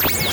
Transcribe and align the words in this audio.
Yeah. 0.00 0.27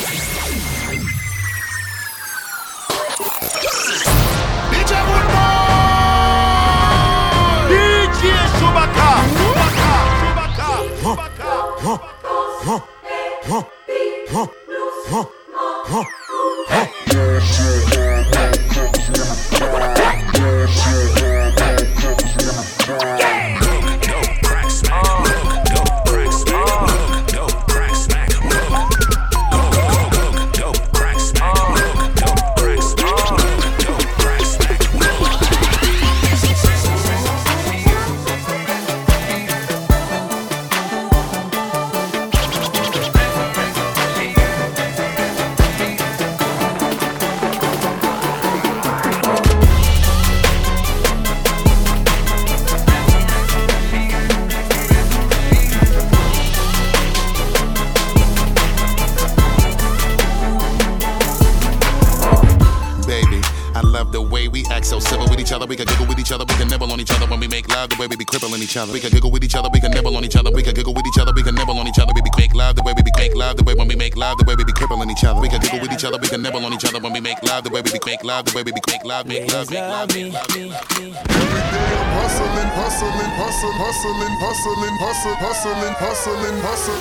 each 68.76 68.82
other. 68.82 68.92
We 68.92 69.00
can 69.00 69.12
giggle 69.12 69.32
with 69.32 69.44
each 69.44 69.56
other, 69.56 69.70
we 69.72 69.80
can 69.80 69.92
nibble 69.92 70.18
on 70.18 70.26
each 70.26 70.36
other. 70.36 70.52
We 70.52 70.62
can 70.62 70.74
giggle 70.74 70.94
with 70.94 71.08
each 71.08 71.18
other, 71.18 71.32
we 71.32 71.44
can 71.44 71.56
nibble 71.56 71.80
on 71.80 71.88
each 71.88 71.98
other. 71.98 72.12
We 72.14 72.22
be 72.22 72.32
make 72.36 72.54
love 72.54 72.76
the 72.76 72.84
way 72.84 72.92
we 72.92 73.04
be 73.04 73.12
make 73.16 73.34
love 73.34 73.56
the 73.56 73.64
way 73.64 73.74
when 73.74 73.88
we 73.88 73.96
make 73.96 74.18
love 74.18 74.38
the 74.38 74.44
way 74.44 74.56
we 74.56 74.66
be 74.66 74.74
crippling 74.74 75.10
each 75.10 75.24
other. 75.24 75.40
We 75.40 75.48
can 75.48 75.62
giggle 75.62 75.80
with 75.80 75.94
each 75.94 76.04
other, 76.04 76.18
we 76.20 76.28
can 76.28 76.42
nibble 76.42 76.66
on 76.66 76.74
each 76.74 76.84
other 76.84 77.00
when 77.00 77.14
we 77.14 77.22
make 77.22 77.42
love 77.44 77.64
the 77.64 77.70
way 77.70 77.82
we 77.82 77.92
be 77.96 78.00
make 78.06 78.24
love 78.24 78.44
the 78.46 78.52
way 78.52 78.64
we 78.64 78.74
be 78.76 78.82
make 78.88 79.06
love, 79.06 79.28
make 79.28 79.48
love, 79.52 79.72
make 79.72 79.80
love, 79.80 80.12
make 80.12 80.34
love. 80.34 80.44
Every 80.52 81.64
day 81.72 81.88
I'm 81.96 82.12
hustling, 82.20 82.70
hustling, 82.76 83.32
hustle, 83.40 83.74
hustling, 83.80 84.36
hustling, 84.44 84.96
hustle, 85.00 85.36
hustling, 85.40 85.96
hustling, 85.96 86.52
hustling, 86.60 87.00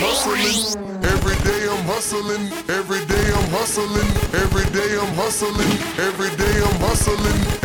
hustling. 0.00 0.80
Every 1.12 1.36
day 1.44 1.68
I'm 1.68 1.84
hustling, 1.84 2.44
every 2.72 3.04
day 3.04 3.26
I'm 3.36 3.48
hustling, 3.52 4.08
every 4.32 4.64
day 4.72 4.96
I'm 4.96 5.12
hustling, 5.12 5.72
every 6.00 6.32
day 6.40 6.56
I'm 6.56 6.80
hustling. 6.80 7.61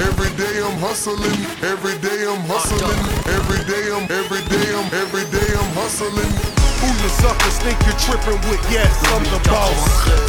I'm 0.68 0.84
hustling, 0.84 1.32
every 1.64 1.96
day 2.04 2.28
I'm 2.28 2.44
hustling, 2.44 3.00
every 3.32 3.64
day 3.72 3.88
I'm, 3.88 4.04
every 4.12 4.44
day 4.52 4.68
I'm, 4.76 4.92
every 5.00 5.24
day 5.32 5.48
I'm 5.56 5.72
hustling. 5.80 6.28
Who 6.84 6.92
you 6.92 7.08
suckers 7.24 7.56
think 7.64 7.80
you're 7.88 7.96
tripping 8.04 8.36
with? 8.52 8.60
Yes, 8.68 8.92
I'm 9.16 9.24
the 9.32 9.40
boss. 9.48 9.80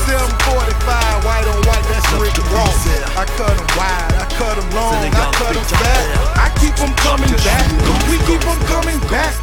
745, 0.06 1.27
white 1.27 1.42
on 1.42 1.59
white, 1.66 1.83
that's 1.91 2.06
Rick 2.22 2.39
Ross. 2.55 2.86
I 3.19 3.27
cut 3.34 3.50
them 3.50 3.66
wide, 3.75 4.14
I 4.14 4.27
cut 4.39 4.55
them 4.55 4.70
long, 4.78 5.11
I 5.11 5.27
cut 5.34 5.59
them 5.59 5.66
fat. 5.75 6.06
I 6.39 6.48
keep 6.62 6.75
them 6.78 6.94
coming 7.03 7.34
back, 7.42 7.66
we 8.06 8.22
keep 8.22 8.42
them 8.47 8.62
coming 8.70 9.03
back. 9.11 9.34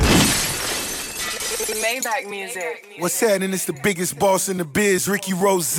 Maybach 1.83 2.29
music. 2.29 2.87
What's 2.99 3.19
happening? 3.19 3.51
It's 3.51 3.65
the 3.65 3.75
biggest 3.83 4.17
boss 4.17 4.47
in 4.47 4.57
the 4.57 4.65
biz, 4.65 5.09
Ricky 5.09 5.33
Rose. 5.33 5.75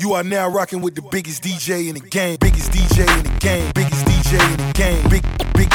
You 0.00 0.14
are 0.14 0.24
now 0.24 0.48
rocking 0.48 0.80
with 0.80 0.94
the 0.94 1.02
biggest 1.02 1.42
DJ 1.42 1.88
in 1.88 1.94
the 1.94 2.00
game. 2.00 2.38
Biggest 2.40 2.72
DJ 2.72 3.00
in 3.18 3.22
the 3.22 3.38
game. 3.38 3.70
Biggest 3.74 4.06
DJ 4.06 4.40
in 4.50 4.56
the 4.56 4.72
game. 4.72 5.02
Big, 5.10 5.22
big, 5.52 5.68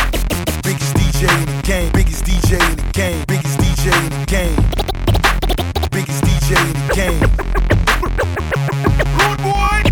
biggest 0.63 0.95
DJ 0.95 1.29
in 1.29 1.45
the 1.45 1.61
game. 1.61 1.91
Biggest 1.91 2.25
DJ 2.25 2.57
in 2.71 2.75
the 2.75 2.91
game. 2.91 3.23
Biggest 3.27 3.59
DJ 3.59 3.93
in 3.93 4.09
the 4.09 4.25
game. 4.25 4.55
Biggest 5.91 6.23
DJ 6.23 6.57
in 6.57 6.73
the 6.73 6.95
game. 6.95 7.21
Rude 9.13 9.41
boy. 9.45 9.85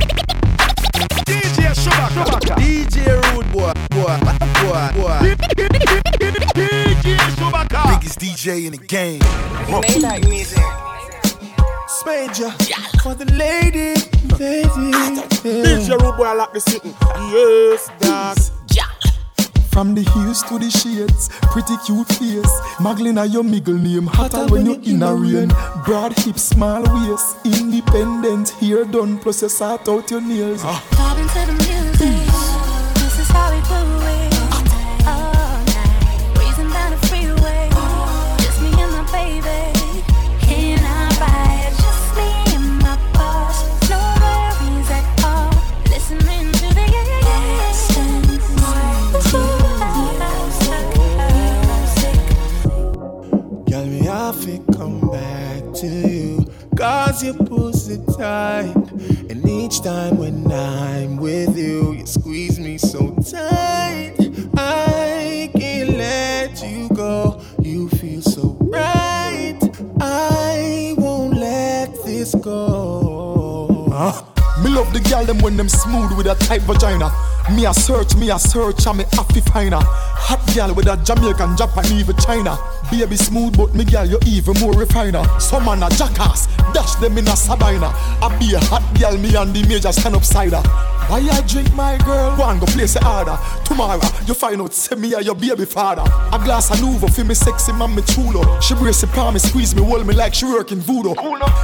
DJ 1.30 1.78
Chewbacca. 1.78 2.58
DJ 2.58 3.22
Rude 3.36 3.52
boy. 3.52 3.72
Boy. 3.92 4.18
Boy. 4.66 4.90
Boy. 4.98 5.36
DJ 6.58 7.18
Chewbacca. 7.38 8.00
Biggest 8.00 8.18
DJ 8.20 8.66
in 8.66 8.72
the 8.72 8.80
game. 8.80 9.20
Maybach 9.70 10.28
music. 10.28 10.83
Major 12.14 12.52
for 13.02 13.16
the 13.16 13.26
lady, 13.34 13.96
baby. 14.38 14.92
DJ 15.42 16.00
Rude 16.00 16.16
Boy, 16.16 16.26
I 16.26 16.34
like 16.34 16.54
the 16.54 16.60
sitting. 16.60 16.94
Yes, 17.34 17.90
dog. 18.00 18.38
From 19.72 19.96
the 19.96 20.04
heels 20.04 20.44
to 20.44 20.60
the 20.60 20.70
shades, 20.70 21.30
pretty 21.52 21.76
cute 21.88 22.08
face. 22.10 22.54
Maglina, 22.78 23.26
your 23.26 23.44
middle 23.44 23.74
name, 23.74 24.06
hotter 24.06 24.46
when 24.46 24.68
you're 24.68 24.84
in 24.84 25.02
a 25.02 25.16
rain. 25.16 25.52
Broad 25.86 26.14
hips, 26.20 26.44
small 26.44 26.84
waist, 26.84 27.38
independent, 27.44 28.50
hair 28.62 28.86
done, 28.86 29.18
plus 29.18 29.42
you 29.42 29.50
sort 29.50 29.90
out 29.90 30.12
your 30.12 30.22
nails. 30.22 30.62
Ah. 30.64 31.93
Tight. 57.98 58.76
And 59.30 59.48
each 59.48 59.82
time 59.82 60.18
when 60.18 60.52
I'm 60.52 61.18
with 61.18 61.58
you, 61.58 61.94
you 61.94 62.06
squeeze 62.06 62.60
me 62.60 62.78
so 62.78 63.16
tight. 63.32 64.16
I 64.56 65.50
can't 65.56 65.98
let 65.98 66.62
you 66.64 66.90
go. 66.90 67.42
You 67.62 67.90
feel 67.90 68.22
so 68.22 68.58
right. 68.62 69.60
I 70.00 70.96
won't 70.98 71.38
let 71.38 71.94
this 72.06 72.36
go. 72.36 73.90
Huh? 73.92 74.33
Me 74.64 74.70
love 74.70 74.94
the 74.94 75.00
girl 75.10 75.26
them 75.26 75.40
when 75.40 75.58
them 75.58 75.68
smooth 75.68 76.16
with 76.18 76.28
a 76.28 76.36
tight 76.36 76.62
vagina. 76.62 77.12
Me 77.52 77.66
a 77.66 77.74
search, 77.74 78.16
me 78.16 78.30
a 78.30 78.40
search, 78.40 78.88
and 78.88 79.00
me 79.00 79.06
happy 79.12 79.42
find 79.42 79.74
her. 79.74 79.82
Hot 79.84 80.40
girl 80.56 80.74
with 80.74 80.88
a 80.88 80.96
Jamaican, 81.04 81.58
Japan, 81.58 81.86
even 81.92 82.16
China. 82.16 82.58
Baby 82.90 83.18
smooth, 83.18 83.58
but 83.58 83.76
me 83.76 83.84
girl 83.84 84.06
you 84.06 84.20
even 84.26 84.58
more 84.62 84.74
refiner. 84.74 85.24
Some 85.40 85.66
man 85.66 85.84
a 85.84 85.90
jackass, 85.90 86.48
dash 86.74 86.96
them 86.96 87.18
in 87.18 87.28
a 87.28 87.36
sabina. 87.36 87.92
I 88.22 88.36
be 88.40 88.54
a 88.54 88.60
hot 88.60 88.84
girl, 88.98 89.18
me 89.18 89.36
and 89.36 89.54
the 89.54 89.68
major 89.68 89.92
stand 89.92 90.16
up 90.16 90.24
cider. 90.24 90.62
Why 91.10 91.20
I 91.20 91.42
drink 91.42 91.74
my 91.76 91.98
girl? 92.06 92.38
Go 92.38 92.48
and 92.48 92.62
go 92.62 92.66
place 92.68 92.94
the 92.94 93.06
order. 93.06 93.38
Tomorrow 93.66 94.00
you 94.26 94.34
find 94.34 94.62
out 94.62 94.74
say 94.74 94.96
me 94.96 95.14
a 95.14 95.20
your 95.20 95.36
baby 95.36 95.66
father. 95.66 96.04
A 96.32 96.40
glass 96.40 96.72
of 96.72 96.78
Nuvo 96.78 97.14
for 97.14 97.26
me 97.26 97.36
sexy 97.36 97.74
man 97.74 97.94
me 97.94 98.02
chulo. 98.04 98.62
She 98.62 98.74
brace 98.76 99.02
the 99.02 99.08
palm, 99.08 99.34
me 99.34 99.40
squeeze 99.42 99.76
me, 99.76 99.84
hold 99.84 100.08
me 100.08 100.14
like 100.14 100.34
she 100.34 100.46
working 100.46 100.80
voodoo. 100.80 101.14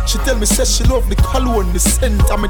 She 0.05 0.17
tell 0.19 0.35
me 0.37 0.45
say 0.45 0.65
she 0.65 0.83
love 0.91 1.07
the 1.07 1.15
cologne, 1.15 1.71
the 1.71 1.79
scent, 1.79 2.29
and 2.29 2.41
me 2.41 2.49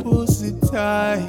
tight. 0.69 1.27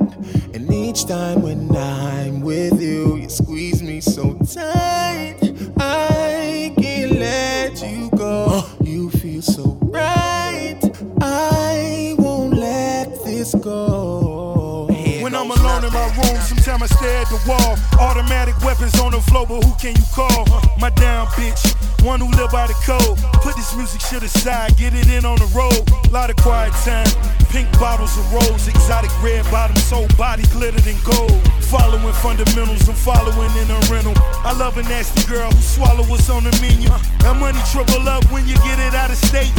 And 0.55 0.73
each 0.73 1.07
time 1.07 1.43
when 1.43 1.75
I'm 1.77 2.41
with 2.41 2.81
you, 2.81 3.17
you 3.17 3.29
squeeze 3.29 3.83
me 3.83 4.01
so 4.01 4.35
tight. 4.55 5.39
I 5.79 6.75
can't 6.79 7.13
let 7.13 7.83
you 7.83 8.11
go. 8.11 8.65
You 8.83 9.11
feel 9.11 9.43
so 9.43 9.79
right. 9.83 10.81
I 11.21 12.15
won't 12.19 12.55
let 12.55 13.25
this 13.25 13.55
go. 13.55 14.87
When 15.21 15.35
I'm 15.35 15.51
alone 15.51 15.85
in 15.85 15.93
my 15.93 16.07
room, 16.07 16.41
sometimes 16.43 16.83
I 16.83 16.87
stare 16.87 17.19
at 17.23 17.29
the 17.29 17.41
wall. 17.47 17.79
Automatic 18.01 18.61
weapons 18.63 18.99
on 19.01 19.13
the 19.13 19.21
floor, 19.21 19.47
but 19.47 19.65
who 19.65 19.75
can 19.77 19.95
you 19.97 20.03
call? 20.13 20.45
My 20.79 20.91
down 20.91 21.27
bitch. 21.29 21.82
One 22.03 22.21
who 22.21 22.29
live 22.37 22.51
by 22.51 22.67
the 22.67 22.75
code. 22.83 23.19
Put 23.43 23.57
this 23.57 23.75
music 23.75 24.01
shit 24.01 24.23
aside, 24.23 24.77
get 24.77 24.95
it 24.95 25.09
in 25.09 25.25
on 25.25 25.39
the 25.39 25.47
road. 25.55 25.87
Lot 26.11 26.31
of 26.31 26.37
quiet 26.37 26.75
time, 26.83 27.07
pink 27.51 27.71
bottles 27.79 28.17
of 28.19 28.27
rose, 28.33 28.67
exotic 28.69 29.11
red 29.23 29.45
bottoms, 29.51 29.83
soul 29.85 30.07
body 30.19 30.43
glittered 30.51 30.87
in 30.87 30.99
gold. 31.05 31.41
Following 31.71 32.13
fundamentals, 32.21 32.89
I'm 32.89 32.95
following 32.95 33.51
in 33.57 33.71
a 33.71 33.79
rental. 33.89 34.13
I 34.45 34.53
love 34.59 34.77
a 34.77 34.83
nasty 34.83 35.25
girl 35.31 35.51
who 35.51 35.63
swallow 35.63 36.05
what's 36.11 36.29
on 36.29 36.45
the 36.45 36.53
menu. 36.61 36.91
That 37.23 37.39
money 37.39 37.63
triple 37.71 38.09
up 38.09 38.25
when 38.31 38.47
you 38.47 38.57
get 38.67 38.79
it 38.79 38.95
out 38.95 39.11
of 39.11 39.17
state. 39.17 39.55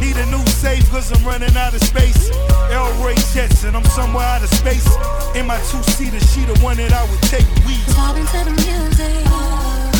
Need 0.00 0.16
a 0.16 0.26
new 0.30 0.44
safe 0.46 0.88
cause 0.90 1.12
I'm 1.12 1.22
running 1.26 1.54
out 1.56 1.74
of 1.74 1.82
space. 1.82 2.30
El 2.70 2.88
Ray 3.04 3.18
Jetson, 3.34 3.74
I'm 3.74 3.84
somewhere 3.92 4.24
out 4.24 4.42
of 4.42 4.50
space. 4.50 4.86
In 5.34 5.46
my 5.46 5.58
two 5.68 5.82
seater, 5.94 6.20
she 6.32 6.46
the 6.46 6.56
one 6.60 6.78
that 6.78 6.92
I 6.92 7.04
would 7.10 7.22
take. 7.28 7.46
We 7.66 7.74
Vibing 7.92 8.26
to 8.30 8.40
the 8.46 8.54
music. 8.56 9.20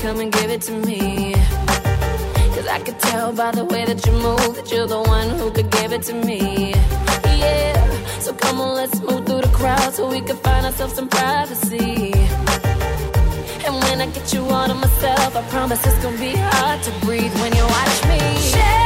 come 0.00 0.20
and 0.20 0.32
give 0.32 0.50
it 0.50 0.62
to 0.62 0.72
me. 0.72 1.34
Cause 2.54 2.66
I 2.66 2.80
could 2.84 2.98
tell 2.98 3.32
by 3.32 3.50
the 3.50 3.64
way 3.64 3.84
that 3.84 4.04
you 4.06 4.12
move 4.12 4.56
that 4.56 4.72
you're 4.72 4.86
the 4.86 5.02
one 5.02 5.28
who 5.38 5.50
could 5.50 5.70
give 5.70 5.92
it 5.92 6.02
to 6.04 6.14
me. 6.14 6.72
Yeah, 7.42 8.18
so 8.18 8.32
come 8.32 8.60
on, 8.60 8.74
let's 8.76 8.98
move 9.00 9.26
through 9.26 9.42
the 9.42 9.52
crowd 9.52 9.92
so 9.92 10.08
we 10.08 10.22
can 10.22 10.36
find 10.36 10.64
ourselves 10.64 10.94
some 10.94 11.08
privacy. 11.08 12.12
And 13.66 13.74
when 13.84 14.00
I 14.00 14.06
get 14.14 14.32
you 14.32 14.42
all 14.44 14.68
to 14.68 14.74
myself, 14.74 15.36
I 15.36 15.42
promise 15.50 15.84
it's 15.86 16.02
gonna 16.02 16.16
be 16.16 16.34
hard 16.34 16.82
to 16.82 16.90
breathe 17.04 17.34
when 17.42 17.54
you 17.54 17.64
watch 17.64 17.98
me. 18.08 18.20
Shake, 18.52 18.79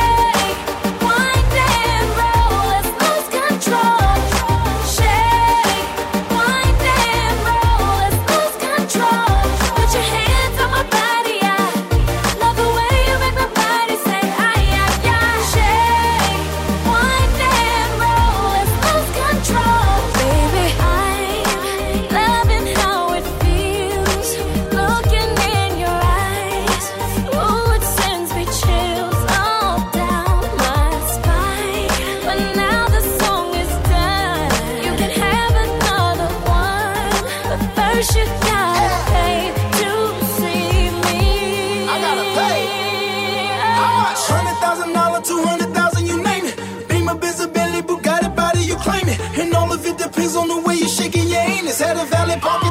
on 50.32 50.48
the 50.48 50.56
way 50.66 50.76
you're 50.76 50.88
shaking 50.88 51.28
your 51.28 51.40
anus. 51.40 51.80
Had 51.80 51.98
a 51.98 52.06
valley 52.06 52.40
pocket 52.40 52.63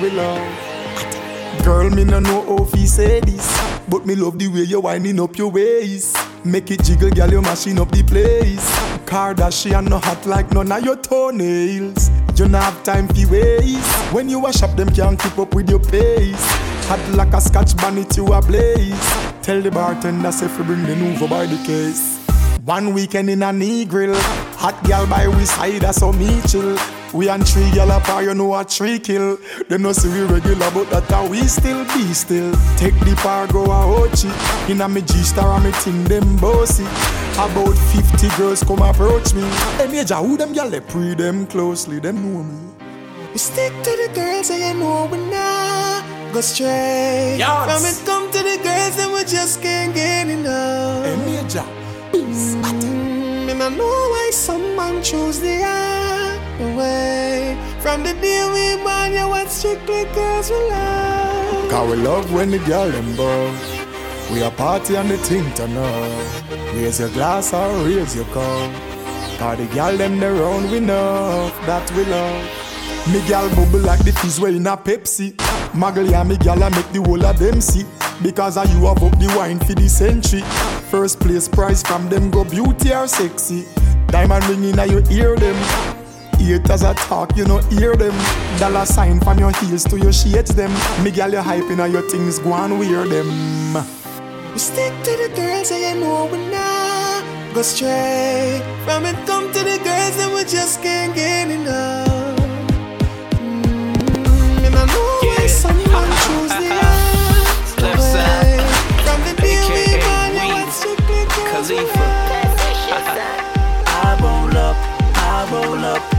we 0.00 0.10
love. 0.10 1.64
Girl, 1.64 1.90
me 1.90 2.04
no 2.04 2.20
know 2.20 2.44
how 2.58 2.64
fi 2.64 2.84
say 2.86 3.20
this, 3.20 3.46
but 3.88 4.06
me 4.06 4.14
love 4.14 4.38
the 4.38 4.48
way 4.48 4.62
you 4.62 4.80
winding 4.80 5.20
up 5.20 5.36
your 5.36 5.50
waist. 5.50 6.16
Make 6.44 6.70
it 6.70 6.84
jiggle, 6.84 7.10
girl, 7.10 7.30
you 7.30 7.42
mashing 7.42 7.80
up 7.80 7.90
the 7.90 8.02
place. 8.02 8.64
Kardashian 9.06 9.88
no 9.88 9.98
hot 9.98 10.24
like 10.26 10.52
none 10.52 10.70
of 10.70 10.84
your 10.84 10.96
toenails. 10.96 12.10
You 12.36 12.48
no 12.48 12.58
have 12.58 12.82
time 12.84 13.08
fi 13.08 13.26
waste. 13.26 14.12
When 14.12 14.28
you 14.28 14.38
wash 14.38 14.62
up, 14.62 14.76
them 14.76 14.88
can't 14.90 15.18
keep 15.18 15.38
up 15.38 15.54
with 15.54 15.68
your 15.68 15.80
pace. 15.80 16.46
Hot 16.86 17.00
like 17.14 17.32
a 17.34 17.40
scotch 17.40 17.76
bonnet, 17.76 18.16
you 18.16 18.32
a 18.32 18.40
blaze. 18.40 18.94
Tell 19.42 19.60
the 19.60 19.70
bartender 19.70 20.32
say 20.32 20.48
fi 20.48 20.62
bring 20.62 20.82
the 20.84 20.94
Nuvo 20.94 21.28
by 21.28 21.46
the 21.46 21.56
case. 21.66 22.18
One 22.64 22.92
weekend 22.92 23.30
in 23.30 23.42
a 23.42 23.46
Negril, 23.46 24.14
hot 24.56 24.82
gal 24.84 25.06
by 25.06 25.26
we 25.26 25.44
side, 25.46 25.94
so 25.94 26.12
me 26.12 26.40
chill. 26.46 26.78
We 27.14 27.30
and 27.30 27.46
three 27.48 27.70
gal 27.70 27.90
apart, 27.90 28.24
you 28.24 28.34
know 28.34 28.52
a 28.52 28.62
three 28.64 28.98
kill. 28.98 29.38
Them 29.68 29.82
no 29.82 29.92
see 29.92 30.08
we 30.08 30.22
regular, 30.22 30.70
but 30.70 30.88
that 30.90 31.04
how 31.10 31.26
we 31.28 31.42
still 31.46 31.84
be 31.92 32.14
still. 32.14 32.52
Take 32.78 32.98
the 33.00 33.14
par, 33.22 33.46
go 33.48 33.64
a 33.64 33.84
Ochi. 34.08 34.30
In 34.70 34.80
a 34.80 34.88
me 34.88 35.02
G-star, 35.02 35.56
and 35.56 35.64
me 35.64 35.72
ting 35.82 36.04
them 36.04 36.36
bossy. 36.38 36.84
About 37.34 37.76
50 37.76 38.28
girls 38.38 38.62
come 38.64 38.80
approach 38.80 39.34
me. 39.34 39.42
Hey, 39.76 39.86
major, 39.86 40.14
who 40.16 40.38
them 40.38 40.54
gal, 40.54 40.70
they 40.70 40.80
pre 40.80 41.14
them 41.14 41.46
closely, 41.46 41.98
them 42.00 42.16
know 42.22 42.42
me. 42.42 42.58
We 43.32 43.38
stick 43.38 43.72
to 43.82 43.90
the 43.90 44.10
girls, 44.14 44.46
so 44.46 44.56
you 44.56 44.72
know 44.72 45.06
we 45.12 45.18
not 45.30 46.02
go 46.32 46.40
straight. 46.40 47.36
When 47.38 47.82
we 47.82 47.92
come 48.06 48.30
to 48.30 48.38
the 48.38 48.58
girls, 48.62 48.96
then 48.96 49.12
we 49.12 49.24
just 49.24 49.60
can't 49.60 49.94
get 49.94 50.28
enough. 50.28 51.04
Hey, 51.04 51.16
major, 51.26 51.64
Mm, 52.12 53.50
and 53.50 53.62
I 53.62 53.68
know 53.68 53.84
why 53.84 54.30
some 54.32 54.74
man 54.76 55.02
choose 55.02 55.40
the 55.40 55.62
other 55.62 56.76
way. 56.76 57.56
From 57.80 58.02
the 58.02 58.12
day 58.14 58.42
we 58.52 58.82
born, 58.82 59.12
you 59.12 59.28
want 59.28 59.48
strictly 59.48 60.04
girls 60.12 60.50
we 60.50 60.56
love. 60.68 61.70
Cause 61.70 61.90
we 61.90 61.96
love 62.02 62.32
when 62.32 62.50
the 62.50 62.58
girl 62.58 62.90
them. 62.90 63.06
We 64.32 64.42
a 64.42 64.50
party 64.50 64.96
and 64.96 65.08
the 65.08 65.16
thing 65.18 65.52
to 65.54 65.68
know. 65.68 66.28
Raise 66.74 66.98
your 66.98 67.08
glass 67.10 67.54
or 67.54 67.72
raise 67.84 68.16
your 68.16 68.24
cup. 68.26 68.72
Cause 69.38 69.58
the 69.58 69.66
girl 69.72 69.96
them 69.96 70.18
they 70.18 70.28
round 70.28 70.70
we 70.70 70.80
know 70.80 71.50
that 71.66 71.90
we 71.92 72.04
love. 72.04 72.44
Me 73.12 73.26
gal 73.28 73.48
bubble 73.54 73.78
like 73.78 74.04
the 74.04 74.12
fizz 74.12 74.40
way 74.40 74.56
in 74.56 74.66
a 74.66 74.76
Pepsi. 74.76 75.34
Muggle 75.72 76.12
and 76.12 76.28
me 76.28 76.36
gal 76.36 76.62
I 76.62 76.70
make 76.70 76.90
the 76.92 77.00
whole 77.00 77.24
of 77.24 77.38
them 77.38 77.60
see. 77.60 77.86
Because 78.22 78.56
of 78.56 78.68
you 78.74 78.86
have 78.86 79.02
up 79.02 79.18
the 79.20 79.32
wine 79.36 79.60
for 79.60 79.74
the 79.74 79.88
century. 79.88 80.42
First 80.90 81.20
place 81.20 81.46
prize 81.46 81.82
from 81.82 82.08
them 82.08 82.30
go 82.30 82.42
beauty 82.42 82.92
or 82.92 83.06
sexy. 83.06 83.66
Diamond 84.08 84.44
ring 84.48 84.64
in 84.64 84.90
your 84.90 85.08
ear 85.12 85.36
them. 85.36 85.97
Haters 86.38 86.82
a 86.82 86.94
talk, 86.94 87.36
you 87.36 87.44
know 87.44 87.58
hear 87.70 87.96
them. 87.96 88.14
Dollar 88.58 88.86
sign 88.86 89.20
from 89.20 89.38
your 89.38 89.52
heels 89.52 89.84
to 89.84 89.98
your 89.98 90.12
shades 90.12 90.54
them. 90.54 90.72
Me 91.02 91.10
gal 91.10 91.30
you 91.30 91.38
hyping 91.38 91.82
on 91.82 91.92
your 91.92 92.08
things, 92.08 92.38
go 92.38 92.54
and 92.54 92.78
wear 92.78 93.06
them. 93.06 93.74
We 94.52 94.58
stick 94.58 94.92
to 95.04 95.10
the 95.10 95.32
girls 95.36 95.70
and 95.70 95.80
you 95.80 96.00
know 96.00 96.26
we 96.26 96.38
not 96.50 97.24
go 97.54 97.62
straight. 97.62 98.62
From 98.84 99.04
it 99.04 99.16
come 99.26 99.52
to 99.52 99.58
the 99.58 99.78
girls 99.84 100.18
and 100.18 100.34
we 100.34 100.44
just 100.44 100.82
can't 100.82 101.14
get 101.14 101.50
enough. 101.50 102.07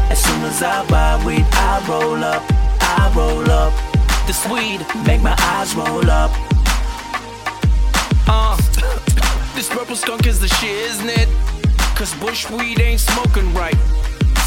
As 0.09 0.23
soon 0.23 0.41
as 0.43 0.61
I 0.63 0.85
buy 0.87 1.23
weed, 1.25 1.45
I 1.51 1.85
roll 1.87 2.23
up, 2.23 2.43
I 2.81 3.11
roll 3.15 3.49
up. 3.51 3.73
The 4.27 4.35
weed 4.51 4.85
Make 5.05 5.21
my 5.21 5.35
eyes 5.39 5.75
roll 5.75 6.09
up. 6.09 6.31
Uh, 8.27 8.55
this 9.55 9.69
purple 9.69 9.95
skunk 9.95 10.27
is 10.27 10.39
the 10.39 10.47
shit, 10.47 10.77
isn't 10.91 11.09
it? 11.09 11.29
Cause 11.95 12.13
bush 12.15 12.49
weed 12.49 12.79
ain't 12.79 12.99
smoking 12.99 13.53
right. 13.53 13.75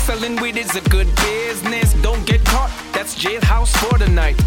Selling 0.05 0.37
weed 0.41 0.57
is 0.57 0.75
a 0.77 0.81
good 0.89 1.09
business. 1.17 1.93
Don't 2.03 2.25
get 2.27 2.45
caught, 2.45 2.71
that's 2.93 3.15
jailhouse 3.15 3.77
for 3.79 3.99
the 3.99 4.09
night. 4.09 4.41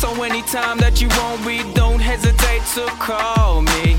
So 0.00 0.22
anytime 0.22 0.78
that 0.78 1.00
you 1.00 1.08
want 1.08 1.44
weed, 1.46 1.74
don't 1.74 2.00
hesitate 2.00 2.62
to 2.74 2.86
call 2.98 3.62
me. 3.62 3.96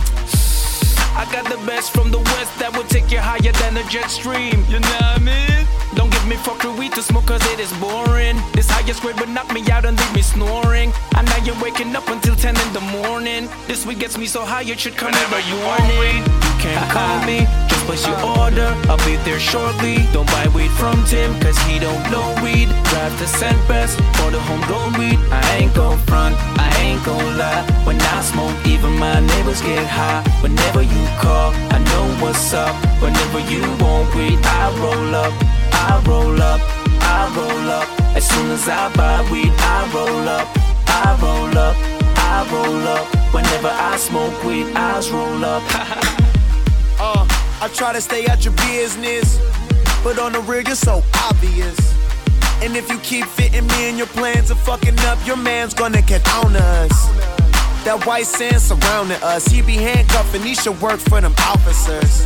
I 1.15 1.25
got 1.31 1.45
the 1.45 1.57
best 1.65 1.91
from 1.91 2.11
the 2.11 2.19
west 2.19 2.57
that 2.59 2.75
will 2.75 2.87
take 2.89 3.11
you 3.11 3.19
higher 3.19 3.53
than 3.61 3.77
a 3.77 3.83
jet 3.89 4.09
stream. 4.09 4.65
You 4.67 4.79
know 4.79 4.97
what 4.99 5.17
I 5.17 5.19
mean? 5.19 5.67
Don't 5.95 6.09
give 6.09 6.25
me 6.27 6.35
fucking 6.37 6.75
weed 6.77 6.93
to 6.93 7.03
smoke 7.03 7.27
cause 7.27 7.45
it 7.53 7.59
is 7.59 7.71
boring. 7.77 8.37
This 8.53 8.69
highest 8.69 9.01
grade 9.01 9.19
would 9.19 9.29
knock 9.29 9.53
me 9.53 9.61
out 9.69 9.85
and 9.85 9.97
leave 9.97 10.13
me 10.15 10.21
snoring. 10.21 10.91
And 11.15 11.27
now 11.27 11.37
you're 11.45 11.59
waking 11.61 11.95
up 11.95 12.07
until 12.09 12.35
10 12.35 12.57
in 12.57 12.73
the 12.73 12.81
morning. 12.97 13.47
This 13.67 13.85
weed 13.85 13.99
gets 13.99 14.17
me 14.17 14.25
so 14.25 14.43
high 14.43 14.63
it 14.63 14.79
should 14.79 14.97
come 14.97 15.13
want 15.13 15.85
weed. 16.01 16.25
You 16.25 16.53
can't 16.57 16.89
call 16.89 17.21
me, 17.25 17.45
just 17.69 17.85
place 17.85 18.05
your 18.07 18.17
order. 18.41 18.73
I'll 18.89 18.97
be 19.05 19.17
there 19.21 19.39
shortly. 19.39 20.01
Don't 20.13 20.25
buy 20.27 20.47
weed 20.55 20.71
from 20.71 20.97
Tim 21.05 21.29
cause 21.39 21.57
he 21.69 21.77
don't 21.77 22.03
know 22.09 22.25
weed. 22.41 22.69
Drive 22.89 23.13
to 23.19 23.27
St. 23.27 23.59
Best 23.67 23.99
for 24.17 24.31
the 24.31 24.39
homegrown 24.39 24.97
weed. 24.97 25.19
I 25.29 25.41
ain't 25.57 25.73
gon' 25.75 25.99
front, 26.09 26.35
I 26.57 26.69
ain't 26.81 27.03
gon' 27.05 27.37
lie. 27.37 27.63
When 27.85 28.01
I 28.01 28.21
smoke, 28.21 28.55
even 28.65 28.97
my 28.97 29.19
neighbors 29.19 29.61
get 29.61 29.85
high. 29.85 30.23
Whenever 30.41 30.81
you 30.81 31.02
call, 31.21 31.51
I 31.71 31.79
know 31.79 32.05
what's 32.21 32.53
up. 32.53 32.75
Whenever 33.01 33.39
you 33.51 33.61
want 33.81 34.13
weed, 34.15 34.39
I 34.43 34.69
roll 34.79 35.15
up. 35.15 35.33
I 35.73 36.01
roll 36.07 36.41
up, 36.41 36.61
I 37.01 37.33
roll 37.35 37.69
up. 37.69 37.87
As 38.15 38.27
soon 38.27 38.51
as 38.51 38.67
I 38.69 38.93
buy 38.95 39.19
weed, 39.31 39.51
I 39.57 39.91
roll 39.93 40.27
up, 40.29 40.47
I 40.87 41.17
roll 41.21 41.57
up, 41.57 41.75
I 42.17 42.47
roll 42.51 42.87
up. 42.87 43.33
Whenever 43.33 43.67
I 43.69 43.97
smoke 43.97 44.43
weed, 44.43 44.67
eyes 44.75 45.11
roll 45.11 45.43
up. 45.43 45.63
Uh, 46.99 47.27
I 47.59 47.67
try 47.73 47.91
to 47.91 47.99
stay 47.99 48.27
out 48.27 48.45
your 48.45 48.53
business, 48.53 49.37
but 50.05 50.19
on 50.19 50.31
the 50.31 50.39
real, 50.41 50.61
you're 50.61 50.75
so 50.75 51.03
obvious. 51.25 51.77
And 52.61 52.77
if 52.77 52.89
you 52.89 52.97
keep 52.99 53.25
fitting 53.25 53.67
me 53.67 53.89
in 53.89 53.97
your 53.97 54.07
plans 54.07 54.51
of 54.51 54.59
fucking 54.59 54.97
up, 54.99 55.17
your 55.27 55.35
man's 55.35 55.73
gonna 55.73 56.01
get 56.01 56.21
on 56.35 56.55
us. 56.55 57.22
That 57.85 58.05
white 58.05 58.25
sand 58.25 58.61
surrounding 58.61 59.21
us, 59.23 59.45
he 59.45 59.61
be 59.61 59.75
handcuffing, 59.75 60.41
he 60.41 60.55
should 60.55 60.79
work 60.81 60.99
for 60.99 61.19
them 61.19 61.33
officers. 61.39 62.23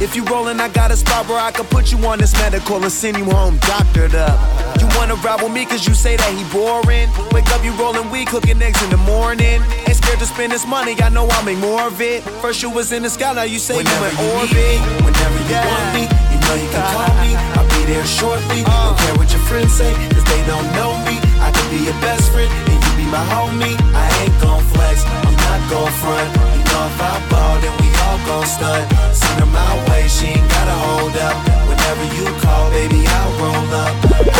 If 0.00 0.16
you 0.16 0.24
rollin', 0.24 0.60
I 0.60 0.68
got 0.68 0.90
a 0.90 0.96
spot 0.96 1.28
where 1.28 1.38
I 1.38 1.50
can 1.52 1.64
put 1.66 1.92
you 1.92 1.98
on 2.06 2.18
this 2.18 2.32
medical 2.40 2.76
and 2.76 2.92
send 2.92 3.16
you 3.16 3.24
home 3.24 3.58
doctored 3.64 4.14
up. 4.14 4.36
You 4.80 4.88
wanna 4.96 5.16
ride 5.16 5.42
with 5.42 5.52
me 5.52 5.64
cause 5.64 5.86
you 5.86 5.92
say 5.94 6.16
that 6.16 6.32
he 6.32 6.44
boring? 6.52 7.08
Wake 7.32 7.48
up, 7.52 7.62
you 7.64 7.72
rollin' 7.76 8.10
weed, 8.10 8.28
cooking 8.28 8.60
eggs 8.60 8.82
in 8.84 8.90
the 8.90 8.96
morning. 9.04 9.60
Ain't 9.84 9.96
scared 9.96 10.18
to 10.20 10.26
spend 10.26 10.52
this 10.52 10.66
money, 10.66 10.96
I 11.00 11.08
know 11.10 11.28
I'll 11.28 11.44
make 11.44 11.58
more 11.58 11.86
of 11.88 12.00
it. 12.00 12.22
First 12.40 12.62
you 12.62 12.70
was 12.70 12.92
in 12.92 13.02
the 13.02 13.10
sky, 13.10 13.32
now 13.34 13.42
you 13.42 13.58
say 13.58 13.76
Whenever 13.76 14.08
you 14.08 14.16
in 14.16 14.24
you 14.24 14.32
orbit. 14.32 14.52
need 14.56 14.80
me, 14.80 14.96
whenever 15.04 15.38
you 15.44 15.56
want 15.60 15.86
me, 15.96 16.02
you 16.32 16.38
know 16.40 16.56
you 16.56 16.68
can 16.72 16.84
call 16.92 17.12
me. 17.20 17.30
I'll 17.56 17.68
be 17.68 17.84
there 17.92 18.06
shortly. 18.06 18.64
Don't 18.64 18.96
care 18.96 19.14
what 19.16 19.28
your 19.32 19.44
friends 19.44 19.72
say, 19.76 19.92
cause 20.12 20.24
they 20.24 20.40
don't 20.48 20.68
know 20.72 20.92
me. 21.04 21.20
I 21.40 21.52
could 21.52 21.68
be 21.68 21.84
your 21.84 21.96
best 22.00 22.32
friend, 22.32 22.48
and 22.68 22.75
my 23.10 23.22
homie. 23.30 23.76
I 23.94 24.06
ain't 24.22 24.36
gon' 24.40 24.62
flex, 24.72 25.04
I'm 25.04 25.34
not 25.46 25.60
gon' 25.70 25.92
front. 26.02 26.28
You 26.56 26.62
know 26.70 26.84
if 26.90 27.00
I 27.00 27.14
ball, 27.30 27.54
then 27.62 27.74
we 27.80 27.88
all 28.06 28.18
gon' 28.26 28.46
stunt. 28.46 28.86
Send 29.14 29.40
her 29.40 29.46
my 29.46 29.72
way, 29.88 30.08
she 30.08 30.26
ain't 30.34 30.48
gotta 30.50 30.76
hold 30.86 31.16
up. 31.16 31.36
Whenever 31.68 32.04
you 32.16 32.26
call, 32.42 32.70
baby, 32.70 33.00
I'll 33.06 33.32
roll 33.42 33.70
up. 33.74 33.94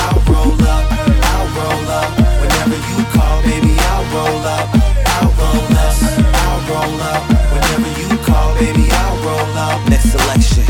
I'll 0.04 0.20
roll 0.30 0.62
up, 0.66 0.84
I'll 1.30 1.48
roll 1.58 1.88
up. 2.00 2.10
Whenever 2.42 2.78
you 2.90 2.98
call, 3.14 3.42
baby, 3.42 3.72
I'll 3.90 4.06
roll 4.14 4.42
up. 4.56 4.66
I'll 5.14 5.32
roll 5.40 5.66
up, 5.84 5.94
I'll 6.42 6.60
roll 6.70 7.00
up. 7.12 7.22
Whenever 7.54 7.90
you 8.00 8.10
call, 8.26 8.54
baby, 8.58 8.88
I'll 8.90 9.16
roll 9.26 9.52
up. 9.66 9.78
Next 9.88 10.10
selection. 10.10 10.66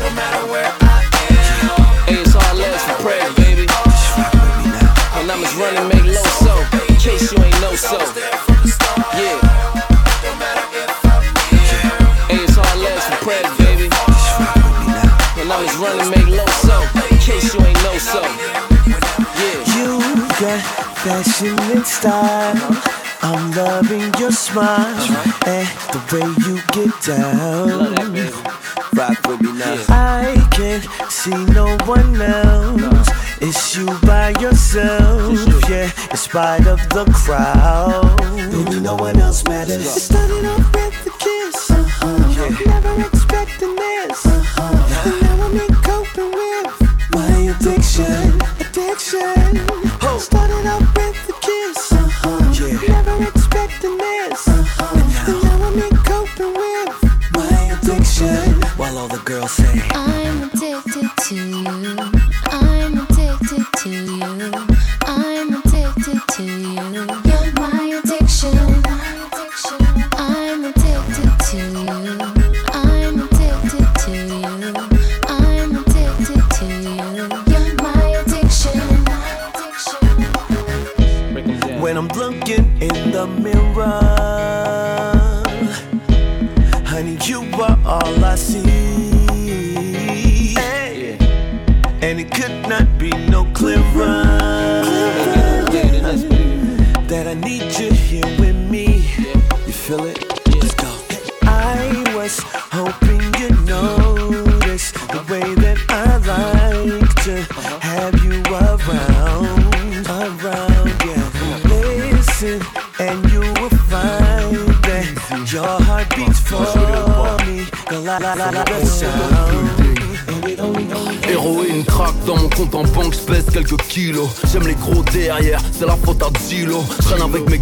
No 0.00 0.08
matter 0.16 0.44
where 0.52 0.72
I 0.80 1.04
am. 1.04 1.84
Hey, 2.08 2.20
it's 2.22 2.34
all 2.34 2.54
love 2.56 2.80
for 2.88 2.96
prayer, 3.04 3.30
baby. 3.36 3.66
And 5.16 5.30
I'm 5.30 5.40
just 5.40 5.56
running, 5.56 5.88
make 5.88 5.88
low 5.88 5.90
so. 5.90 5.93
So. 7.84 7.98
Yeah. 9.12 9.36
Hey, 12.28 12.40
it's 12.40 12.56
all 12.56 12.76
love 12.80 13.02
for 13.04 13.16
prayer, 13.24 13.44
baby. 13.58 13.88
And 15.36 15.52
I'm 15.52 15.66
just 15.66 15.78
running, 15.78 16.08
make 16.10 16.28
low 16.32 16.46
so. 16.64 16.80
In 17.10 17.18
case 17.18 17.52
you 17.52 17.60
ain't 17.60 17.82
know 17.84 17.98
so. 17.98 18.22
Yeah. 19.36 19.60
You 19.76 20.00
got 20.40 20.60
fashion 21.04 21.58
and 21.76 21.86
style. 21.86 22.56
I'm 23.20 23.52
loving 23.52 24.12
your 24.18 24.32
smile 24.32 24.96
and 25.46 25.68
the 25.92 26.00
way 26.10 26.26
you 26.46 26.56
get 26.72 26.92
down. 27.04 27.68
Love 27.68 27.96
that, 27.96 28.08
baby. 28.12 28.32
Rock 28.94 29.18
with 29.28 29.40
me 29.42 29.52
now. 29.58 29.84
I 29.88 30.48
can't 30.52 30.84
see 31.10 31.36
no 31.52 31.76
one 31.84 32.20
else. 32.20 33.08
It's 33.46 33.76
you 33.76 33.84
by 34.06 34.30
yourself, 34.40 35.68
yeah. 35.68 35.90
In 36.10 36.16
spite 36.16 36.66
of 36.66 36.78
the 36.88 37.04
crowd, 37.12 38.16
baby, 38.50 38.80
no 38.80 38.94
one 38.94 39.20
else 39.20 39.44
matters. 39.44 39.84
It 39.84 40.00
started 40.00 40.46
off 40.46 40.74
with 40.74 41.06
a 41.06 41.10
kiss, 41.18 41.70
uh-huh. 41.70 42.64
never 42.64 43.13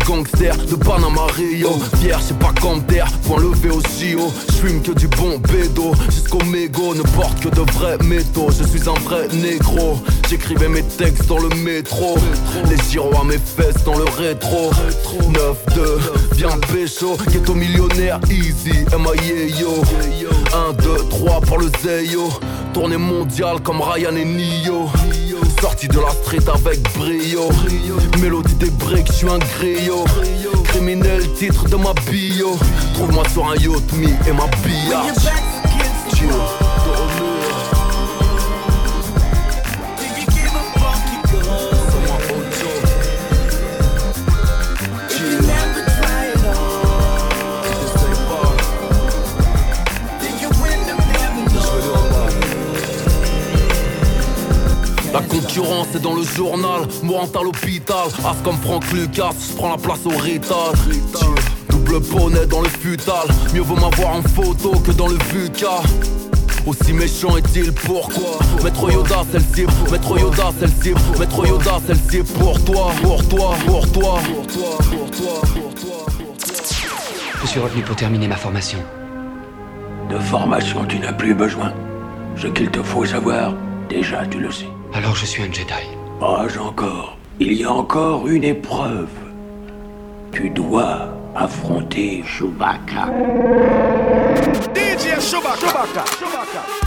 Gangsters 0.06 0.56
de 0.56 0.74
Panama 0.76 1.26
Rio. 1.36 1.70
Fier, 2.00 2.18
c'est 2.20 2.38
pas 2.38 2.52
comme 2.60 2.80
d'air, 2.82 3.06
point 3.26 3.40
levé 3.40 3.70
au 3.70 3.80
JO. 3.80 4.32
J'fume 4.50 4.82
que 4.82 4.92
du 4.92 5.08
bon 5.08 5.38
bédo, 5.38 5.92
jusqu'au 6.10 6.42
mégot. 6.44 6.94
ne 6.94 7.02
porte 7.02 7.40
que 7.40 7.48
de 7.48 7.60
vrais 7.72 7.98
métaux. 8.04 8.48
Je 8.50 8.64
suis 8.64 8.88
un 8.88 8.98
vrai 9.00 9.28
négro. 9.32 9.98
J'écrivais 10.28 10.68
mes 10.68 10.82
textes 10.82 11.26
dans 11.26 11.38
le 11.38 11.48
métro. 11.62 12.16
Les 12.68 12.76
gyros 12.90 13.20
à 13.20 13.24
mes 13.24 13.38
fesses 13.38 13.84
dans 13.84 13.96
le 13.96 14.04
rétro. 14.04 14.70
9-2, 15.30 16.36
bien 16.36 16.50
pécho. 16.72 17.16
Ghetto 17.30 17.54
millionnaire, 17.54 18.20
easy, 18.30 18.84
MIA 18.92 19.60
yo. 19.60 19.82
1, 20.54 20.72
2, 20.82 20.96
3 21.10 21.40
pour 21.40 21.58
le 21.58 21.70
Zeyo. 21.82 22.28
Tournée 22.72 22.96
mondiale 22.96 23.60
comme 23.60 23.80
Ryan 23.80 24.16
et 24.16 24.24
Nio. 24.24 24.88
Sorti 25.62 25.86
de 25.86 26.00
la 26.00 26.10
street 26.10 26.50
avec 26.52 26.82
brio. 26.98 27.48
Mélodie 28.20 28.54
des 28.54 28.70
briques, 28.70 29.06
je 29.06 29.12
suis 29.12 29.28
un 29.28 29.38
griot. 29.38 30.04
Criminel, 30.64 31.22
titre 31.34 31.68
de 31.68 31.76
ma 31.76 31.92
bio. 32.10 32.58
Trouve-moi 32.94 33.22
sur 33.32 33.46
un 33.46 33.54
yacht, 33.54 33.92
me 33.92 34.08
et 34.08 34.32
ma 34.32 34.48
biatch. 34.64 35.22
Dans 56.02 56.14
le 56.14 56.24
journal, 56.24 56.82
mourant 57.02 57.28
à 57.38 57.42
l'hôpital. 57.42 58.08
As 58.24 58.36
comme 58.42 58.56
Franck 58.58 58.90
Lucas, 58.92 59.30
je 59.48 59.56
prends 59.56 59.70
la 59.70 59.76
place 59.76 60.04
au 60.04 60.10
rital. 60.10 60.72
Double 61.68 62.00
bonnet 62.00 62.46
dans 62.46 62.60
le 62.60 62.68
futal, 62.68 63.26
mieux 63.54 63.60
vaut 63.60 63.76
m'avoir 63.76 64.16
en 64.16 64.22
photo 64.22 64.72
que 64.80 64.90
dans 64.92 65.08
le 65.08 65.16
VUCA. 65.32 65.80
Aussi 66.66 66.92
méchant 66.92 67.36
est-il 67.36 67.72
pourquoi 67.72 68.38
Maître 68.62 68.90
Yoda 68.92 69.24
celle-ci, 69.32 69.66
Maître 69.90 70.18
Yoda 70.18 70.50
celle-ci, 70.60 70.94
Maître 71.18 71.46
Yoda 71.46 71.80
celle-ci 71.86 72.22
pour 72.38 72.62
toi, 72.64 72.92
pour 73.02 73.28
toi, 73.28 73.54
pour 73.66 73.90
toi, 73.90 74.20
pour 74.24 74.46
toi, 74.46 74.78
pour 74.90 75.10
toi, 75.10 75.40
pour 75.54 75.74
toi. 75.74 76.06
Je 77.42 77.46
suis 77.46 77.60
revenu 77.60 77.82
pour 77.82 77.96
terminer 77.96 78.28
ma 78.28 78.36
formation. 78.36 78.78
De 80.10 80.18
formation, 80.18 80.84
tu 80.84 80.98
n'as 80.98 81.12
plus 81.12 81.34
besoin. 81.34 81.72
Ce 82.36 82.46
qu'il 82.46 82.70
te 82.70 82.82
faut 82.82 83.04
savoir, 83.04 83.54
déjà 83.92 84.24
tu 84.26 84.38
le 84.38 84.50
sais. 84.50 84.68
Alors 84.94 85.14
je 85.14 85.26
suis 85.26 85.42
un 85.42 85.52
Jedi. 85.52 85.84
Pas 86.18 86.46
encore. 86.60 87.16
Il 87.40 87.52
y 87.52 87.64
a 87.64 87.72
encore 87.72 88.26
une 88.28 88.44
épreuve. 88.44 89.08
Tu 90.32 90.50
dois 90.50 91.08
affronter 91.34 92.22
Chewbacca. 92.24 93.06
DJ 94.74 95.20
Chewbacca. 95.20 95.66
Chewbacca. 95.66 96.04
Chewbacca. 96.18 96.81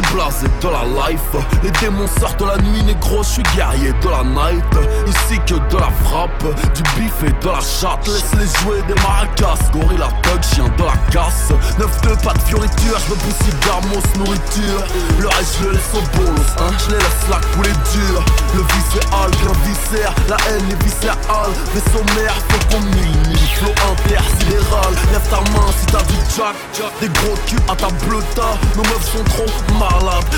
Suis 0.00 0.14
blasé 0.14 0.46
de 0.60 0.68
la 0.68 1.08
life. 1.08 1.20
Les 1.62 1.70
démons 1.70 2.06
sortent 2.18 2.42
la 2.42 2.56
nuit 2.62 2.82
négro 2.84 3.22
Je 3.22 3.28
suis 3.28 3.42
guerrier 3.54 3.92
de 3.92 4.08
la 4.08 4.22
night. 4.22 4.64
Ici 5.06 5.40
que 5.46 5.54
de 5.54 5.78
la 5.78 5.90
frappe 6.04 6.44
Du 6.74 6.82
bif 6.96 7.12
et 7.22 7.32
de 7.44 7.48
la 7.48 7.60
chatte. 7.60 8.06
Laisse-les 8.06 8.46
jouer 8.60 8.82
des 8.88 8.94
maracas 9.02 9.58
Gorilla 9.72 10.08
thug, 10.22 10.42
chien 10.42 10.68
de 10.76 10.84
la 10.84 10.96
casse. 11.10 11.52
9-2, 11.78 12.22
pas 12.22 12.32
de 12.34 12.38
fioriture 12.40 12.98
Je 13.06 13.10
me 13.10 13.16
pousse 13.16 13.50
gamos, 13.66 14.18
nourriture. 14.18 14.82
Le 15.18 15.28
reste 15.28 15.58
je 15.60 15.64
le 15.66 15.72
laisse 15.72 15.92
au 15.94 16.16
bolos 16.16 16.54
hein. 16.58 16.72
Je 16.78 16.90
les 16.90 16.98
laisse 16.98 17.28
là 17.28 17.40
couler 17.54 17.74
dur 17.92 18.24
Le 18.54 18.62
viscéral, 18.62 19.30
bien 19.30 19.52
viscère 19.64 20.14
La 20.28 20.36
haine 20.48 20.70
est 20.70 20.82
viscérale. 20.82 21.52
Vaisseau 21.74 22.04
mère, 22.16 22.34
faut 22.48 22.76
qu'on 22.76 22.80
mille 22.80 23.40
Flow 23.56 23.72
intersidéral. 23.92 24.94
Lève 25.12 25.28
ta 25.28 25.40
main 25.52 25.66
si 25.78 25.86
t'as 25.86 26.02
du 26.04 26.14
jack 26.36 26.56
Des 27.00 27.08
gros 27.08 27.36
culs 27.46 27.58
à 27.68 27.76
ta 27.76 27.88
bleuta. 28.06 28.56
Nos 28.76 28.82
meufs 28.84 29.12
sont 29.12 29.24
trop 29.24 29.46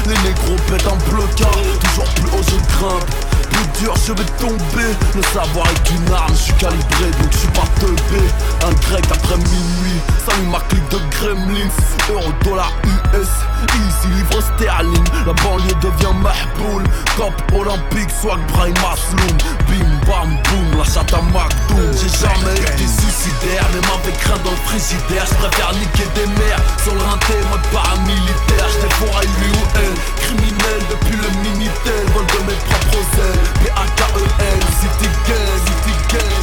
Les 0.07 0.29
négros 0.29 0.57
pètent 0.69 0.87
un 0.87 1.11
blocard 1.11 1.63
Toujours 1.81 2.05
plus 2.15 2.27
haut 2.27 2.43
je 2.43 2.77
grimpe 2.77 3.33
plus 3.53 3.85
dur, 3.85 3.95
je 4.07 4.13
vais 4.13 4.29
tomber. 4.39 4.91
Le 5.15 5.23
savoir 5.23 5.67
est 5.67 5.91
une 5.91 6.13
arme, 6.13 6.35
je 6.35 6.43
suis 6.43 6.53
calibré 6.55 7.11
donc 7.21 7.33
je 7.33 7.39
suis 7.39 7.49
pas 7.49 7.69
teubé. 7.81 8.23
Un 8.67 8.73
grec 8.89 9.05
après 9.11 9.37
minuit, 9.37 10.01
salut 10.27 10.49
ma 10.49 10.61
clique 10.61 10.89
de 10.91 10.99
gremlins. 11.11 11.71
Euro, 12.11 12.33
dollar, 12.45 12.73
US, 12.85 13.29
easy, 13.75 14.09
livre 14.15 14.43
sterling. 14.57 15.05
La 15.27 15.33
banlieue 15.35 15.75
devient 15.81 16.15
mahboul. 16.23 16.83
Cop 17.17 17.35
olympique, 17.55 18.11
swag, 18.21 18.41
brain, 18.53 18.75
masloum. 18.83 19.37
Bim, 19.69 19.91
bam, 20.07 20.37
boum, 20.45 20.79
la 20.79 20.85
chatte 20.85 21.13
à 21.13 21.23
McDoom. 21.23 21.93
J'ai 21.93 22.09
jamais 22.09 22.59
été 22.59 22.87
suicidaire, 22.87 23.67
même 23.73 23.91
avec 24.03 24.17
rien 24.25 24.39
dans 24.45 24.51
le 24.51 24.63
frigidaire. 24.67 25.27
Je 25.29 25.35
préfère 25.35 25.73
niquer 25.75 26.09
des 26.15 26.27
mères 26.27 26.61
sur 26.83 26.95
le 26.95 27.01
rinté, 27.03 27.35
mode 27.51 27.67
paramilitaire. 27.73 28.67
J'étais 28.73 28.95
pour 28.97 29.17
lui 29.41 29.51
ou 29.51 29.65
elle, 29.77 29.97
criminel 30.23 30.81
depuis 30.91 31.17
le 31.17 31.29
minitel. 31.43 32.05
Vol 32.15 32.27
de 32.27 32.41
mes 32.47 32.59
propres 32.69 33.05
ailes. 33.19 33.43
P-A-K-E-N, 33.65 34.61
City 34.81 35.09
Gang, 35.29 35.53
City 35.67 35.95
Gang, 36.13 36.43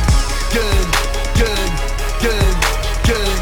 Gang, 0.53 0.87
Gang, 1.37 1.71
Gang, 2.21 2.55
Gang. 3.05 3.39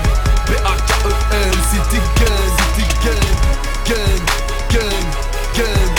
P-A-K-E-N, 0.48 1.54
City 1.72 2.00
Gang, 2.20 2.48
City 2.58 2.86
Gang, 3.04 3.30
Gang, 3.86 4.24
Gang, 4.72 5.08
Gang, 5.56 5.90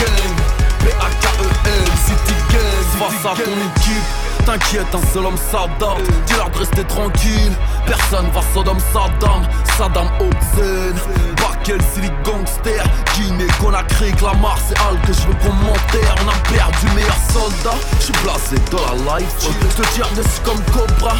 Gang. 0.00 0.34
P-A-K-E-N, 0.80 1.86
City 2.06 2.36
Gang. 2.52 2.84
Face 2.98 3.26
à 3.26 3.34
ton 3.34 3.52
équipe. 3.52 4.23
T'inquiète, 4.44 4.94
un 4.94 5.12
seul 5.12 5.24
homme 5.24 5.38
s'adapte. 5.50 6.02
Dis-leur 6.26 6.50
de 6.50 6.58
rester 6.58 6.84
tranquille. 6.84 7.52
Personne 7.86 8.26
va 8.34 8.42
Sodom 8.52 8.78
Saddam. 8.92 9.42
Saddam 9.78 10.08
Hussein 10.20 10.94
Bakel, 11.36 11.80
Silly 11.94 12.10
Gangster. 12.24 12.84
Guinée, 13.16 13.46
Conakry, 13.58 14.12
Clamart 14.12 14.58
C'est 14.68 14.78
Al 14.80 14.98
je 15.06 15.26
veux 15.26 15.34
commenter 15.40 16.04
On 16.20 16.28
a 16.28 16.52
perdu 16.52 16.86
meilleur 16.94 17.16
soldat. 17.32 17.76
Je 17.98 18.04
suis 18.04 18.12
blasé 18.22 18.56
de 18.70 18.76
la 18.76 19.16
life. 19.16 19.34
Je 19.40 19.82
te 19.82 19.88
tire 19.94 20.08
dessus 20.14 20.40
comme 20.44 20.60
Cobra. 20.72 21.16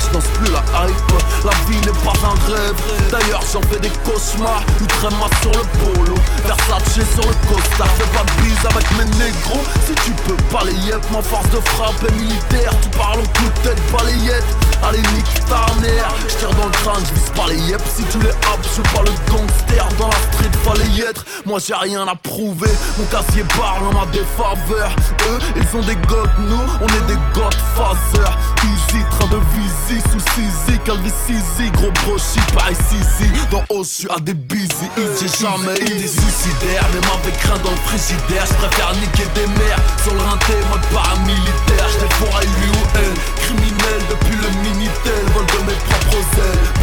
Je 0.00 0.12
danse 0.12 0.26
plus 0.34 0.50
la 0.50 0.64
hype. 0.82 1.44
La 1.44 1.52
vie 1.70 1.78
n'est 1.86 2.00
pas 2.02 2.18
un 2.26 2.52
rêve. 2.52 2.74
D'ailleurs 3.10 3.42
j'en 3.52 3.62
fais 3.70 3.78
des 3.78 3.92
cauchemars. 4.02 4.64
Tréma 4.98 5.28
sur 5.42 5.52
le 5.52 5.64
polo. 5.78 6.14
Versace 6.44 6.94
sur 6.94 7.22
le 7.22 7.34
costard. 7.46 7.88
Fais 7.98 8.18
pas 8.18 8.24
de 8.24 8.42
bise 8.42 8.66
avec 8.68 8.90
mes 8.98 9.24
négros. 9.24 9.62
Si 9.86 9.94
tu 10.04 10.10
peux 10.26 10.42
pas 10.50 10.64
les 10.64 10.74
yep 10.86 11.02
Ma 11.12 11.22
force 11.22 11.48
de 11.50 11.60
frappe 11.60 12.02
est 12.08 12.14
militaire 12.16 12.63
tu 12.82 12.88
parles 12.90 13.20
en 13.20 13.22
coup 13.22 13.50
de 13.64 13.92
balayette. 13.92 14.44
Allez 14.82 14.98
nique 15.14 15.46
ta 15.48 15.66
mère. 15.80 16.08
Je 16.28 16.36
tire 16.36 16.50
dans 16.50 16.66
le 16.66 16.72
crâne, 16.72 17.02
je 17.08 17.14
vise 17.14 17.30
pas 17.30 17.46
les 17.48 17.58
yep. 17.70 17.80
Si 17.96 18.02
tu 18.04 18.18
les 18.18 18.30
haps, 18.30 18.68
je 18.76 18.82
pas 18.82 19.02
le 19.02 19.12
gangster 19.32 19.88
Dans 19.98 20.08
la 20.08 20.16
street, 20.32 20.50
fallait 20.62 20.90
y 20.90 21.00
être. 21.00 21.24
Moi 21.46 21.58
j'ai 21.64 21.74
rien 21.74 22.06
à 22.06 22.14
prouver. 22.14 22.70
Mon 22.98 23.04
casier 23.06 23.44
parle 23.56 23.86
en 23.88 23.92
ma 23.92 24.06
défaveur. 24.06 24.90
Eux, 25.30 25.38
ils 25.56 25.76
ont 25.76 25.82
des 25.82 25.96
gods, 26.06 26.28
nous, 26.38 26.66
on 26.80 26.86
est 26.86 27.06
des 27.06 27.18
godfathers 27.32 28.38
Easy, 28.64 29.02
train 29.10 29.28
de 29.28 29.40
visite 29.54 30.04
sous 30.10 30.20
Sisi 30.34 30.78
Calvi 30.84 31.10
Sisi, 31.26 31.70
gros 31.72 31.90
brochi, 32.04 32.40
pas 32.54 32.70
ici 32.70 33.26
Dans 33.50 33.64
haut, 33.70 33.84
je 33.84 33.88
suis 33.88 34.10
à 34.10 34.20
des 34.20 34.34
busy. 34.34 34.88
J'ai 34.96 35.28
jamais 35.28 35.74
été 35.74 36.06
suicidaire 36.08 36.84
Même 36.92 37.10
avec 37.22 37.36
rien 37.40 37.58
dans 37.64 37.70
le 37.70 37.76
frigidaire. 37.88 38.44
Je 38.46 38.54
préfère 38.54 38.92
niquer 38.94 39.26
des 39.34 39.46
mères. 39.46 39.80
Sur 40.02 40.14
le 40.14 40.20
rinté, 40.20 40.52
mode 40.70 40.86
paramilitaire. 40.92 41.88
Pour 42.18 42.38
lui 42.58 42.68
ou 42.68 42.82
elle 42.94 43.14
Criminel 43.42 44.00
depuis 44.10 44.36
le 44.36 44.48
Minitel 44.62 45.24
Vol 45.34 45.46
de 45.46 45.60
mes 45.66 45.78
propres 45.88 46.24
ailes 46.38 46.74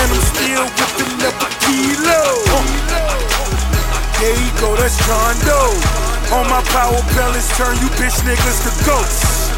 And 0.00 0.12
I'm 0.12 0.22
still 0.22 0.62
with 0.62 0.94
the 0.98 1.06
never 1.18 1.50
kilo. 1.66 2.22
There 4.20 4.36
you 4.38 4.50
go, 4.60 4.68
that's 4.76 4.96
John 5.06 5.34
Doe. 5.44 5.74
On 6.36 6.44
my 6.48 6.62
power 6.70 7.02
pellets, 7.14 7.48
turn 7.56 7.76
you 7.78 7.88
bitch 7.98 8.18
niggas 8.22 8.62
to 8.64 8.70
ghosts. 8.84 9.57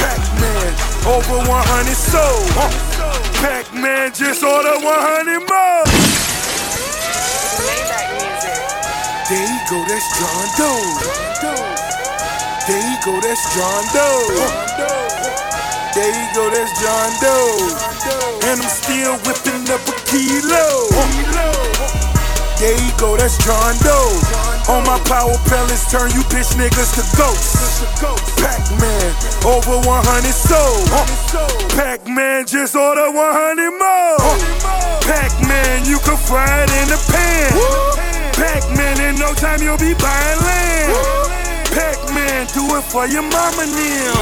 Pac-Man, 0.00 0.72
over 1.08 1.38
100 1.48 1.96
sold. 1.96 2.48
Pac-Man 3.40 4.12
just 4.12 4.42
ordered 4.42 4.82
100 4.82 5.40
more. 5.44 5.84
There 9.26 9.42
you 9.42 9.58
go, 9.68 9.78
that's 9.88 10.06
John 10.18 10.46
Doe. 10.54 10.86
There 12.66 12.78
you 12.78 12.96
go, 13.04 13.20
that's 13.20 13.42
John 13.54 13.84
Doe. 13.90 14.30
There 15.94 16.12
you 16.14 16.26
go, 16.34 16.50
that's 16.50 16.70
John 16.80 17.10
Doe. 17.20 17.74
And 18.46 18.62
I'm 18.62 18.68
still 18.70 19.18
whipping 19.26 19.66
up 19.70 19.82
a 19.88 19.94
kilo. 20.06 20.86
There 22.58 22.72
you 22.72 22.92
go, 22.96 23.16
that's 23.16 23.36
John 23.44 23.76
Doe. 23.84 24.72
On 24.72 24.82
my 24.88 24.98
power 25.04 25.36
pellets, 25.44 25.92
turn 25.92 26.08
you 26.16 26.24
bitch 26.32 26.56
niggas 26.56 26.96
to 26.96 27.04
ghosts. 27.16 27.84
Pac-Man, 28.40 29.12
over 29.44 29.76
100 29.84 30.32
sold. 30.32 30.88
Pac-Man, 31.76 32.46
just 32.46 32.74
order 32.74 33.12
100 33.12 33.70
more. 33.76 34.16
Pac-Man, 35.04 35.84
you 35.84 35.98
can 36.00 36.16
fry 36.16 36.64
it 36.64 36.70
in 36.80 36.88
the 36.88 37.00
pan. 37.12 37.52
Pac-Man, 38.34 39.00
in 39.04 39.20
no 39.20 39.34
time 39.34 39.60
you'll 39.60 39.76
be 39.76 39.92
buying 39.92 40.40
land. 40.40 40.96
Pac-Man, 41.76 42.48
do 42.56 42.64
it 42.76 42.84
for 42.88 43.06
your 43.06 43.22
mama 43.22 43.68
now. 43.68 44.16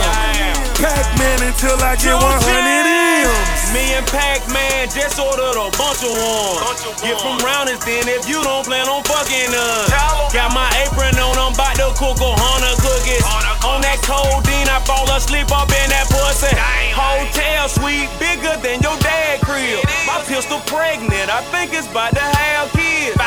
Pac-Man 0.83 1.39
until 1.47 1.79
I 1.81 1.95
get 2.03 2.19
100 2.19 2.35
M's. 2.43 3.64
Me 3.75 3.91
and 3.99 4.07
Pac-Man 4.07 4.87
just 4.87 5.19
ordered 5.19 5.59
a 5.59 5.67
bunch 5.75 6.07
of 6.07 6.15
ones. 6.15 6.79
Get 7.03 7.19
from 7.19 7.43
rounders 7.43 7.83
then 7.83 8.07
if 8.07 8.23
you 8.31 8.39
don't 8.39 8.63
plan 8.63 8.87
on 8.87 9.03
fucking 9.03 9.51
us. 9.51 9.91
Got 10.31 10.55
my 10.55 10.71
apron 10.87 11.19
on, 11.19 11.35
I'm 11.35 11.51
about 11.51 11.75
to 11.83 11.91
cook 11.99 12.23
a 12.23 12.33
hundred 12.39 12.79
cookies. 12.79 13.27
On 13.67 13.83
that 13.83 13.99
codeine, 14.07 14.71
I 14.71 14.79
fall 14.87 15.11
asleep 15.11 15.51
up 15.51 15.67
in 15.75 15.91
that 15.91 16.07
pussy. 16.07 16.55
Hotel 16.95 17.67
suite 17.67 18.07
bigger 18.23 18.55
than 18.63 18.79
your 18.79 18.95
dad 19.03 19.43
crib. 19.43 19.83
My 20.07 20.23
pistol 20.23 20.63
pregnant, 20.71 21.27
I 21.27 21.43
think 21.51 21.75
it's 21.75 21.91
about 21.91 22.15
to 22.15 22.23
have 22.23 22.71
kids. 22.79 23.19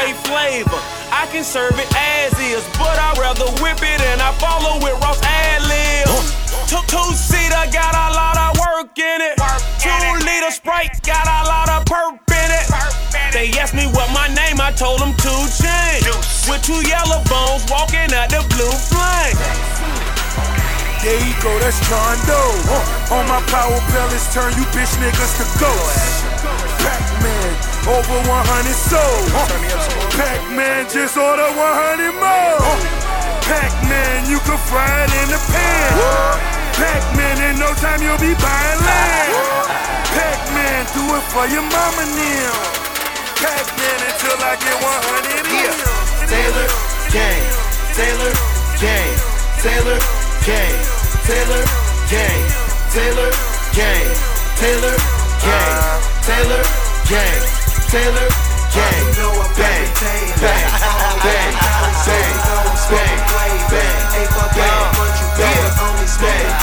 Straight 0.00 0.16
flavor, 0.24 0.80
I 1.12 1.28
can 1.30 1.44
serve 1.44 1.76
it 1.76 1.84
as 1.92 2.32
is, 2.40 2.64
but 2.80 2.96
I'd 2.96 3.20
rather 3.20 3.44
whip 3.60 3.84
it 3.84 4.00
and 4.00 4.22
I 4.22 4.32
follow 4.40 4.80
with 4.80 4.96
Ross 5.04 5.20
ad 5.20 5.60
libs. 5.68 6.32
Two, 6.72 6.80
two 6.88 7.12
seater, 7.12 7.68
got 7.68 7.92
a 7.92 8.08
lot 8.16 8.32
of 8.40 8.56
work 8.56 8.96
in 8.96 9.20
it. 9.20 9.36
Two 9.76 9.92
liter 10.24 10.50
Sprite, 10.52 11.04
got 11.04 11.28
a 11.28 11.44
lot 11.44 11.68
of 11.68 11.84
perp 11.84 12.16
in 12.32 12.48
it. 12.48 12.66
They 13.34 13.52
asked 13.60 13.74
me 13.74 13.92
what 13.92 14.08
my 14.16 14.32
name, 14.32 14.58
I 14.58 14.72
told 14.72 15.00
them 15.04 15.12
two 15.20 15.42
chains. 15.60 16.48
With 16.48 16.64
two 16.64 16.80
yellow 16.88 17.20
bones 17.28 17.68
walking 17.68 18.08
out 18.16 18.32
the 18.32 18.40
blue 18.56 18.72
flame. 18.72 19.69
There 21.00 21.16
you 21.16 21.32
go, 21.40 21.48
that's 21.64 21.80
John 21.88 22.20
Doe. 22.28 23.16
On 23.16 23.24
my 23.24 23.40
power 23.48 23.80
pellets, 23.88 24.28
turn 24.36 24.52
you 24.52 24.68
bitch 24.76 24.92
niggas 25.00 25.32
to 25.40 25.46
ghosts. 25.56 26.20
Pac-Man, 26.84 27.50
over 27.88 28.20
100 28.28 28.36
sold. 28.76 29.32
Uh, 29.32 29.48
Pac-Man, 30.12 30.92
just 30.92 31.16
order 31.16 31.48
100 31.56 32.12
more. 32.20 32.56
Uh, 32.60 32.76
Pac-Man, 33.48 34.28
you 34.28 34.44
can 34.44 34.60
fry 34.68 34.84
it 34.84 35.12
in 35.24 35.28
the 35.32 35.40
pan. 35.48 35.96
Pac-Man, 36.76 37.48
in 37.48 37.56
no 37.56 37.72
time 37.80 38.04
you'll 38.04 38.20
be 38.20 38.36
buying 38.36 38.80
land. 38.84 39.32
Pac-Man, 40.12 40.84
do 40.92 41.00
it 41.16 41.24
for 41.32 41.48
your 41.48 41.64
mama 41.64 42.04
now. 42.12 42.52
Pac-Man 43.40 43.98
until 44.04 44.36
I 44.36 44.52
get 44.60 44.76
100 44.84 45.48
Yeah, 45.48 45.72
Taylor 46.28 46.68
Gang, 47.08 47.44
Taylor 47.96 48.32
Gang, 48.76 49.16
Taylor 49.64 50.29
Taylor, 50.40 51.64
gang, 52.08 52.48
Taylor 52.90 53.30
Gang, 53.76 54.08
Taylor 54.56 54.96
Gang, 55.44 56.00
Taylor 56.24 56.64
Gang, 57.08 57.42
Taylor 57.92 58.24
Gang, 58.72 59.04
Taylor 59.04 59.04
Gang, 59.12 59.44
bang, 59.60 59.84
bang, 60.00 60.32
bang, 60.40 60.72
bang, 60.80 60.80
bang, 61.20 61.52
bang, 61.52 61.76
bang, 65.92 66.56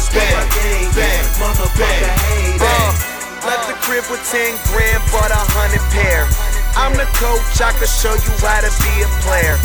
bang, 0.00 0.20
bang, 0.20 0.36
bang, 0.68 1.24
bang, 1.40 1.68
bang, 1.80 2.58
bang. 2.60 2.94
Left 3.40 3.64
the 3.68 3.74
crib 3.80 4.04
with 4.12 4.20
10 4.28 4.52
grand, 4.68 5.00
bought 5.10 5.32
a 5.32 5.42
hundred 5.56 5.80
pair. 5.96 6.28
I'm 6.76 6.92
the 6.92 7.08
coach, 7.16 7.56
I 7.64 7.72
can 7.72 7.88
show 7.88 8.12
you 8.12 8.32
how 8.44 8.60
to 8.60 8.70
be 8.84 9.00
a 9.00 9.08
player. 9.24 9.56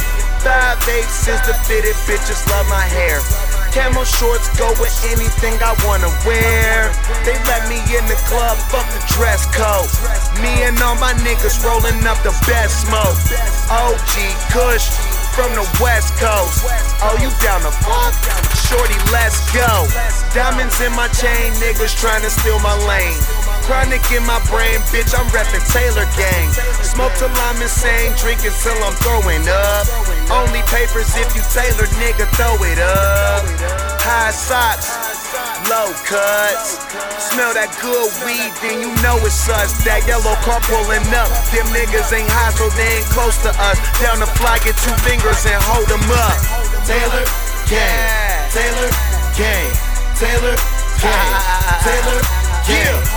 Five 0.46 0.78
eight 0.94 1.10
since 1.10 1.42
the 1.50 1.58
fitted 1.66 1.98
bitches 2.06 2.46
love 2.54 2.70
my 2.70 2.86
hair. 2.86 3.18
Camo 3.74 4.06
shorts 4.06 4.46
go 4.54 4.70
with 4.78 4.94
anything 5.10 5.58
I 5.58 5.74
wanna 5.82 6.14
wear. 6.22 6.94
They 7.26 7.34
let 7.50 7.66
me 7.66 7.82
in 7.90 8.06
the 8.06 8.14
club, 8.30 8.54
fuck 8.70 8.86
the 8.94 9.02
dress 9.10 9.50
code. 9.50 9.90
Me 10.46 10.62
and 10.62 10.78
all 10.86 11.02
my 11.02 11.18
niggas 11.26 11.66
rolling 11.66 11.98
up 12.06 12.22
the 12.22 12.30
best 12.46 12.86
smoke. 12.86 13.18
OG 13.74 14.14
Kush 14.54 14.86
from 15.34 15.50
the 15.58 15.66
West 15.82 16.14
Coast. 16.22 16.62
Oh, 17.02 17.18
you 17.18 17.34
down 17.42 17.66
the 17.66 17.74
fuck? 17.82 18.14
Shorty, 18.70 19.02
let's 19.10 19.42
go. 19.50 19.90
Diamonds 20.38 20.80
in 20.80 20.94
my 20.94 21.10
chain, 21.10 21.58
niggas 21.58 21.98
trying 21.98 22.22
to 22.22 22.30
steal 22.30 22.62
my 22.62 22.78
lane. 22.86 23.18
Chronic 23.66 24.06
in 24.14 24.22
my 24.30 24.38
brain, 24.46 24.78
bitch, 24.94 25.10
I'm 25.18 25.26
rapping 25.34 25.66
Taylor 25.74 26.06
Gang. 26.14 26.54
Smoke 26.86 27.18
till 27.18 27.34
I'm 27.50 27.58
insane, 27.58 28.14
drinking 28.14 28.54
till 28.62 28.78
I'm 28.86 28.94
throwing 29.02 29.42
up. 29.50 29.90
Only 30.30 30.62
papers 30.70 31.10
if 31.18 31.34
you 31.34 31.42
Taylor, 31.50 31.90
nigga, 31.98 32.30
throw 32.38 32.54
it 32.62 32.78
up. 32.78 33.42
High 34.06 34.30
socks, 34.30 34.94
low 35.66 35.90
cuts. 36.06 36.78
Smell 37.18 37.58
that 37.58 37.74
good 37.82 38.06
weed, 38.22 38.54
then 38.62 38.86
you 38.86 38.94
know 39.02 39.18
it's 39.26 39.50
us. 39.50 39.74
That 39.82 40.06
yellow 40.06 40.38
car 40.46 40.62
pulling 40.70 41.02
up. 41.18 41.34
Them 41.50 41.66
niggas 41.74 42.14
ain't 42.14 42.30
high, 42.30 42.54
so 42.54 42.70
they 42.78 43.02
ain't 43.02 43.10
close 43.18 43.42
to 43.50 43.52
us. 43.66 43.82
Down 43.98 44.22
the 44.22 44.30
fly, 44.38 44.62
get 44.62 44.78
two 44.78 44.94
fingers 45.02 45.42
and 45.50 45.58
hold 45.66 45.90
them 45.90 46.06
up. 46.14 46.38
Taylor 46.86 47.26
Gang, 47.66 48.46
Taylor 48.54 48.94
Gang, 49.34 49.74
Taylor 50.14 50.54
Gang, 51.02 51.34
Taylor 51.82 52.22
Gang, 52.70 53.15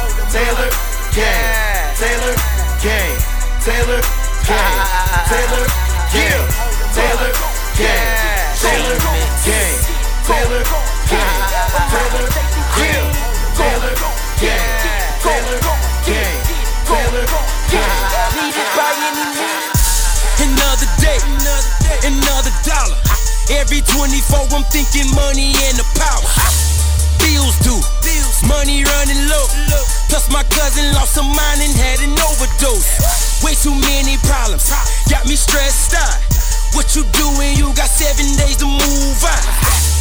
I'm 24.49 24.65
thinking 24.73 25.07
money 25.15 25.53
and 25.69 25.77
the 25.77 25.85
power. 25.95 26.25
Bills 27.21 27.57
due, 27.61 27.79
money 28.49 28.81
running 28.83 29.23
low. 29.29 29.47
Plus, 30.09 30.31
my 30.33 30.43
cousin 30.49 30.89
lost 30.97 31.17
her 31.17 31.23
mind 31.23 31.61
and 31.61 31.75
had 31.77 32.01
an 32.01 32.17
overdose. 32.17 33.43
Way 33.45 33.55
too 33.55 33.77
many 33.77 34.17
problems, 34.25 34.73
got 35.11 35.27
me 35.29 35.37
stressed 35.37 35.95
out. 35.95 36.17
What 36.73 36.97
you 36.97 37.05
doing? 37.13 37.61
You 37.61 37.73
got 37.77 37.93
seven 37.93 38.25
days 38.41 38.57
to 38.59 38.67
move 38.67 39.21
on. 39.21 39.43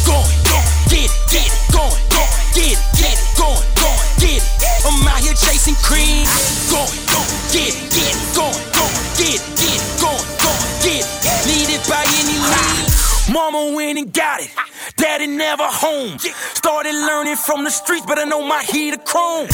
Going, 0.08 0.26
going, 0.48 0.70
get 0.88 1.06
it, 1.06 1.14
get 1.28 1.44
it, 1.44 1.54
going, 1.68 2.00
going, 2.08 2.32
get 2.56 2.72
it, 2.72 2.80
get 2.96 3.14
it, 3.14 3.20
going, 3.36 3.62
going, 3.76 4.04
get 4.16 4.40
it. 4.40 4.44
I'm 4.88 5.06
out 5.06 5.20
here 5.20 5.36
chasing 5.36 5.76
cream. 5.84 6.24
Going, 6.72 6.88
going, 7.12 7.30
get 7.52 7.68
it, 7.68 7.76
get 7.92 8.16
it, 8.16 8.20
going, 8.32 8.56
going, 8.72 8.96
get 9.20 9.36
it, 9.36 9.42
get 9.60 9.76
it, 9.76 9.84
going, 10.00 10.24
get 10.80 11.04
it. 11.04 11.08
Need 11.44 11.68
it 11.68 11.84
by 11.84 12.00
any 12.16 12.38
means. 12.40 12.87
Mama 13.32 13.76
went 13.76 13.98
and 13.98 14.12
got 14.12 14.40
it. 14.40 14.50
Daddy 14.96 15.26
never 15.26 15.64
home. 15.64 16.18
Started 16.18 16.94
learning 16.94 17.36
from 17.36 17.64
the 17.64 17.70
streets, 17.70 18.06
but 18.06 18.18
I 18.18 18.24
know 18.24 18.40
my 18.40 18.62
heat 18.62 18.94
of 18.94 19.04
chrome. 19.04 19.46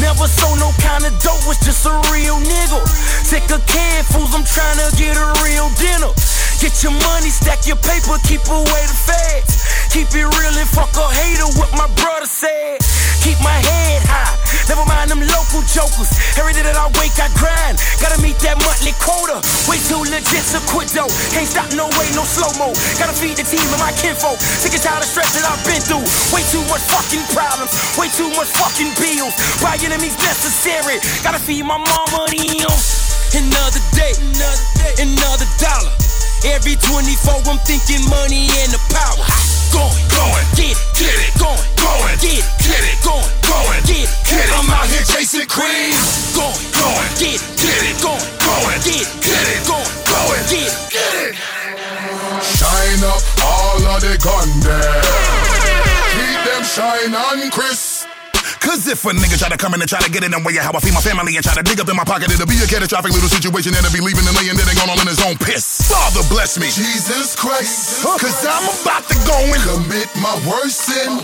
Never 0.00 0.28
sold 0.28 0.60
no 0.60 0.70
kind 0.84 1.04
of 1.04 1.12
dope, 1.24 1.40
was 1.48 1.58
just 1.64 1.86
a 1.86 1.94
real 2.12 2.36
nigga. 2.36 2.80
Sick 3.24 3.48
of 3.50 3.64
canned 3.66 4.06
fools, 4.06 4.34
I'm 4.34 4.44
trying 4.44 4.78
to 4.84 4.88
get 5.00 5.16
a 5.16 5.28
real 5.40 5.72
dinner. 5.80 6.12
Get 6.60 6.82
your 6.84 6.92
money, 6.92 7.32
stack 7.32 7.66
your 7.66 7.80
paper, 7.80 8.20
keep 8.28 8.44
away 8.46 8.82
the 8.84 8.98
feds. 9.00 9.61
Keep 9.92 10.08
it 10.16 10.24
real 10.24 10.56
and 10.56 10.70
fuck 10.72 10.88
a 10.96 11.04
hater, 11.12 11.44
what 11.60 11.68
my 11.76 11.84
brother 12.00 12.24
said. 12.24 12.80
Keep 13.20 13.36
my 13.44 13.52
head 13.60 14.00
high, 14.08 14.40
never 14.64 14.88
mind 14.88 15.12
them 15.12 15.20
local 15.20 15.60
jokers. 15.68 16.08
Every 16.40 16.56
day 16.56 16.64
that 16.64 16.80
I 16.80 16.88
wake, 16.96 17.12
I 17.20 17.28
grind. 17.36 17.76
Gotta 18.00 18.16
meet 18.24 18.40
that 18.40 18.56
monthly 18.64 18.96
quota. 19.04 19.44
Way 19.68 19.76
too 19.84 20.00
legit 20.08 20.48
to 20.56 20.64
quit 20.72 20.88
though. 20.96 21.12
Can't 21.36 21.44
stop, 21.44 21.68
no 21.76 21.92
way, 22.00 22.08
no 22.16 22.24
slow 22.24 22.48
mo. 22.56 22.72
Gotta 22.96 23.12
feed 23.12 23.36
the 23.36 23.44
team 23.44 23.60
and 23.68 23.84
my 23.84 23.92
kinfolk. 24.00 24.40
Sick 24.40 24.72
and 24.72 24.80
tired 24.80 25.04
of 25.04 25.12
stress 25.12 25.28
that 25.36 25.44
I've 25.44 25.60
been 25.68 25.84
through. 25.84 26.08
Way 26.32 26.40
too 26.48 26.64
much 26.72 26.80
fucking 26.88 27.28
problems, 27.36 27.76
way 28.00 28.08
too 28.16 28.32
much 28.32 28.48
fucking 28.48 28.96
bills. 28.96 29.36
By 29.60 29.76
enemies 29.84 30.16
necessary. 30.24 31.04
Gotta 31.20 31.36
feed 31.36 31.68
my 31.68 31.76
mama 31.76 32.32
them. 32.32 32.72
Another 33.36 33.84
day, 33.92 34.16
another 34.24 34.66
day, 34.80 34.92
another 35.04 35.48
dollar. 35.60 35.92
Every 36.48 36.80
24, 36.80 37.44
I'm 37.44 37.60
thinking 37.68 38.00
money 38.08 38.48
and 38.64 38.72
the 38.72 38.80
power. 38.88 39.61
Going, 39.72 39.96
going, 40.12 40.46
get 40.54 40.76
get 40.94 41.16
it, 41.16 41.34
going, 41.40 41.64
going, 41.80 42.16
get 42.20 42.44
get 42.60 42.84
it, 42.86 42.98
going, 43.02 43.28
going, 43.48 43.82
get 43.88 44.08
get 44.28 44.46
it. 44.46 44.52
I'm 44.52 44.68
out 44.70 44.86
here 44.86 45.04
chasing 45.08 45.48
cream. 45.48 45.96
Going, 46.36 46.60
going, 46.76 47.10
get 47.18 47.40
get 47.56 47.80
it, 47.88 47.96
going, 48.04 48.22
going, 48.44 48.80
get 48.84 49.08
get 49.24 49.46
it, 49.50 49.60
going, 49.64 49.90
going, 50.06 50.44
get 50.52 50.68
it, 50.68 50.76
get 50.92 51.14
it. 51.32 51.52
gun 54.22 54.60
there. 54.60 55.02
Keep 56.14 56.44
them 56.46 56.62
shine 56.62 57.14
on, 57.14 57.50
Chris. 57.50 57.91
Cause 58.62 58.86
if 58.86 59.02
a 59.04 59.10
nigga 59.10 59.34
try 59.42 59.50
to 59.50 59.58
come 59.58 59.74
in 59.74 59.82
and 59.82 59.90
try 59.90 59.98
to 59.98 60.06
get 60.06 60.22
in 60.22 60.30
the 60.30 60.38
way 60.46 60.54
of 60.54 60.62
how 60.62 60.70
I 60.70 60.78
feed 60.78 60.94
my 60.94 61.02
family 61.02 61.34
and 61.34 61.42
try 61.42 61.50
to 61.58 61.66
dig 61.66 61.82
up 61.82 61.90
in 61.90 61.98
my 61.98 62.06
pocket, 62.06 62.30
it'll 62.30 62.46
be 62.46 62.54
a 62.62 62.68
catastrophic 62.70 63.10
little 63.10 63.28
situation 63.28 63.74
and 63.74 63.82
that'll 63.82 63.90
be 63.90 63.98
leaving 63.98 64.22
and 64.22 64.34
laying 64.38 64.54
there 64.54 64.64
and 64.64 64.78
going 64.78 64.86
all 64.86 65.00
in 65.02 65.10
his 65.10 65.18
own 65.26 65.34
piss. 65.34 65.82
Father 65.90 66.22
bless 66.30 66.62
me. 66.62 66.70
Jesus 66.70 67.34
Christ. 67.34 68.06
Cause 68.06 68.46
I'm 68.46 68.62
about 68.70 69.02
to 69.10 69.18
go 69.26 69.34
and 69.34 69.62
commit 69.66 70.06
my 70.22 70.30
worst 70.46 70.86
sin. 70.86 71.18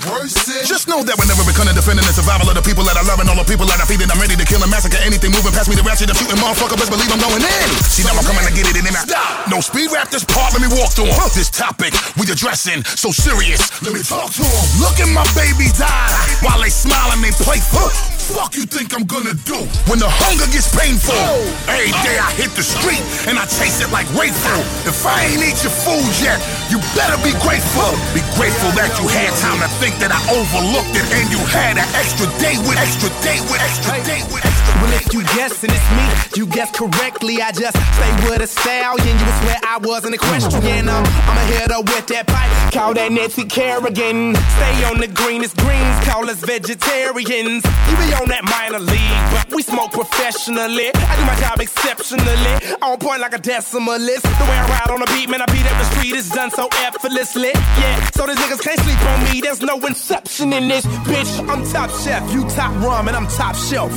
Just 0.66 0.90
know 0.90 1.06
that 1.06 1.14
whenever 1.14 1.46
it 1.46 1.54
comes 1.54 1.70
to 1.70 1.78
defending 1.78 2.02
the 2.04 2.12
survival 2.12 2.50
of 2.50 2.58
the 2.58 2.64
people 2.66 2.82
that 2.90 2.98
I 2.98 3.06
love 3.06 3.22
and 3.22 3.30
all 3.30 3.38
the 3.38 3.46
people 3.46 3.70
that 3.70 3.78
I 3.78 3.86
feed, 3.86 4.02
and 4.02 4.10
I'm 4.10 4.18
ready 4.18 4.34
to 4.34 4.42
kill 4.42 4.58
and 4.60 4.70
massacre 4.70 4.98
anything 5.06 5.30
moving 5.30 5.54
past 5.54 5.70
me. 5.70 5.78
The 5.78 5.86
ratchet, 5.86 6.10
I'm 6.10 6.18
shooting 6.18 6.42
motherfucker, 6.42 6.74
best 6.74 6.90
believe 6.90 7.08
I'm 7.14 7.22
going 7.22 7.40
in. 7.46 7.68
See, 7.86 8.02
now 8.02 8.18
I'm 8.18 8.26
coming 8.26 8.42
to 8.50 8.52
get 8.52 8.66
it 8.66 8.74
in 8.74 8.82
and 8.82 8.98
out. 8.98 9.06
Stop. 9.06 9.46
No 9.46 9.62
speed 9.62 9.94
rap 9.94 10.10
this 10.10 10.26
part, 10.26 10.58
let 10.58 10.60
me 10.60 10.70
walk 10.74 10.90
through 10.90 11.06
'em. 11.06 11.16
This 11.38 11.54
topic 11.54 11.94
we 12.18 12.26
addressing, 12.26 12.82
so 12.98 13.14
serious. 13.14 13.70
Let 13.80 13.94
me 13.94 14.02
talk 14.02 14.34
to 14.34 14.42
'em. 14.42 14.64
Look 14.82 14.98
in 14.98 15.14
my 15.14 15.26
baby's 15.38 15.78
eyes 15.78 16.42
while 16.42 16.58
they 16.58 16.70
smile 16.70 17.14
and 17.14 17.22
they 17.30 17.44
playful. 17.44 18.17
Fuck 18.28 18.60
you 18.60 18.68
think 18.68 18.92
I'm 18.92 19.08
gonna 19.08 19.32
do 19.48 19.56
when 19.88 19.96
the 19.96 20.08
hunger 20.08 20.44
gets 20.52 20.68
painful? 20.68 21.16
Every 21.64 21.96
day 22.04 22.20
I 22.20 22.28
hit 22.36 22.52
the 22.52 22.60
street 22.60 23.00
and 23.24 23.40
I 23.40 23.48
chase 23.48 23.80
it 23.80 23.88
like 23.88 24.04
grateful. 24.12 24.60
If 24.84 25.00
I 25.08 25.32
ain't 25.32 25.40
eat 25.40 25.56
your 25.64 25.72
food 25.72 26.04
yet, 26.20 26.36
you 26.68 26.76
better 26.92 27.16
be 27.24 27.32
grateful. 27.40 27.88
Be 28.12 28.20
grateful 28.36 28.68
that 28.76 28.92
you 29.00 29.08
had 29.08 29.32
time 29.40 29.56
to 29.64 29.70
think 29.80 29.96
that 30.04 30.12
I 30.12 30.20
overlooked 30.28 30.92
it 30.92 31.08
and 31.08 31.24
you 31.32 31.40
had 31.48 31.80
an 31.80 31.88
extra 31.96 32.28
day 32.36 32.60
with 32.68 32.76
extra 32.76 33.08
day 33.24 33.40
with 33.48 33.64
extra 33.64 33.96
day 34.04 34.20
with 34.28 34.44
extra 34.44 34.76
Well, 34.76 34.92
if 34.92 35.08
you 35.16 35.24
guessing 35.32 35.72
it's 35.72 35.88
me, 35.96 36.04
you 36.36 36.44
guess 36.44 36.68
correctly. 36.76 37.40
I 37.40 37.56
just 37.56 37.80
stay 37.80 38.12
with 38.28 38.44
a 38.44 38.46
stallion. 38.46 39.08
You 39.08 39.24
would 39.24 39.38
swear 39.40 39.58
I 39.64 39.80
wasn't 39.80 40.20
equestrian. 40.20 40.84
I'm, 40.84 41.00
I'm 41.24 41.32
a 41.32 41.40
um, 41.40 41.48
hitter 41.48 41.80
with 41.80 42.06
that 42.12 42.28
pipe. 42.28 42.52
Call 42.76 42.92
that 42.92 43.08
Nancy 43.08 43.48
Kerrigan. 43.48 44.36
Stay 44.36 44.76
on 44.84 45.00
the 45.00 45.08
greenest 45.08 45.56
greens. 45.56 45.96
Call 46.04 46.28
us 46.28 46.44
vegetarians. 46.44 47.64
You 47.64 47.96
be 47.96 48.17
on 48.20 48.28
that 48.28 48.44
minor 48.44 48.80
league, 48.80 49.22
but 49.32 49.54
we 49.54 49.62
smoke 49.62 49.92
professionally. 49.92 50.90
I 50.94 51.12
do 51.16 51.24
my 51.24 51.36
job 51.40 51.60
exceptionally. 51.60 52.54
On 52.82 52.98
point 52.98 53.20
like 53.20 53.34
a 53.34 53.38
decimalist. 53.38 54.22
The 54.22 54.46
way 54.50 54.58
I 54.58 54.66
ride 54.68 54.90
on 54.90 55.00
the 55.00 55.06
beat, 55.14 55.28
man, 55.30 55.42
I 55.42 55.46
beat 55.46 55.62
the 55.62 55.84
street 55.94 56.14
is 56.14 56.30
done 56.30 56.50
so 56.50 56.68
effortlessly. 56.86 57.50
Yeah, 57.54 58.10
so 58.10 58.26
these 58.26 58.36
niggas 58.36 58.62
can't 58.62 58.80
sleep 58.80 59.00
on 59.02 59.24
me. 59.32 59.40
There's 59.40 59.62
no 59.62 59.78
inception 59.86 60.52
in 60.52 60.68
this 60.68 60.84
bitch. 61.06 61.32
I'm 61.48 61.64
top 61.72 61.90
chef, 61.90 62.22
you 62.32 62.42
top 62.50 62.74
rum, 62.82 63.08
and 63.08 63.16
I'm 63.16 63.26
top 63.28 63.54
shelf. 63.56 63.92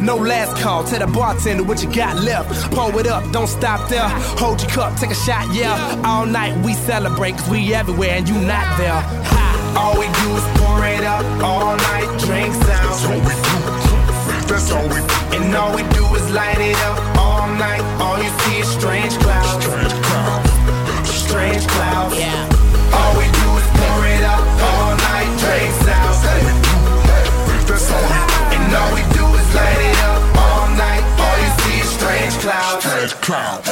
No 0.00 0.16
last 0.16 0.56
call, 0.62 0.84
tell 0.84 0.98
the 0.98 1.06
bartender 1.06 1.62
what 1.62 1.82
you 1.82 1.92
got 1.92 2.16
left. 2.22 2.72
Pour 2.72 2.98
it 3.00 3.06
up, 3.06 3.30
don't 3.32 3.48
stop 3.48 3.88
there. 3.88 4.08
Hold 4.38 4.60
your 4.62 4.70
cup, 4.70 4.98
take 4.98 5.10
a 5.10 5.14
shot, 5.14 5.52
yeah. 5.54 6.02
All 6.04 6.26
night 6.26 6.56
we 6.64 6.74
celebrate, 6.74 7.32
cause 7.32 7.48
we 7.48 7.74
everywhere 7.74 8.10
and 8.18 8.28
you 8.28 8.34
not 8.34 8.78
there. 8.78 9.00
Ha. 9.32 9.46
All 9.76 9.98
we 9.98 10.06
do 10.06 10.28
is 10.36 10.46
pour 10.58 10.84
it 10.86 11.04
up, 11.04 11.24
all 11.42 11.76
night 11.76 12.08
drinks 12.20 12.56
out. 12.70 12.82
That's 12.86 13.04
all 13.04 13.20
we 13.20 13.34
do. 13.34 13.56
That's 14.48 14.70
all 14.72 14.88
we 14.88 15.00
do. 15.00 15.16
And 15.36 15.54
all 15.54 15.74
we 15.74 15.82
do 15.92 16.04
is 16.14 16.30
light 16.30 16.58
it 16.58 16.76
up 16.88 16.98
all 17.18 17.48
night. 17.56 17.82
All 18.00 18.16
you 18.16 18.30
see 18.40 18.60
is 18.60 18.68
strange 18.68 19.18
clouds. 19.18 19.64
Strange 19.64 19.92
clouds. 20.06 20.50
Strange 21.10 21.66
clouds. 21.66 22.16
Yeah. 22.16 22.48
All 22.96 23.12
we 23.18 23.26
do 23.26 23.48
is 23.60 23.68
pour 23.76 24.00
it 24.06 24.24
up 24.24 24.40
all 24.40 24.96
night, 24.96 25.28
drinks 25.42 25.88
out. 25.88 26.14
That's 26.14 26.24
all 26.30 26.40
we 26.40 26.54
do. 26.62 26.76
And 28.56 28.74
all 28.74 28.94
we 28.94 29.00
do 29.00 29.04
is 29.04 29.04
light 29.04 29.05
Strange 33.06 33.22
clouds. 33.22 33.70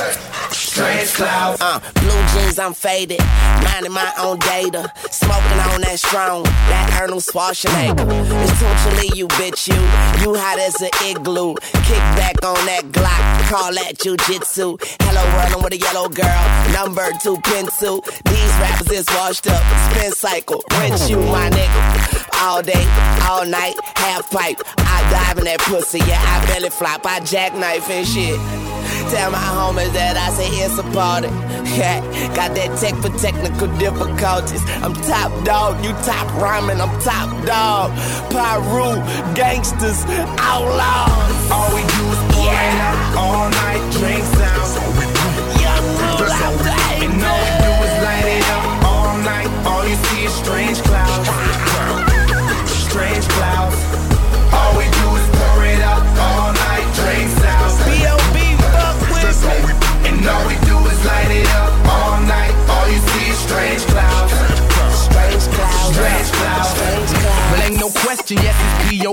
Strange 0.57 1.13
clouds. 1.15 1.61
Uh, 1.61 1.81
blue 1.95 2.23
jeans, 2.33 2.57
I'm 2.57 2.73
faded. 2.73 3.19
Minding 3.65 3.91
my 3.91 4.13
own 4.21 4.39
data. 4.39 4.93
Smoking 5.11 5.59
on 5.59 5.81
that 5.81 5.99
strong, 5.99 6.45
that 6.45 6.99
Arnold 7.01 7.25
Schwarzenegger. 7.25 8.07
It's 8.45 8.61
totally 8.61 9.11
you 9.19 9.27
bitch, 9.35 9.67
you. 9.67 9.81
You 10.23 10.39
hot 10.39 10.61
as 10.61 10.81
an 10.81 10.91
igloo. 11.11 11.57
Kick 11.83 12.05
back 12.15 12.45
on 12.45 12.55
that 12.67 12.85
Glock. 12.93 13.51
Call 13.51 13.75
that 13.75 13.99
jujitsu. 13.99 14.79
Hello, 15.03 15.23
world, 15.35 15.53
I'm 15.57 15.63
with 15.65 15.73
a 15.73 15.79
yellow 15.79 16.09
girl. 16.09 16.45
Number 16.73 17.11
two 17.21 17.37
pencil. 17.43 18.03
These 18.27 18.55
rappers 18.63 18.91
is 18.93 19.07
washed 19.19 19.49
up. 19.49 19.63
Spin 19.91 20.13
cycle. 20.13 20.63
Rinse 20.79 21.11
you, 21.11 21.19
my 21.19 21.51
nigga. 21.51 22.31
All 22.43 22.63
day, 22.63 22.87
all 23.27 23.45
night, 23.45 23.75
half 23.97 24.31
pipe. 24.31 24.61
I 24.79 25.03
dive 25.11 25.39
in 25.39 25.45
that 25.45 25.59
pussy, 25.61 25.99
yeah, 25.99 26.21
I 26.23 26.47
belly 26.47 26.71
flop, 26.71 27.07
I 27.07 27.19
jackknife 27.21 27.89
and 27.91 28.07
shit. 28.07 28.74
Tell 29.11 29.31
my 29.31 29.39
homies 29.39 29.93
that 29.93 30.17
I 30.17 30.31
say 30.35 30.49
it's 30.63 30.79
a 30.79 30.85
party. 30.95 31.29
Yeah, 31.79 32.01
got 32.35 32.55
that 32.55 32.79
tech 32.79 32.95
for 33.03 33.11
technical 33.19 33.69
difficulties. 33.79 34.63
I'm 34.83 34.95
top 35.07 35.31
dog, 35.45 35.85
you 35.85 35.93
top 36.05 36.27
rhyming, 36.41 36.81
I'm 36.81 36.93
top 37.01 37.31
dog. 37.47 37.93
Pyru, 38.31 38.99
gangsters, 39.35 40.05
outlaws. 40.39 41.51
All 41.51 41.69
we 41.75 41.83
do 41.83 42.05
is 42.15 42.23
pour 42.35 42.53
it 42.53 42.79
out 42.83 43.17
all 43.17 43.51
night, 43.51 43.83
drinks 43.99 44.34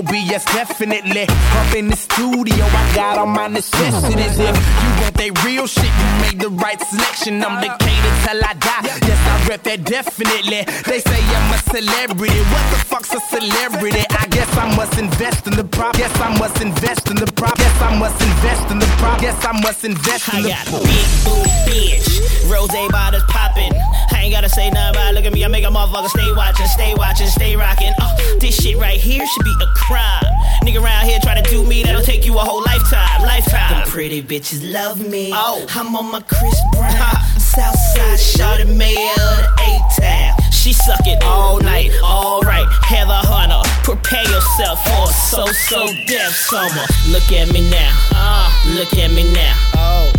yes, 0.00 0.44
it's 0.44 0.54
definitely. 0.54 1.22
Up 1.28 1.74
in 1.76 1.88
the 1.88 1.96
studio, 1.96 2.64
I 2.64 2.92
got 2.94 3.18
all 3.18 3.26
my 3.26 3.48
necessities. 3.48 4.38
If 4.38 4.56
you 4.56 4.90
want 5.02 5.14
that 5.20 5.44
real 5.44 5.66
shit, 5.66 5.84
you 5.84 6.08
made 6.24 6.40
the 6.40 6.48
right 6.48 6.80
selection. 6.80 7.44
I'm 7.44 7.60
Decatur 7.60 8.12
till 8.24 8.40
I 8.40 8.54
die. 8.54 8.82
Yes, 9.04 9.20
I 9.28 9.48
rep 9.48 9.62
that 9.64 9.84
definitely. 9.84 10.64
They 10.88 11.00
say 11.00 11.20
I'm 11.20 11.52
a 11.52 11.58
celebrity. 11.68 12.40
What 12.48 12.64
the 12.72 12.80
fuck's 12.84 13.12
a 13.12 13.20
celebrity? 13.20 14.04
I 14.10 14.26
guess 14.28 14.48
I 14.56 14.74
must 14.76 14.98
invest 14.98 15.46
in 15.46 15.54
the 15.56 15.64
prop. 15.64 15.98
Yes, 15.98 16.14
I 16.20 16.36
must 16.38 16.60
invest 16.60 17.10
in 17.10 17.16
the 17.16 17.30
prop. 17.32 17.58
Yes, 17.58 17.76
I 17.82 17.98
must 17.98 18.20
invest 18.22 18.70
in 18.70 18.78
the 18.78 18.90
prop. 18.98 19.20
Yes, 19.20 19.36
I 19.44 19.52
must 19.60 19.84
invest 19.84 20.28
in 20.32 20.36
I 20.36 20.42
the 20.42 20.48
got 20.48 20.68
a 20.68 20.78
big 20.88 21.06
booty 21.24 21.52
bitch. 21.68 22.50
Rose 22.50 22.68
bottles 22.90 23.24
popping. 23.28 23.72
I 24.12 24.26
ain't 24.26 24.32
gotta 24.32 24.48
say 24.48 24.70
nothing 24.70 24.96
about 24.96 25.10
it. 25.10 25.14
Look 25.14 25.24
at 25.24 25.32
me, 25.32 25.44
I 25.44 25.48
make 25.48 25.64
a 25.64 25.68
motherfucker 25.68 26.08
stay 26.08 26.32
watching, 26.34 26.66
stay 26.66 26.94
watching, 26.94 27.26
stay 27.26 27.56
rocking. 27.56 27.92
Uh, 28.00 28.16
this 28.38 28.54
shit 28.62 28.76
right 28.76 29.00
here 29.00 29.26
should 29.26 29.44
be 29.44 29.54
a 29.62 29.66
crime. 29.86 30.22
Nigga 30.62 30.82
around 30.82 31.06
here 31.06 31.18
try 31.22 31.40
to 31.40 31.50
do 31.50 31.64
me, 31.64 31.82
that'll 31.82 32.02
take 32.02 32.24
you 32.24 32.36
a 32.38 32.40
whole 32.40 32.62
lifetime, 32.62 33.22
lifetime. 33.22 33.80
Them 33.80 33.88
pretty 33.88 34.22
bitches 34.22 34.62
love 34.72 35.00
me. 35.00 35.30
Oh, 35.34 35.66
I'm 35.74 35.94
on 35.96 36.10
my 36.10 36.20
Chris 36.20 36.60
Brown. 36.72 37.16
Southside 37.38 38.20
shot 38.20 38.60
it 38.60 38.68
mayor 38.68 38.96
of 38.96 39.36
the 39.38 39.48
A-Town. 39.60 40.38
She 40.52 40.72
suck 40.72 41.06
it 41.06 41.22
all 41.24 41.58
night, 41.60 41.90
alright. 42.02 42.66
Heather 42.84 43.20
Hunter, 43.26 43.62
prepare 43.82 44.24
yourself 44.24 44.78
for 44.84 45.04
a 45.04 45.12
so-so 45.12 45.86
death 46.06 46.32
summer. 46.32 46.86
Look 47.10 47.30
at 47.32 47.52
me 47.52 47.68
now, 47.70 47.92
uh, 48.14 48.48
look 48.74 48.94
at 48.94 49.10
me 49.10 49.24
now. 49.32 49.56
Oh. 49.74 50.12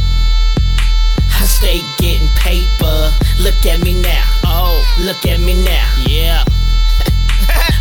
I 1.36 1.46
stay 1.46 1.82
getting 1.98 2.28
paper. 2.36 3.12
Look 3.40 3.66
at 3.66 3.82
me 3.84 4.02
now. 4.02 4.24
Oh, 4.46 4.80
look 5.02 5.26
at 5.26 5.40
me 5.40 5.64
now. 5.66 6.04
Yeah. 6.08 6.46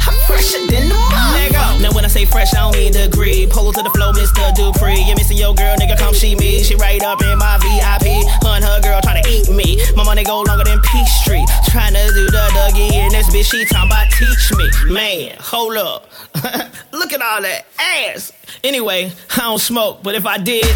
I'm 0.06 0.18
fresher 0.26 0.58
than 0.66 0.88
the 0.88 0.94
mother. 0.94 1.82
Now 1.82 1.92
when 1.94 2.04
I 2.04 2.08
say 2.08 2.24
fresh, 2.24 2.54
I 2.54 2.58
don't 2.58 2.72
mean 2.74 2.92
degree. 2.92 3.46
Pull 3.50 3.72
to 3.72 3.82
the 3.82 3.90
flow, 3.90 4.12
Mr. 4.12 4.54
Dupree. 4.54 5.02
You 5.02 5.14
missing 5.16 5.36
your 5.36 5.54
girl, 5.54 5.76
nigga, 5.76 5.98
come 5.98 6.14
see 6.14 6.36
me. 6.36 6.62
She 6.62 6.76
right 6.76 7.02
up 7.02 7.20
in 7.22 7.38
my 7.38 7.58
VIP. 7.58 8.22
Hun 8.42 8.62
her 8.62 8.80
girl 8.80 9.00
trying 9.02 9.22
to 9.22 9.28
eat 9.28 9.48
me. 9.50 9.82
My 9.96 10.04
money 10.04 10.24
go 10.24 10.42
longer 10.42 10.64
than 10.64 10.80
Peachtree. 10.80 11.44
Trying 11.66 11.94
to 11.94 12.06
do 12.14 12.26
the 12.26 12.44
Dougie 12.54 12.92
in 12.92 13.10
this 13.10 13.28
bitch. 13.30 13.50
She 13.50 13.64
talking 13.66 13.90
about 13.90 14.10
teach 14.10 14.52
me. 14.56 14.92
Man, 14.92 15.36
hold 15.40 15.76
up. 15.76 16.08
Look 16.92 17.12
at 17.12 17.20
all 17.20 17.42
that 17.42 17.66
ass. 17.78 18.32
Anyway, 18.62 19.10
I 19.36 19.38
don't 19.40 19.58
smoke, 19.58 20.02
but 20.02 20.14
if 20.14 20.26
I 20.26 20.38
did, 20.38 20.66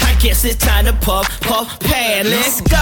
I 0.00 0.09
guess 0.20 0.44
it's 0.44 0.56
time 0.56 0.84
to 0.84 0.92
puff, 0.92 1.24
puff, 1.40 1.80
pad. 1.80 2.26
Let's 2.26 2.60
go. 2.60 2.76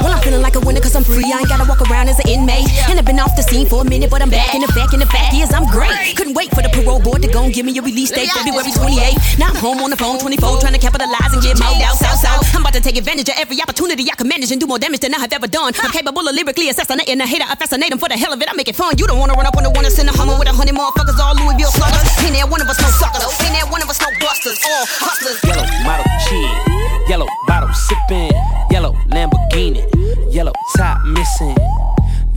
Well, 0.00 0.14
I'm 0.14 0.22
feeling 0.22 0.42
like 0.42 0.54
a 0.54 0.60
winner 0.60 0.80
cause 0.80 0.94
I'm 0.94 1.02
free. 1.02 1.26
I 1.26 1.42
ain't 1.42 1.48
gotta 1.48 1.66
walk 1.68 1.82
around 1.90 2.08
as 2.08 2.18
an 2.20 2.28
inmate. 2.30 2.70
And 2.88 2.98
I've 2.98 3.04
been 3.04 3.18
off 3.18 3.34
the 3.34 3.42
scene 3.42 3.66
for 3.68 3.82
a 3.82 3.84
minute, 3.84 4.10
but 4.10 4.22
I'm 4.22 4.30
back 4.30 4.54
in 4.54 4.62
the 4.62 4.70
fact. 4.70 4.92
And 4.92 5.02
the 5.02 5.10
fact 5.10 5.34
is, 5.34 5.52
I'm 5.52 5.66
great. 5.66 6.14
Couldn't 6.16 6.34
wait 6.34 6.54
for 6.54 6.62
the 6.62 6.70
parole 6.70 7.02
board 7.02 7.22
to 7.22 7.28
go 7.28 7.42
and 7.42 7.52
give 7.52 7.66
me 7.66 7.76
a 7.78 7.82
release 7.82 8.10
date 8.10 8.30
February 8.30 8.70
28th. 8.70 9.38
Now 9.38 9.50
I'm 9.50 9.56
home 9.58 9.78
on 9.82 9.90
the 9.90 9.96
phone 9.98 10.18
24, 10.22 10.60
trying 10.60 10.72
to 10.74 10.78
capitalize 10.78 11.34
and 11.34 11.42
get 11.42 11.58
moved 11.58 11.82
out 11.82 11.98
south 11.98 12.22
south. 12.22 12.46
I'm 12.54 12.62
about 12.62 12.74
to 12.74 12.80
take 12.80 12.96
advantage 12.96 13.28
of 13.28 13.34
every 13.38 13.60
opportunity 13.60 14.06
I 14.10 14.14
can 14.14 14.28
manage 14.28 14.52
and 14.52 14.60
do 14.60 14.66
more 14.66 14.78
damage 14.78 15.00
than 15.00 15.14
I 15.14 15.18
have 15.18 15.32
ever 15.32 15.48
done. 15.50 15.74
I'm 15.82 15.90
capable 15.90 16.22
of 16.22 16.34
lyrically 16.34 16.70
assassinating 16.70 17.20
a 17.20 17.26
hater. 17.26 17.44
I 17.48 17.56
fascinate 17.56 17.90
him 17.90 17.98
for 17.98 18.08
the 18.08 18.16
hell 18.16 18.32
of 18.32 18.40
it. 18.40 18.48
I 18.48 18.54
make 18.54 18.68
it 18.68 18.76
fun. 18.76 18.94
You 18.98 19.06
don't 19.06 19.18
wanna 19.18 19.34
run 19.34 19.46
up 19.46 19.56
on 19.56 19.64
the 19.64 19.70
one 19.70 19.82
that's 19.82 19.98
in 19.98 20.06
the 20.06 20.14
Hummer 20.14 20.38
with 20.38 20.46
a 20.48 20.54
hundred 20.54 20.78
motherfuckers, 20.78 21.18
all 21.18 21.34
Louisville 21.34 21.74
sluggers. 21.74 22.06
Ain't 22.22 22.38
there 22.38 22.46
one 22.46 22.62
of 22.62 22.68
us 22.70 22.78
no 22.78 22.86
suckers? 22.86 23.26
Ain't 23.42 23.50
there 23.50 23.66
one 23.66 23.82
of 23.82 23.90
us 23.90 23.98
no 23.98 24.06
busters? 24.22 24.62
All 24.62 24.86
hustlers. 25.02 25.42
Yellow 25.42 25.66
model 25.82 26.06
chick, 26.30 26.83
yellow 27.08 27.26
bottle 27.46 27.72
sipping, 27.72 28.30
yellow 28.70 28.92
Lamborghini, 29.08 29.84
yellow 30.32 30.52
top 30.76 31.04
missing. 31.04 31.56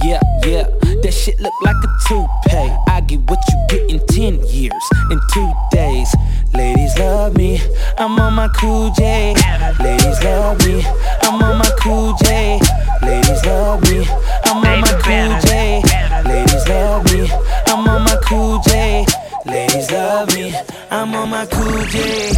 Yeah, 0.03 0.21
yeah, 0.45 0.67
That 1.01 1.11
shit 1.11 1.39
look 1.39 1.53
like 1.63 1.75
a 1.75 1.89
toupee. 2.07 2.71
I 2.87 3.01
get 3.01 3.19
what 3.29 3.39
you 3.49 3.65
get 3.69 3.89
in 3.89 3.99
10 4.07 4.47
years, 4.47 4.83
in 5.11 5.19
two 5.33 5.51
days. 5.71 6.13
Ladies 6.53 6.97
love 6.99 7.35
me, 7.35 7.59
I'm 7.97 8.19
on 8.19 8.33
my 8.33 8.47
cool 8.49 8.91
J. 8.91 9.33
Ladies 9.79 10.23
love 10.23 10.65
me, 10.65 10.85
I'm 11.23 11.41
on 11.41 11.57
my 11.57 11.71
cool 11.79 12.13
J. 12.23 12.59
Ladies 13.01 13.45
love 13.45 13.81
me, 13.83 14.05
I'm 14.45 14.63
on 14.65 14.81
my 14.81 14.99
cool 15.01 15.39
J. 15.41 15.81
Ladies 16.25 16.67
love 16.67 17.05
me, 17.11 17.29
I'm 17.67 17.87
on 17.87 18.03
my 18.03 18.17
cool 18.23 18.59
J. 18.59 19.05
Ladies 19.45 19.91
love 19.91 20.33
me, 20.35 20.53
I'm 20.91 21.13
on 21.15 21.29
my 21.29 21.45
cool 21.47 21.85
J. 21.85 22.31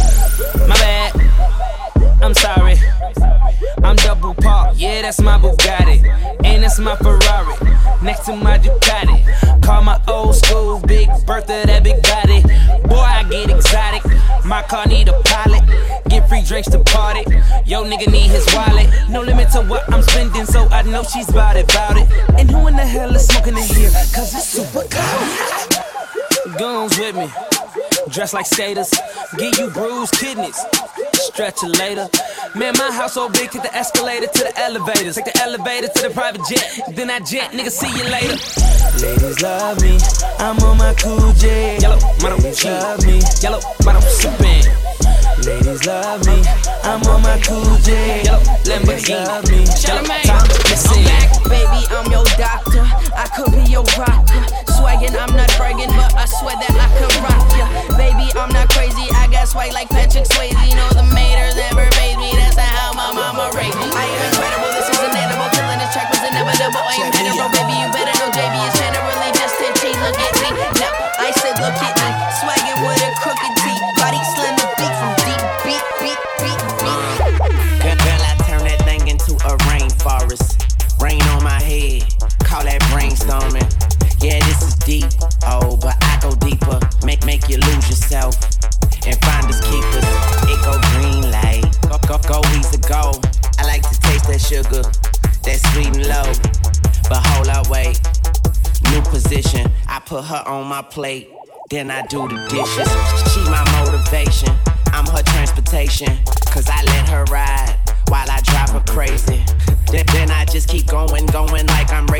My 0.66 0.74
bad, 0.76 1.19
I'm 2.22 2.34
sorry. 2.34 2.76
I'm 3.82 3.96
double 3.96 4.34
park, 4.34 4.74
yeah, 4.76 5.02
that's 5.02 5.20
my 5.20 5.38
Bugatti. 5.38 6.06
And 6.44 6.62
that's 6.62 6.78
my 6.78 6.96
Ferrari, 6.96 7.54
next 8.02 8.26
to 8.26 8.36
my 8.36 8.58
Ducati. 8.58 9.62
Call 9.62 9.82
my 9.82 10.00
old 10.08 10.34
school 10.34 10.80
Big 10.80 11.08
Bertha, 11.26 11.62
that 11.66 11.82
big 11.82 12.02
body. 12.02 12.42
Boy, 12.88 12.96
I 12.96 13.24
get 13.24 13.50
exotic. 13.50 14.04
My 14.44 14.62
car 14.62 14.86
need 14.86 15.08
a 15.08 15.20
pilot. 15.24 15.62
Get 16.08 16.28
free 16.28 16.42
drinks 16.42 16.68
to 16.70 16.80
party. 16.80 17.24
Yo, 17.64 17.84
nigga 17.84 18.10
need 18.10 18.30
his 18.30 18.46
wallet. 18.54 18.88
No 19.08 19.22
limit 19.22 19.50
to 19.52 19.62
what 19.62 19.90
I'm 19.92 20.02
spending, 20.02 20.44
so 20.44 20.66
I 20.68 20.82
know 20.82 21.02
she's 21.02 21.28
about 21.30 21.56
it, 21.56 21.72
about 21.72 21.96
it. 21.96 22.08
And 22.38 22.50
who 22.50 22.66
in 22.66 22.76
the 22.76 22.84
hell 22.84 23.14
is 23.14 23.26
smoking 23.26 23.56
in 23.56 23.62
here? 23.62 23.90
Cause 24.14 24.34
it's 24.34 24.48
super 24.48 24.84
cold. 24.90 26.58
Guns 26.58 26.98
with 26.98 27.16
me. 27.16 27.28
Dress 28.08 28.32
like 28.32 28.46
skaters, 28.46 28.92
give 29.36 29.56
you 29.58 29.70
bruised 29.70 30.14
kidneys. 30.14 30.58
Stretch 31.32 31.62
it 31.62 31.78
later. 31.78 32.08
Man, 32.56 32.74
my 32.76 32.90
house 32.90 33.14
so 33.14 33.28
big, 33.28 33.50
take 33.50 33.62
the 33.62 33.72
escalator 33.74 34.26
to 34.26 34.38
the 34.40 34.52
elevators. 34.58 35.14
Take 35.14 35.26
the 35.26 35.40
elevator 35.40 35.86
to 35.86 36.02
the 36.02 36.10
private 36.10 36.42
jet. 36.48 36.96
Then 36.96 37.08
I 37.08 37.20
jet, 37.20 37.52
nigga, 37.52 37.70
see 37.70 37.86
you 37.96 38.04
later. 38.10 38.34
Ladies 39.00 39.40
love 39.40 39.80
me, 39.80 39.98
I'm 40.38 40.58
on 40.58 40.76
my 40.78 40.92
cool 40.94 41.32
J. 41.34 41.78
Yellow, 41.78 41.98
Ladies 42.22 42.64
love 42.64 43.06
me. 43.06 43.22
Yellow, 43.40 43.60
model, 43.84 44.02
sippin'. 44.02 45.09
Ladies 45.40 45.86
love 45.86 46.20
me, 46.26 46.44
I'm 46.84 47.00
on 47.08 47.22
my 47.22 47.40
cool 47.40 47.64
J. 47.80 48.20
Lamborghini. 48.68 49.24
love 49.24 49.48
me. 49.48 49.64
Time, 49.64 50.44
listen. 50.68 51.00
Baby, 51.48 51.80
I'm 51.88 52.04
your 52.12 52.28
doctor. 52.36 52.84
I 53.16 53.24
could 53.32 53.48
be 53.56 53.64
your 53.64 53.80
rocker. 53.96 54.44
Swaggin', 54.76 55.16
I'm 55.16 55.32
not 55.32 55.48
bragging, 55.56 55.88
but 55.96 56.12
I 56.12 56.28
swear 56.28 56.60
that 56.60 56.76
I 56.76 56.88
could 56.92 57.12
rock 57.24 57.40
ya. 57.56 57.64
Baby, 57.96 58.28
I'm 58.36 58.52
not 58.52 58.68
crazy. 58.68 59.08
I 59.16 59.32
got 59.32 59.48
swag 59.48 59.72
like 59.72 59.88
Patrick 59.88 60.28
Swayze. 60.28 60.52
Know 60.76 60.88
the 60.92 61.08
maters 61.08 61.56
never 61.56 61.88
made 61.96 62.20
me. 62.20 62.36
That's 62.36 62.60
not 62.60 62.68
how 62.68 62.92
my 62.92 63.08
mama 63.08 63.48
raised 63.56 63.80
me. 63.80 63.88
I 63.96 64.04
am 64.04 64.20
incredible. 64.28 64.70
This 64.76 64.92
is 64.92 65.00
inedible. 65.00 65.48
Killing 65.56 65.80
this 65.80 65.92
track 65.96 66.12
was 66.12 66.20
inevitable. 66.20 66.84
I 66.84 67.00
am 67.00 67.59
deep. 84.90 85.04
Oh, 85.46 85.78
but 85.80 85.96
I 86.02 86.18
go 86.20 86.34
deeper. 86.34 86.78
Make 87.06 87.24
make 87.24 87.48
you 87.48 87.58
lose 87.58 87.86
yourself 87.88 88.34
and 89.06 89.16
find 89.22 89.46
us 89.46 89.60
keepers. 89.62 90.08
It 90.50 90.58
go 90.66 90.74
green 90.90 91.30
light, 91.30 91.62
go 91.88 91.96
go 92.10 92.18
go 92.26 92.38
easy 92.58 92.78
go. 92.88 93.14
I 93.58 93.62
like 93.70 93.82
to 93.88 93.96
taste 94.00 94.26
that 94.26 94.40
sugar, 94.40 94.82
that 95.46 95.58
sweet 95.70 95.94
and 95.94 96.06
low. 96.10 96.28
But 97.08 97.22
hold 97.28 97.48
up, 97.48 97.70
wait. 97.70 98.00
New 98.90 99.02
position, 99.02 99.70
I 99.86 100.00
put 100.00 100.24
her 100.24 100.42
on 100.46 100.66
my 100.66 100.82
plate. 100.82 101.30
Then 101.70 101.88
I 101.92 102.04
do 102.06 102.26
the 102.26 102.40
dishes. 102.50 102.90
She 103.30 103.40
my 103.48 103.62
motivation. 103.78 104.52
I'm 104.92 105.06
her 105.06 105.22
transportation. 105.22 106.18
Cause 106.50 106.68
I 106.68 106.82
let 106.82 107.08
her 107.08 107.24
ride 107.30 107.78
while 108.08 108.28
I 108.28 108.40
drive 108.42 108.70
her 108.70 108.84
crazy. 108.92 109.44
Then 110.12 110.30
I 110.30 110.44
just 110.44 110.68
keep 110.68 110.86
going, 110.86 111.26
going 111.26 111.66
like 111.66 111.92
I'm 111.92 112.06
racing. 112.06 112.19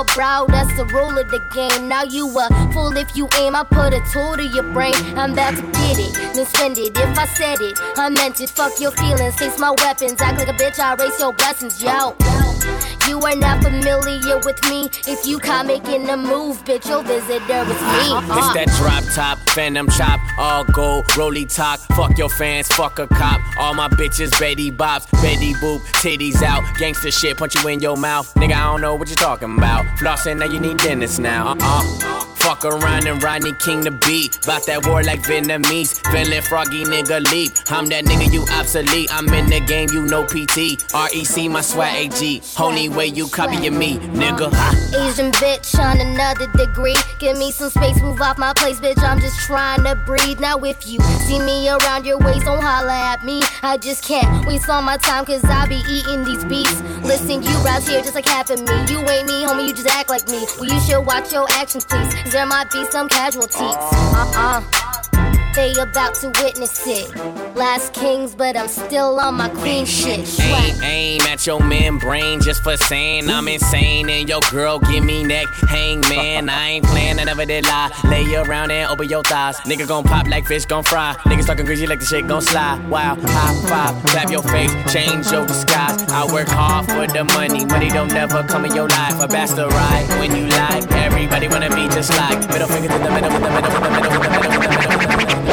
A 0.00 0.04
brow, 0.14 0.46
that's 0.46 0.74
the 0.76 0.84
rule 0.86 1.16
of 1.18 1.28
the 1.28 1.40
game. 1.52 1.88
Now 1.88 2.04
you 2.04 2.26
a 2.26 2.48
fool 2.72 2.96
if 2.96 3.14
you 3.16 3.28
aim, 3.38 3.54
I 3.54 3.64
put 3.64 3.92
a 3.92 4.00
tool 4.12 4.36
to 4.36 4.44
your 4.44 4.64
brain. 4.72 4.94
I'm 5.16 5.32
about 5.32 5.56
to 5.56 5.62
get 5.62 5.98
it, 5.98 6.14
then 6.34 6.46
spend 6.46 6.78
it. 6.78 6.96
If 6.96 7.18
I 7.18 7.26
said 7.26 7.60
it, 7.60 7.78
I 7.96 8.08
meant 8.08 8.40
it. 8.40 8.50
Fuck 8.50 8.80
your 8.80 8.92
feelings, 8.92 9.36
taste 9.36 9.58
my 9.58 9.72
weapons. 9.78 10.20
Act 10.20 10.38
like 10.38 10.48
a 10.48 10.52
bitch, 10.52 10.78
I 10.78 10.94
erase 10.94 11.18
your 11.20 11.32
blessings, 11.32 11.82
yo. 11.82 12.16
You 13.08 13.18
are 13.20 13.34
not 13.34 13.62
familiar 13.64 14.38
with 14.38 14.62
me. 14.70 14.88
If 15.06 15.26
you 15.26 15.38
can't 15.38 15.66
making 15.66 16.08
a 16.08 16.16
move, 16.16 16.64
bitch, 16.64 16.88
your 16.88 17.02
visitor 17.02 17.62
is 17.62 17.80
me. 17.92 18.06
It's 18.38 18.54
that 18.54 18.68
drop 18.78 19.04
top, 19.14 19.38
phantom 19.50 19.88
chop, 19.90 20.19
all 20.40 20.64
gold, 20.64 21.16
rolly 21.16 21.44
talk. 21.44 21.78
Fuck 21.94 22.16
your 22.18 22.30
fans, 22.30 22.66
fuck 22.68 22.98
a 22.98 23.06
cop. 23.06 23.40
All 23.58 23.74
my 23.74 23.88
bitches, 23.88 24.30
Betty 24.40 24.72
Bops, 24.72 25.10
Betty 25.22 25.52
Boop, 25.54 25.80
titties 26.02 26.42
out. 26.42 26.62
Gangsta 26.76 27.12
shit, 27.12 27.36
punch 27.36 27.54
you 27.54 27.68
in 27.68 27.80
your 27.80 27.96
mouth. 27.96 28.32
Nigga, 28.34 28.54
I 28.54 28.72
don't 28.72 28.80
know 28.80 28.94
what 28.94 29.08
you're 29.08 29.16
talking 29.16 29.56
about. 29.56 29.84
Flossing, 29.98 30.38
now 30.38 30.46
you 30.46 30.58
need 30.58 30.78
dentists 30.78 31.18
now. 31.18 31.56
Uh 31.60 32.09
Fuck 32.60 32.74
around 32.74 33.06
and 33.06 33.22
Rodney 33.22 33.52
King 33.54 33.80
the 33.80 33.90
beat. 33.90 34.38
Bout 34.46 34.66
that 34.66 34.86
war 34.86 35.02
like 35.02 35.20
Vietnamese. 35.22 35.96
Feeling 36.12 36.42
froggy 36.42 36.84
nigga 36.84 37.24
leap. 37.32 37.52
I'm 37.68 37.86
that 37.86 38.04
nigga, 38.04 38.30
you 38.32 38.44
obsolete. 38.52 39.08
I'm 39.14 39.28
in 39.32 39.46
the 39.48 39.60
game, 39.60 39.88
you 39.92 40.02
know 40.04 40.24
PT. 40.24 40.84
REC, 40.92 41.50
my 41.50 41.62
swag 41.62 42.12
AG. 42.12 42.42
Only 42.58 42.88
way 42.90 43.06
you 43.06 43.28
copying 43.28 43.78
me, 43.78 43.96
nigga. 44.12 44.52
Asian 44.92 45.32
bitch 45.32 45.78
on 45.78 46.00
another 46.00 46.48
degree. 46.52 46.96
Give 47.18 47.38
me 47.38 47.50
some 47.50 47.70
space, 47.70 48.00
move 48.02 48.20
off 48.20 48.36
my 48.36 48.52
place, 48.52 48.78
bitch. 48.78 49.02
I'm 49.02 49.20
just 49.20 49.38
trying 49.40 49.84
to 49.84 49.94
breathe. 49.94 50.40
Now, 50.40 50.58
if 50.58 50.86
you 50.86 51.00
see 51.00 51.40
me 51.40 51.70
around 51.70 52.04
your 52.04 52.18
waist, 52.18 52.44
don't 52.44 52.62
holla 52.62 52.92
at 52.92 53.24
me. 53.24 53.40
I 53.62 53.78
just 53.78 54.04
can't 54.04 54.46
waste 54.46 54.68
all 54.68 54.82
my 54.82 54.98
time, 54.98 55.24
cause 55.24 55.44
I 55.44 55.66
be 55.66 55.82
eating 55.88 56.24
these 56.24 56.44
beats. 56.44 56.82
Listen, 57.02 57.42
you 57.42 57.50
rise 57.64 57.88
here 57.88 58.02
just 58.02 58.14
like 58.14 58.26
half 58.26 58.50
of 58.50 58.60
me. 58.60 58.92
You 58.92 58.98
ain't 59.08 59.26
me, 59.26 59.44
homie, 59.44 59.68
you 59.68 59.72
just 59.72 59.88
act 59.88 60.10
like 60.10 60.28
me. 60.28 60.44
Well, 60.58 60.68
you 60.68 60.78
should 60.80 61.00
watch 61.06 61.32
your 61.32 61.46
actions, 61.52 61.86
please. 61.86 62.14
Cause 62.14 62.32
there 62.32 62.49
might 62.50 62.68
be 62.72 62.84
some 62.90 63.08
casualties. 63.08 63.54
Uh 63.60 64.32
uh. 64.34 64.99
They 65.54 65.72
about 65.80 66.14
to 66.16 66.28
witness 66.42 66.86
it. 66.86 67.14
Last 67.56 67.92
kings, 67.92 68.34
but 68.34 68.56
I'm 68.56 68.68
still 68.68 69.18
on 69.18 69.34
my 69.34 69.48
queen 69.48 69.84
shit. 69.84 70.40
Aim, 70.40 70.82
aim 70.82 71.20
at 71.22 71.46
your 71.46 71.60
membrane 71.62 72.40
just 72.40 72.62
for 72.62 72.76
saying 72.76 73.28
I'm 73.28 73.48
insane. 73.48 74.08
And 74.08 74.28
your 74.28 74.40
girl 74.50 74.78
give 74.78 75.04
me 75.04 75.24
neck 75.24 75.46
hang, 75.68 76.00
man. 76.02 76.48
I 76.48 76.68
ain't 76.70 76.86
playing, 76.86 77.18
I 77.18 77.24
never 77.24 77.44
did 77.44 77.66
lie. 77.66 77.90
Lay 78.04 78.22
you 78.22 78.42
around 78.42 78.70
and 78.70 78.90
open 78.90 79.08
your 79.08 79.22
thighs. 79.22 79.56
Nigga 79.60 79.86
gon' 79.86 80.04
pop 80.04 80.26
like 80.26 80.46
fish 80.46 80.64
gon' 80.64 80.84
fry. 80.84 81.14
Niggas 81.24 81.46
talking 81.46 81.64
greasy 81.64 81.86
like 81.86 82.00
the 82.00 82.06
shit 82.06 82.26
gon' 82.26 82.42
slide. 82.42 82.88
Wow, 82.88 83.16
high 83.20 83.54
five, 83.68 84.04
tap 84.12 84.30
your 84.30 84.42
face, 84.42 84.72
change 84.92 85.30
your 85.30 85.46
disguise. 85.46 86.02
I 86.10 86.30
work 86.32 86.48
hard 86.48 86.86
for 86.86 87.06
the 87.06 87.24
money, 87.24 87.64
money 87.64 87.88
don't 87.88 88.12
never 88.12 88.42
come 88.44 88.64
in 88.64 88.74
your 88.74 88.88
life. 88.88 89.20
A 89.20 89.28
bastard 89.28 89.72
ride 89.72 90.06
when 90.18 90.34
you 90.34 90.46
lie. 90.48 90.86
Everybody 90.90 91.48
wanna 91.48 91.70
be 91.74 91.88
just 91.88 92.10
like 92.16 92.38
middle 92.48 92.68
finger 92.68 92.88
to 92.88 92.98
the 92.98 93.10
middle, 93.10 93.30
with 93.30 93.42
the 93.42 93.50
middle, 93.50 93.72
with 93.72 93.82
the 93.82 93.90
middle, 93.90 94.10
with 94.10 94.22
the 94.22 94.30
middle, 94.30 94.39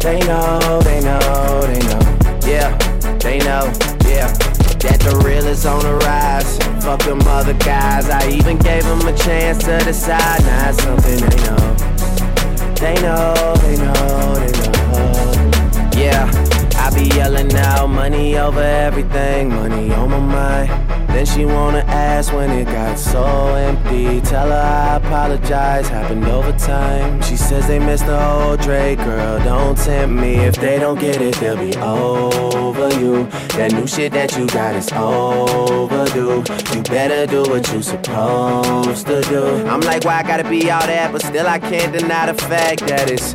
They 0.00 0.18
know, 0.20 0.80
they 0.82 1.00
know, 1.02 1.60
they 1.66 1.78
know. 1.80 2.00
Yeah, 2.46 2.74
they 3.18 3.38
know, 3.38 3.70
yeah. 4.08 4.32
That 4.80 4.98
the 5.04 5.22
real 5.24 5.46
is 5.46 5.66
on 5.66 5.82
the 5.82 5.94
rise. 6.06 6.56
Fuck 6.82 7.02
them 7.04 7.20
other 7.28 7.52
guys. 7.52 8.08
I 8.08 8.26
even 8.30 8.56
gave 8.58 8.82
them 8.84 9.06
a 9.06 9.14
chance 9.14 9.58
to 9.64 9.78
decide. 9.84 10.42
Now 10.42 10.70
it's 10.70 10.82
something 10.82 11.20
they 11.20 11.36
know. 11.44 11.90
They 12.80 12.94
know, 13.02 13.54
they 13.60 13.76
know, 13.76 14.34
they 14.40 14.52
know. 14.56 15.90
Yeah, 15.92 16.24
I 16.90 16.94
be 16.94 17.14
yelling 17.16 17.54
out 17.54 17.88
money 17.88 18.36
over 18.36 18.60
everything, 18.60 19.50
money 19.50 19.92
on 19.92 20.10
my 20.10 20.18
mind. 20.18 20.90
Then 21.10 21.26
she 21.26 21.44
wanna 21.44 21.84
ask 21.86 22.32
when 22.32 22.50
it 22.50 22.66
got 22.66 22.98
so 22.98 23.24
empty. 23.54 24.20
Tell 24.20 24.48
her 24.48 24.54
I 24.54 24.96
apologize, 24.96 25.88
happened 25.88 26.24
over 26.24 26.52
time. 26.52 27.20
She 27.22 27.36
says 27.36 27.66
they 27.66 27.78
missed 27.78 28.06
the 28.06 28.18
whole 28.18 28.56
Drake, 28.56 28.98
girl. 28.98 29.38
Don't 29.44 29.76
tempt 29.76 30.14
me. 30.20 30.36
If 30.36 30.56
they 30.56 30.78
don't 30.78 30.98
get 30.98 31.20
it, 31.20 31.34
they'll 31.36 31.56
be 31.56 31.76
over 31.78 32.88
you. 33.00 33.24
That 33.56 33.72
new 33.72 33.86
shit 33.86 34.12
that 34.12 34.36
you 34.36 34.46
got 34.46 34.76
is 34.76 34.90
overdue. 34.92 36.44
You 36.74 36.82
better 36.82 37.26
do 37.26 37.42
what 37.50 37.72
you 37.72 37.82
supposed 37.82 39.06
to 39.06 39.20
do. 39.22 39.44
I'm 39.66 39.80
like, 39.80 40.04
why 40.04 40.20
I 40.20 40.22
gotta 40.22 40.48
be 40.48 40.70
all 40.70 40.86
that? 40.86 41.12
But 41.12 41.22
still, 41.22 41.46
I 41.46 41.58
can't 41.58 41.92
deny 41.92 42.26
the 42.26 42.34
fact 42.34 42.86
that 42.86 43.10
it's 43.10 43.34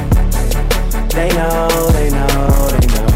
They 1.13 1.29
know, 1.29 1.67
they 1.91 2.09
know, 2.09 2.69
they 2.69 2.87
know. 2.87 3.11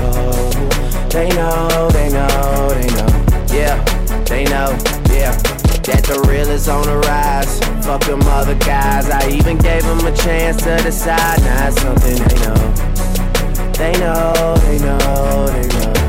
They 1.09 1.29
know, 1.29 1.89
they 1.91 2.09
know, 2.09 2.69
they 2.73 2.89
know. 2.89 3.07
Yeah, 3.53 3.81
they 4.25 4.43
know, 4.43 4.77
yeah. 5.09 5.31
That 5.85 6.03
the 6.03 6.25
real 6.27 6.49
is 6.49 6.67
on 6.67 6.85
the 6.85 6.97
rise. 6.97 7.59
Fuck 7.85 8.01
them 8.03 8.21
other 8.23 8.55
guys. 8.55 9.09
I 9.09 9.29
even 9.29 9.57
gave 9.57 9.83
them 9.83 10.05
a 10.05 10.11
chance 10.15 10.57
to 10.63 10.75
decide. 10.83 11.39
Now 11.39 11.67
it's 11.69 11.81
something 11.81 12.15
they 12.15 12.35
know. 12.43 13.71
They 13.73 13.93
know, 13.99 14.55
they 14.65 14.79
know, 14.79 15.47
they 15.47 15.67
know. 15.67 16.04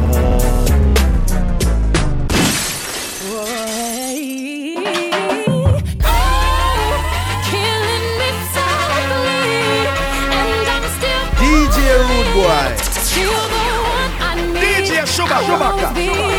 DJ 15.37 15.45
Sugar, 15.45 16.36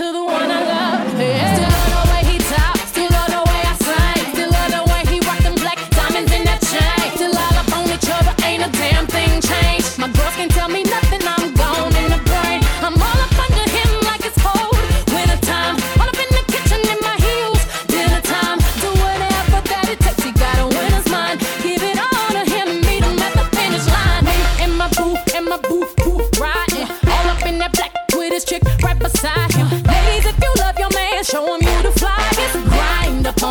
to 0.00 0.12
the 0.12 0.24
one 0.24 0.50
I 0.50 0.60
love. 0.64 1.20
Yeah. 1.20 1.52
Still 1.52 1.68
love 1.76 1.92
the 1.92 2.02
way 2.10 2.22
he 2.32 2.38
talk. 2.48 2.76
Still 2.88 3.10
love 3.12 3.30
the 3.36 3.42
way 3.50 3.60
I 3.68 3.74
sing. 3.84 4.24
Still 4.32 4.50
love 4.56 4.70
the 4.76 4.82
way 4.88 5.02
he 5.12 5.20
rock 5.28 5.40
them 5.44 5.56
black 5.60 5.76
diamonds 5.92 6.32
in 6.32 6.42
that 6.48 6.60
chain. 6.72 7.04
Still 7.20 7.36
all 7.36 7.56
up 7.60 7.68
on 7.76 7.84
each 7.92 8.08
other, 8.08 8.32
ain't 8.48 8.64
a 8.64 8.70
damn 8.80 9.06
thing 9.06 9.44
changed. 9.44 9.98
My 10.00 10.08
girls 10.08 10.34
can't 10.40 10.50
tell 10.50 10.70
me 10.70 10.84
nothing. 10.84 11.20
I'm 11.20 11.52
gone 11.52 11.92
in 12.00 12.08
the 12.16 12.20
brain. 12.32 12.64
I'm 12.80 12.96
all 12.96 13.20
up 13.26 13.34
under 13.44 13.66
him 13.76 13.90
like 14.08 14.24
it's 14.24 14.40
cold. 14.40 14.72
Winter 15.12 15.40
time, 15.44 15.76
all 16.00 16.08
up 16.08 16.16
in 16.16 16.30
the 16.32 16.44
kitchen 16.48 16.80
in 16.80 16.98
my 17.04 17.16
heels. 17.20 17.60
Dinner 17.92 18.24
time, 18.24 18.56
do 18.80 18.88
whatever 19.04 19.60
that 19.68 19.84
it 19.92 20.00
takes. 20.00 20.24
He 20.24 20.32
got 20.32 20.56
a 20.64 20.66
winner's 20.72 21.08
mind. 21.12 21.44
Give 21.60 21.82
it 21.84 22.00
all 22.00 22.30
to 22.40 22.42
him, 22.48 22.80
meet 22.88 23.04
him 23.04 23.20
at 23.20 23.36
the 23.36 23.44
finish 23.52 23.84
line. 23.84 24.24
And 24.64 24.72
my 24.80 24.88
boo, 24.96 25.12
and 25.36 25.44
my 25.44 25.60
boo, 25.68 25.84
boo, 26.00 26.24
riding. 26.40 26.88
All 27.04 27.26
up 27.28 27.44
in 27.44 27.60
that 27.60 27.76
black 27.76 27.92
with 28.16 28.32
his 28.32 28.48
chick 28.48 28.64
right 28.80 28.96
beside 28.98 29.49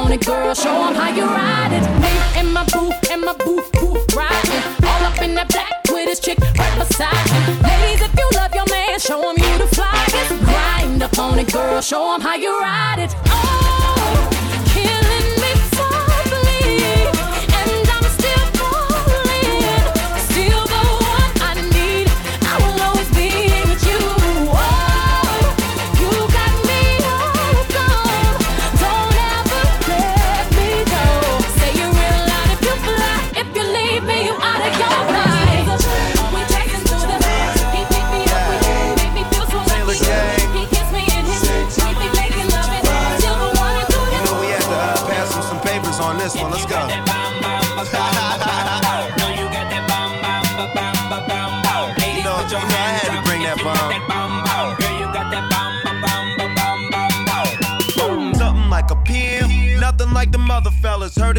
on 0.10 0.18
it, 0.18 0.26
girl, 0.26 0.56
show 0.56 0.88
him 0.88 0.96
how 0.96 1.10
you 1.10 1.24
ride 1.24 1.72
it. 1.72 1.86
Me 2.02 2.10
and 2.40 2.54
my 2.54 2.66
boo, 2.66 2.92
and 3.12 3.22
my 3.22 3.34
boo, 3.34 3.62
boo, 3.74 3.94
riding. 4.16 4.64
All 4.84 5.06
up 5.06 5.22
in 5.22 5.36
that 5.36 5.50
black 5.50 5.84
with 5.90 6.08
his 6.08 6.20
chick 6.20 6.40
right 6.40 6.76
beside 6.80 7.30
him. 7.30 7.62
Ladies, 7.62 8.02
if 8.02 8.14
you 8.18 8.30
love 8.34 8.54
your 8.56 8.66
man, 8.70 9.00
show 9.00 9.22
him 9.30 9.38
you 9.38 9.58
the 9.58 9.70
flyest. 9.76 10.44
Grind 10.46 11.04
up 11.04 11.18
on 11.20 11.38
it, 11.40 11.52
girl, 11.52 11.82
show 11.82 12.16
him 12.16 12.22
how 12.22 12.36
you 12.36 12.60
ride 12.60 13.00
it. 13.00 13.16
Oh, 13.28 13.89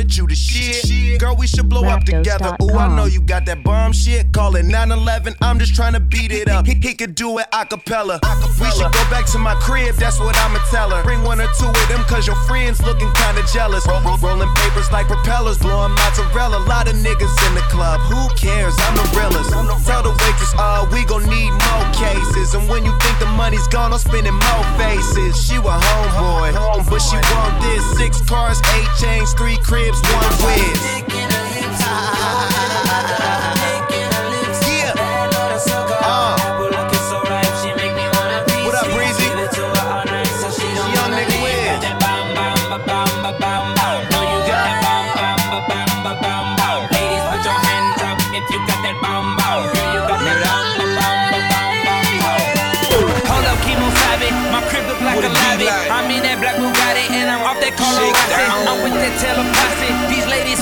that 0.00 0.16
you 0.16 0.26
the 0.26 0.34
shit. 0.34 1.20
Girl, 1.20 1.36
we 1.36 1.46
should 1.46 1.68
blow 1.68 1.84
up 1.84 2.04
together. 2.04 2.56
Ooh, 2.62 2.76
I 2.76 2.88
know 2.94 3.04
you 3.04 3.20
got 3.20 3.44
that 3.46 3.62
bomb 3.62 3.92
shit. 3.92 4.32
Call 4.32 4.56
it 4.56 4.64
911. 4.64 5.34
I'm 5.42 5.58
just 5.58 5.74
trying 5.74 5.92
to 5.92 6.00
beat 6.00 6.32
it 6.32 6.48
up. 6.48 6.66
He, 6.66 6.74
he 6.74 6.94
could 6.94 7.14
do 7.14 7.38
it 7.38 7.46
a 7.52 7.66
cappella. 7.66 8.20
We 8.60 8.70
should 8.72 8.92
go 8.92 9.04
back 9.12 9.26
to 9.32 9.38
my 9.38 9.54
crib, 9.60 9.96
that's 9.96 10.18
what 10.20 10.36
I'ma 10.36 10.60
tell 10.70 10.90
her. 10.90 11.02
Bring 11.02 11.22
one 11.22 11.40
or 11.40 11.48
two 11.58 11.68
of 11.68 11.88
them, 11.88 12.00
cause 12.04 12.26
your 12.26 12.36
friends 12.48 12.80
looking 12.82 13.10
kinda 13.12 13.42
jealous. 13.52 13.86
Roll, 13.86 14.00
roll, 14.00 14.16
rolling 14.18 14.52
papers 14.56 14.90
like 14.92 15.06
propellers, 15.06 15.58
blowing 15.58 15.92
mozzarella. 15.92 16.58
A 16.60 16.68
lot 16.68 16.88
of 16.88 16.94
niggas 16.96 17.34
in 17.48 17.54
the 17.54 17.64
club. 17.72 18.00
Who 18.08 18.20
cares? 18.36 18.74
I'm 18.88 18.96
the 18.96 19.06
realest. 19.16 19.50
Tell 19.84 20.02
the 20.02 20.12
waitress, 20.12 20.52
uh, 20.56 20.86
we 20.92 21.04
gon' 21.04 21.24
need 21.28 21.50
more 21.50 21.86
cases. 21.96 22.54
And 22.54 22.68
when 22.68 22.84
you 22.84 22.92
think 23.00 23.18
the 23.18 23.26
money's 23.36 23.66
gone, 23.68 23.92
I'm 23.92 23.98
spending 23.98 24.34
more 24.34 24.64
faces. 24.76 25.36
She 25.44 25.56
a 25.56 25.60
homeboy, 25.60 26.52
but 26.88 27.00
she 27.00 27.16
want 27.16 27.60
this. 27.64 27.84
Six 27.98 28.20
cars, 28.28 28.60
eight 28.76 28.88
chains, 29.00 29.32
three 29.34 29.58
cribs, 29.64 29.89
one 29.98 30.32
whiz. 30.46 30.99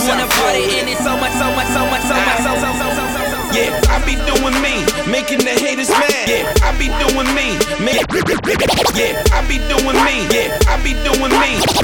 Wanna 0.08 0.26
party 0.26 0.64
so 0.96 1.16
much, 1.16 1.32
so 1.36 1.46
much, 1.52 1.68
so 1.68 1.84
much, 1.86 2.02
so 2.02 2.16
much, 2.16 2.40
so 2.40 2.52
so 2.56 2.70
so 2.72 2.88
so 2.96 3.04
so 3.12 3.22
so. 3.30 3.38
Yeah, 3.52 3.80
I 3.92 4.00
be 4.04 4.16
doing 4.24 4.56
me, 4.64 4.84
making 5.10 5.40
the 5.44 5.52
haters 5.52 5.90
mad. 5.90 6.28
Yeah, 6.28 6.52
I 6.64 6.72
be 6.80 6.88
doing 6.88 7.28
me, 7.36 7.56
make, 7.84 8.08
yeah, 8.96 9.22
I 9.32 9.44
be 9.46 9.58
doing 9.68 9.98
me. 10.04 10.24
Yeah, 10.32 10.58
I 10.68 10.80
be 10.82 10.92
doing 11.04 11.32
me. 11.40 11.77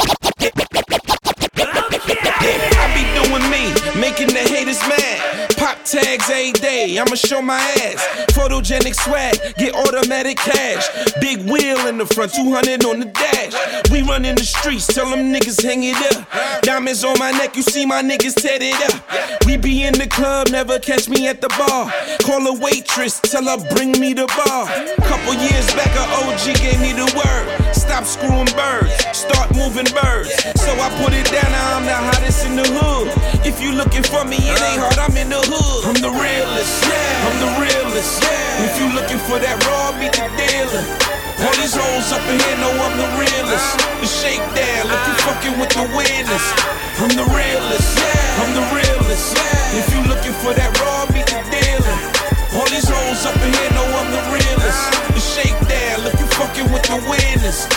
I'ma 6.98 7.16
show 7.16 7.42
my 7.42 7.58
ass. 7.58 8.04
Photogenic 8.32 8.94
swag, 8.94 9.36
get 9.56 9.74
automatic 9.74 10.36
cash. 10.36 10.86
Big 11.20 11.40
wheel 11.48 11.86
in 11.86 11.98
the 11.98 12.06
front, 12.06 12.34
200 12.34 12.84
on 12.84 13.00
the 13.00 13.06
dash. 13.06 13.90
We 13.90 14.02
run 14.02 14.24
in 14.24 14.36
the 14.36 14.44
streets, 14.44 14.86
tell 14.86 15.08
them 15.10 15.32
niggas 15.32 15.62
hang 15.62 15.82
it 15.84 15.96
up. 16.14 16.62
Diamonds 16.62 17.04
on 17.04 17.18
my 17.18 17.30
neck, 17.30 17.56
you 17.56 17.62
see 17.62 17.86
my 17.86 18.02
niggas 18.02 18.34
tat 18.34 18.60
it 18.62 18.78
up. 18.94 19.46
We 19.46 19.56
be 19.56 19.84
in 19.84 19.94
the 19.94 20.06
club, 20.06 20.48
never 20.50 20.78
catch 20.78 21.08
me 21.08 21.28
at 21.28 21.40
the 21.40 21.48
bar. 21.48 21.92
Call 22.22 22.46
a 22.46 22.58
waitress, 22.58 23.20
tell 23.20 23.44
her 23.44 23.58
bring 23.74 23.92
me 23.92 24.12
the 24.12 24.26
bar. 24.26 24.66
Couple 25.06 25.34
years 25.34 25.66
back, 25.74 25.92
a 25.96 26.04
OG 26.26 26.58
gave 26.60 26.80
me 26.80 26.92
the 26.92 27.10
word. 27.14 27.74
Stop 27.74 28.04
screwing 28.04 28.50
birds, 28.56 28.92
start 29.16 29.54
moving 29.54 29.86
birds. 29.94 30.32
So 30.60 30.72
I 30.72 30.88
put 31.02 31.12
it 31.12 31.26
down, 31.30 31.50
now 31.52 31.76
I'm 31.76 31.84
the 31.86 31.94
hottest 31.94 32.46
in 32.46 32.56
the 32.56 32.66
hood. 32.66 33.08
If 33.44 33.60
you 33.60 33.76
looking 33.76 34.02
for 34.02 34.24
me, 34.24 34.40
it 34.40 34.56
ain't 34.56 34.80
hard, 34.80 34.96
I'm 34.96 35.12
in 35.20 35.28
the 35.28 35.36
hood. 35.36 35.84
I'm 35.84 36.00
the 36.00 36.08
realest, 36.08 36.80
I'm 37.28 37.36
the 37.44 37.52
realest. 37.60 38.24
If 38.64 38.80
you 38.80 38.88
looking 38.96 39.20
for 39.28 39.36
that 39.36 39.60
raw, 39.68 39.92
meet 40.00 40.16
the 40.16 40.24
dealer. 40.32 40.84
All 41.44 41.52
these 41.60 41.76
hoes 41.76 42.08
up 42.08 42.24
in 42.24 42.40
here 42.40 42.58
know 42.64 42.72
I'm 42.72 42.96
the 42.96 43.04
realest. 43.20 43.68
The 44.00 44.08
shakedown, 44.08 44.88
look 44.88 45.02
you 45.04 45.14
fucking 45.28 45.56
with 45.60 45.72
the 45.76 45.84
winners. 45.92 46.46
I'm 47.04 47.12
the 47.12 47.28
realest, 47.36 47.92
I'm 48.40 48.52
the 48.56 48.64
realest. 48.72 49.36
If 49.76 49.92
you 49.92 50.00
looking 50.08 50.32
for 50.40 50.56
that 50.56 50.72
raw, 50.80 51.04
meet 51.12 51.28
the 51.28 51.44
dealer. 51.52 51.96
All 52.56 52.68
these 52.72 52.88
hoes 52.88 53.28
up 53.28 53.36
in 53.44 53.52
here 53.52 53.72
know 53.76 53.84
I'm 53.92 54.08
the 54.08 54.24
realest. 54.40 54.82
The 55.12 55.20
shakedown, 55.20 56.00
look 56.00 56.16
you 56.16 56.28
fucking 56.40 56.68
with 56.72 56.84
the 56.88 56.96
winners. 57.04 57.68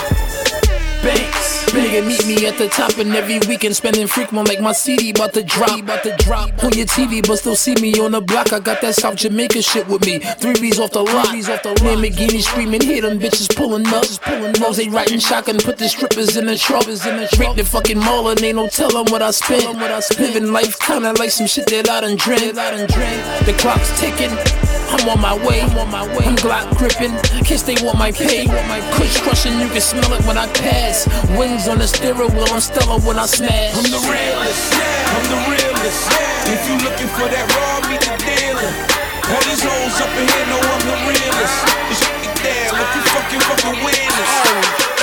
Banks. 1.03 1.46
Nigga, 1.67 2.05
meet 2.05 2.25
me 2.25 2.47
at 2.47 2.57
the 2.57 2.67
top, 2.67 2.97
and 2.97 3.13
every 3.15 3.39
weekend 3.47 3.75
spending 3.75 4.07
frequent 4.07 4.47
like 4.47 4.61
my 4.61 4.71
CD 4.71 5.11
about 5.11 5.33
to 5.33 5.43
drop. 5.43 5.79
About 5.79 6.03
to 6.03 6.15
drop 6.17 6.63
on 6.63 6.73
your 6.73 6.85
TV, 6.85 7.25
but 7.25 7.37
still 7.37 7.55
see 7.55 7.75
me 7.75 7.99
on 7.99 8.11
the 8.11 8.21
block. 8.21 8.53
I 8.53 8.59
got 8.59 8.81
that 8.81 8.95
South 8.95 9.15
Jamaica 9.15 9.61
shit 9.61 9.87
with 9.87 10.05
me. 10.05 10.19
Three 10.19 10.53
B's 10.59 10.79
off 10.79 10.91
the 10.91 11.03
lot. 11.03 11.27
off 11.27 11.63
the 11.63 11.75
Lamborghini 11.81 12.41
screaming, 12.41 12.81
hear 12.81 13.01
them 13.01 13.19
bitches 13.19 13.53
pulling 13.55 13.85
up. 13.87 14.05
Pulling 14.21 14.63
up. 14.63 14.75
They 14.75 14.89
riding 14.89 15.19
shotgun, 15.19 15.59
put 15.59 15.77
the 15.77 15.89
strippers 15.89 16.37
in 16.37 16.45
the 16.45 16.57
truck. 16.57 16.87
in 16.87 17.17
the 17.17 17.27
truck. 17.33 17.55
the 17.55 17.63
fucking 17.63 17.99
mall, 17.99 18.29
and 18.29 18.41
ain't 18.41 18.55
no 18.55 18.67
tellin' 18.67 19.11
what 19.11 19.21
I 19.21 19.31
spent. 19.31 19.65
What 19.75 19.91
I 19.91 19.99
spent. 19.99 20.33
Living 20.33 20.51
life 20.51 20.79
kinda 20.79 21.13
like 21.13 21.31
some 21.31 21.47
shit 21.47 21.67
that 21.67 21.89
I 21.89 22.01
done. 22.01 22.17
I. 22.19 23.43
The 23.45 23.53
clock's 23.53 23.99
ticking. 23.99 24.76
I'm 24.89 25.09
on 25.09 25.19
my 25.21 25.35
way, 25.45 25.61
I'm 25.61 25.77
on 25.77 25.91
my 25.91 26.03
way. 26.15 26.25
I'm 26.25 26.35
Glock 26.35 26.77
gripping, 26.77 27.15
kiss 27.43 27.63
they 27.63 27.75
want 27.83 27.97
my 27.97 28.11
pay. 28.11 28.47
Kush 28.95 29.19
crushing, 29.21 29.59
you 29.59 29.67
can 29.67 29.81
smell 29.81 30.11
it 30.13 30.25
when 30.25 30.37
I 30.37 30.47
pass. 30.53 31.07
Wings 31.37 31.67
on 31.67 31.79
the 31.79 31.87
steering 31.87 32.33
wheel, 32.33 32.47
I'm 32.51 32.61
stellar 32.61 32.99
when 33.01 33.17
I 33.19 33.25
smash. 33.25 33.75
I'm 33.75 33.83
the 33.83 34.01
realest, 34.07 34.73
I'm 34.73 35.25
the 35.27 35.39
realest. 35.51 36.01
If 36.47 36.61
you 36.67 36.75
looking 36.83 37.11
for 37.15 37.27
that 37.27 37.45
raw, 37.55 37.83
meet 37.89 38.01
the 38.01 38.15
dealer. 38.23 38.71
All 39.27 39.43
these 39.43 39.59
hoes 39.59 39.99
up 39.99 40.11
in 40.15 40.23
here 40.23 40.47
know 40.47 40.61
I'm 40.63 40.83
the 40.87 40.95
realest. 41.11 41.57
Shit 41.99 42.31
down, 42.39 42.79
look 42.79 42.91
you 42.95 43.03
fucking 43.11 43.43
fucking 43.43 43.77
winners. 43.83 44.96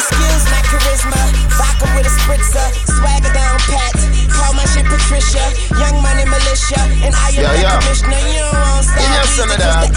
Charisma, 0.74 1.22
vodka 1.54 1.86
with 1.94 2.06
a 2.06 2.12
spritzer, 2.18 2.66
swagger 2.98 3.30
down 3.30 3.58
pat. 3.70 3.94
Call 4.34 4.52
my 4.58 4.66
shit 4.66 4.82
Patricia, 4.90 5.38
young 5.78 6.02
money 6.02 6.26
militia, 6.26 6.82
and 7.06 7.14
I 7.14 7.30
am 7.30 7.42
Yeah, 7.46 7.62
yeah. 7.62 7.78
commissioner. 7.78 8.18
You 8.18 8.42
don't 8.42 8.58
want 8.58 8.82
In 8.98 9.10
your 9.14 9.28
son 9.30 9.50
of 9.54 9.58
that. 9.62 9.94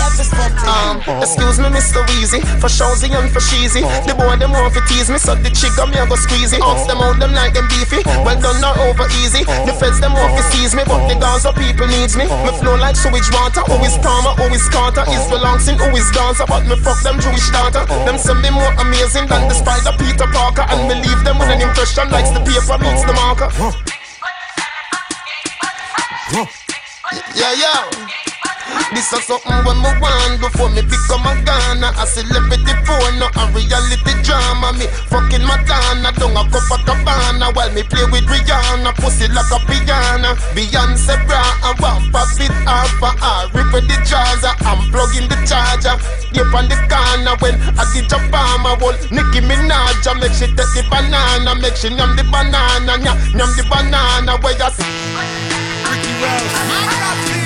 Um, 0.69 1.01
excuse 1.17 1.57
me, 1.57 1.69
Mr. 1.73 2.05
Weezy. 2.13 2.41
For 2.61 2.69
Shawzy 2.69 3.09
and 3.09 3.31
for 3.33 3.41
Sheezy. 3.41 3.81
The 4.05 4.13
boy 4.13 4.37
them 4.37 4.51
want 4.53 4.73
to 4.77 4.81
tease 4.85 5.09
me, 5.09 5.17
so 5.17 5.33
the 5.33 5.49
chick 5.49 5.73
on 5.81 5.89
me 5.89 5.97
I 5.97 6.05
go 6.05 6.13
squeezy. 6.13 6.61
Ups 6.61 6.85
them 6.85 7.01
out 7.01 7.17
them 7.17 7.33
like 7.33 7.53
them 7.57 7.65
beefy. 7.73 8.05
Well 8.21 8.37
done, 8.37 8.61
not 8.61 8.77
over 8.77 9.09
easy. 9.23 9.41
The 9.65 9.73
feds 9.73 9.97
them 9.99 10.13
want 10.13 10.37
to 10.37 10.43
seize 10.53 10.75
me, 10.77 10.83
but 10.85 11.01
the 11.09 11.15
Gaza 11.17 11.53
people 11.57 11.87
needs 11.89 12.13
me. 12.13 12.29
Me 12.45 12.51
flow 12.61 12.77
like 12.77 12.93
sewage 12.99 13.25
water. 13.33 13.65
Always 13.65 13.97
calmer, 14.05 14.37
always 14.37 14.67
Carter. 14.69 15.07
Is 15.09 15.25
relaxing, 15.33 15.81
always 15.81 16.05
dancer. 16.13 16.45
But 16.45 16.69
me 16.69 16.75
fuck 16.85 17.01
them 17.01 17.17
Jewish 17.17 17.49
daughter. 17.49 17.81
Them 18.05 18.17
say 18.21 18.35
me 18.37 18.51
more 18.53 18.73
amazing 18.77 19.25
than 19.25 19.47
the 19.49 19.55
spider 19.57 19.95
Peter 19.97 20.27
Parker. 20.29 20.66
And 20.69 20.87
believe 20.89 21.23
them 21.23 21.39
with 21.39 21.49
an 21.49 21.61
impression 21.61 22.09
like 22.09 22.25
the 22.33 22.41
paper 22.41 22.77
meets 22.77 23.03
the 23.05 23.13
marker. 23.13 23.49
Yeah, 27.35 27.53
yeah. 27.53 28.26
This 28.93 29.11
is 29.13 29.23
something 29.27 29.59
when 29.63 29.77
me 29.83 29.91
want 29.99 30.39
before 30.39 30.69
me 30.71 30.81
become 30.81 31.27
a 31.27 31.33
Ghana. 31.43 31.91
A 31.99 32.05
celebrity 32.07 32.73
phone, 32.87 33.19
no 33.19 33.27
a 33.27 33.43
reality 33.51 34.13
drama. 34.23 34.73
Me 34.75 34.87
fucking 35.11 35.43
Madonna, 35.43 36.11
down 36.15 36.35
a 36.35 36.43
Copacabana 36.47 37.53
while 37.55 37.71
me 37.71 37.83
play 37.83 38.03
with 38.11 38.27
Rihanna. 38.27 38.95
Pussy 38.99 39.27
like 39.31 39.51
a 39.51 39.59
piano. 39.67 40.35
Beyonce 40.55 41.15
bra 41.27 41.43
and 41.67 41.79
one 41.79 42.11
pop 42.11 42.27
it 42.39 42.51
off 42.67 42.91
her. 42.99 43.51
Rip 43.55 43.71
the 43.87 43.97
jaws, 44.07 44.43
I'm 44.43 44.79
plugging 44.91 45.27
the 45.27 45.37
charger. 45.47 45.95
Dip 46.33 46.53
on 46.53 46.67
the 46.67 46.77
corner 46.91 47.35
when 47.39 47.55
I 47.79 47.83
did 47.93 48.11
your 48.11 48.23
farmer. 48.31 48.75
Well, 48.79 48.95
Nicki 49.11 49.43
Minaj, 49.43 50.07
I 50.07 50.13
make 50.19 50.33
she 50.33 50.47
take 50.47 50.71
the 50.75 50.83
banana. 50.89 51.55
Make 51.55 51.75
she 51.75 51.89
yum 51.89 52.15
the 52.15 52.23
banana. 52.23 52.99
Yum, 52.99 53.17
yum 53.35 53.49
the 53.55 53.63
banana. 53.69 54.37
Where 54.41 54.53
you 54.53 54.69
Ricky 55.97 56.13
Rouse. 56.21 57.36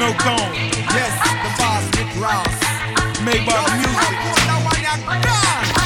Snow 0.00 0.14
Cone. 0.14 0.54
Yes, 0.96 1.12
the 1.44 1.50
boss, 1.58 1.84
Rick 1.98 2.08
Ross. 2.16 2.48
Maybach 3.20 3.68
Music. 3.76 4.16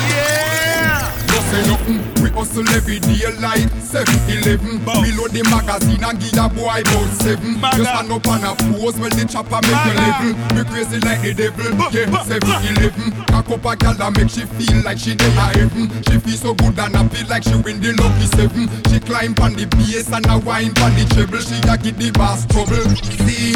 Yeah. 0.09 2.14
No 2.35 2.43
say 2.43 2.63
nothing, 2.63 2.67
we 2.67 2.67
hustle 2.67 2.69
every 2.75 2.99
day 2.99 3.31
like 3.39 3.71
7-Eleven 3.79 4.83
Reload 4.83 5.31
the 5.31 5.43
magazine 5.47 6.03
and 6.03 6.19
give 6.19 6.35
a 6.35 6.49
boy 6.51 6.83
about 6.83 7.11
7 7.23 7.39
Just 7.79 7.91
stand 7.91 8.11
up 8.11 8.27
on 8.27 8.43
a 8.43 8.53
pose 8.75 8.99
while 8.99 9.11
the 9.11 9.25
chopper 9.31 9.61
make 9.63 9.85
you 9.87 9.95
level. 9.95 10.35
Me 10.55 10.63
crazy 10.67 10.99
like 11.07 11.23
the 11.23 11.33
devil, 11.35 11.71
yeah, 11.95 12.11
7-Eleven 12.27 13.25
Cock 13.35 13.51
up 13.51 13.65
a 13.67 13.77
gal 13.77 13.95
that 13.95 14.13
make 14.17 14.31
she 14.31 14.47
feel 14.47 14.83
like 14.83 14.99
she 14.99 15.15
dey 15.15 15.27
a 15.27 15.47
heaven. 15.59 15.91
She 16.07 16.19
feel 16.19 16.39
so 16.39 16.55
good 16.55 16.79
and 16.79 16.95
happy 16.95 17.25
like 17.27 17.43
she 17.43 17.55
win 17.57 17.81
the 17.81 17.93
lucky 17.99 18.27
seven. 18.35 18.71
She 18.91 19.01
climb 19.01 19.35
on 19.43 19.55
the 19.55 19.67
bass 19.67 20.11
and 20.13 20.27
a 20.27 20.39
wine 20.39 20.71
on 20.83 20.95
the 20.95 21.05
treble. 21.15 21.43
She 21.43 21.59
a 21.67 21.75
get 21.79 21.99
the 21.99 22.11
bass 22.15 22.47
trouble. 22.47 22.83
See, 23.27 23.55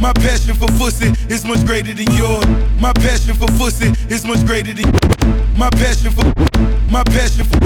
my 0.00 0.12
passion 0.14 0.54
for 0.54 0.68
pussy 0.78 1.12
is 1.28 1.44
much 1.44 1.64
greater 1.66 1.92
than 1.92 2.10
yours. 2.14 2.46
My 2.80 2.92
passion 2.92 3.34
for 3.34 3.48
pussy 3.58 3.88
is 4.08 4.24
much 4.24 4.44
greater 4.46 4.72
than 4.72 4.90
my 5.58 5.70
passion 5.70 6.12
for 6.12 6.24
my 6.88 7.02
passion 7.02 7.44
for 7.44 7.58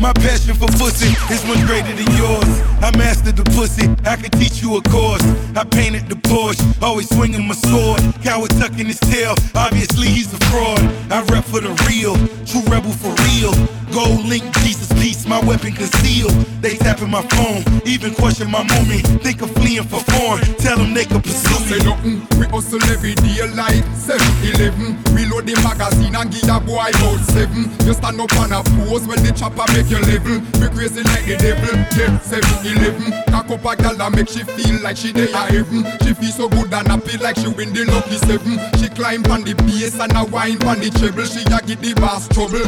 my 0.00 0.12
passion 0.12 0.54
for 0.54 0.68
pussy 0.78 1.10
is 1.34 1.44
much 1.46 1.66
greater 1.66 1.92
than 1.92 2.06
yours. 2.16 2.46
I 2.78 2.94
mastered 2.96 3.36
the 3.36 3.44
pussy, 3.56 3.88
I 4.04 4.14
can 4.16 4.30
teach 4.38 4.62
you 4.62 4.76
a 4.76 4.82
course. 4.82 5.22
I 5.56 5.64
painted 5.64 6.08
the 6.08 6.14
Porsche, 6.14 6.62
always 6.80 7.08
swinging 7.08 7.46
my 7.46 7.54
sword. 7.54 8.00
Coward 8.22 8.50
tucking 8.50 8.86
his 8.86 9.00
tail, 9.00 9.34
obviously 9.54 10.06
he's 10.08 10.32
a 10.32 10.38
fraud. 10.46 10.78
I 11.10 11.22
rep 11.32 11.44
for 11.44 11.60
the 11.60 11.74
real, 11.90 12.14
true 12.46 12.62
rebel 12.70 12.92
for 12.92 13.12
real. 13.26 13.52
Gold 13.92 14.24
link, 14.26 14.44
Jesus 14.62 14.92
peace, 15.02 15.26
my 15.26 15.40
weapon 15.44 15.72
concealed. 15.72 16.32
They 16.60 16.76
tapping 16.76 17.10
my 17.10 17.22
phone, 17.22 17.64
even 17.84 18.14
question 18.14 18.50
my 18.50 18.62
movement. 18.62 19.22
Think 19.22 19.42
of 19.42 19.50
fleeing 19.52 19.84
for 19.84 20.00
foreign. 20.00 20.44
Tell 20.56 20.76
them 20.76 20.94
they 20.94 21.04
can 21.04 21.20
pursue. 21.20 21.63
Say 21.64 21.78
nothing, 21.80 22.20
we 22.38 22.44
hustle 22.52 22.82
every 22.92 23.14
day 23.14 23.40
like 23.56 23.80
7-Eleven. 23.96 25.00
Reload 25.16 25.46
the 25.48 25.56
magazine 25.64 26.14
and 26.14 26.28
give 26.30 26.44
a 26.44 26.60
boy 26.60 26.92
about 26.92 27.20
7. 27.32 27.56
You 27.88 27.94
stand 27.94 28.20
up 28.20 28.32
on 28.36 28.52
a 28.52 28.60
pose 28.84 29.08
when 29.08 29.22
the 29.24 29.32
chopper 29.32 29.64
make 29.72 29.88
you 29.88 29.96
level. 30.04 30.44
Be 30.60 30.68
crazy 30.76 31.00
like 31.08 31.24
the 31.24 31.40
devil, 31.40 31.72
yeah, 31.96 32.20
7-Eleven. 32.20 33.32
Cock 33.32 33.48
up 33.48 33.64
a 33.64 33.72
gal 33.80 33.96
and 34.02 34.14
make 34.14 34.28
she 34.28 34.44
feel 34.44 34.76
like 34.82 34.96
she 34.98 35.10
dey 35.12 35.32
a 35.32 35.42
heaven. 35.48 35.88
She 36.04 36.12
feel 36.12 36.32
so 36.36 36.48
good 36.52 36.68
and 36.72 36.88
happy 36.88 37.16
like 37.18 37.36
she 37.40 37.48
win 37.48 37.72
the 37.72 37.88
lucky 37.88 38.20
seven. 38.20 38.60
She 38.76 38.92
climb 38.92 39.24
on 39.32 39.42
the 39.42 39.54
bass 39.64 39.96
and 39.98 40.12
a 40.12 40.24
wine 40.28 40.60
on 40.68 40.84
the 40.84 40.92
treble. 40.92 41.24
She 41.24 41.48
a 41.48 41.58
get 41.64 41.80
the 41.80 41.96
boss 41.96 42.28
trouble. 42.28 42.60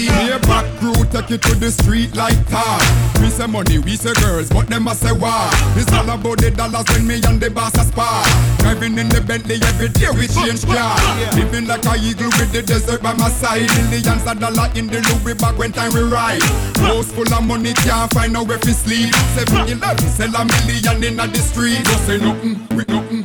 See, 0.00 0.08
me 0.08 0.32
back 0.48 0.64
crew 0.80 0.96
take 1.12 1.30
it 1.36 1.42
to 1.44 1.54
the 1.60 1.70
street 1.70 2.16
like 2.16 2.40
tar. 2.48 2.80
We 3.20 3.28
say 3.28 3.46
money, 3.46 3.78
we 3.78 3.96
say 4.00 4.14
girls, 4.16 4.48
but 4.48 4.66
them 4.72 4.88
a 4.88 4.94
say 4.96 5.12
war. 5.12 5.52
It's 5.76 5.92
all 5.92 6.08
about 6.08 6.40
the 6.40 6.50
dollars 6.50 6.88
when 6.96 7.06
me 7.06 7.20
and 7.28 7.36
the 7.38 7.50
boss 7.50 7.76
a 7.76 7.84
spar. 7.84 8.24
Driving 8.60 8.98
in 8.98 9.08
the 9.08 9.20
Bentley 9.20 9.58
every 9.62 9.88
day 9.88 10.10
we 10.12 10.28
change 10.28 10.64
car. 10.66 10.96
Living 11.34 11.66
like 11.66 11.84
a 11.86 11.96
eagle 11.96 12.30
with 12.38 12.52
the 12.52 12.62
desert 12.62 13.02
by 13.02 13.14
my 13.14 13.28
side. 13.28 13.66
Millions 13.90 14.26
of 14.26 14.38
dollars 14.38 14.76
in 14.76 14.86
the 14.86 15.00
Louis 15.00 15.34
bag 15.34 15.56
when 15.56 15.72
time 15.72 15.92
we 15.94 16.02
ride. 16.02 16.42
House 16.78 17.10
full 17.10 17.32
of 17.32 17.42
money 17.44 17.72
can't 17.74 18.12
find 18.12 18.32
nowhere 18.32 18.58
to 18.58 18.72
sleep. 18.74 19.14
Seven 19.34 19.68
eleven 19.68 20.08
sell 20.08 20.34
a 20.34 20.44
million 20.66 21.02
in 21.02 21.16
the 21.16 21.40
street. 21.40 21.82
Don't 21.84 21.98
say 22.04 22.18
nothing, 22.18 22.54
we 22.76 22.84
nothing, 22.86 23.22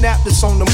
since 0.00 0.24
this 0.24 0.42
on 0.42 0.58
them 0.58 0.69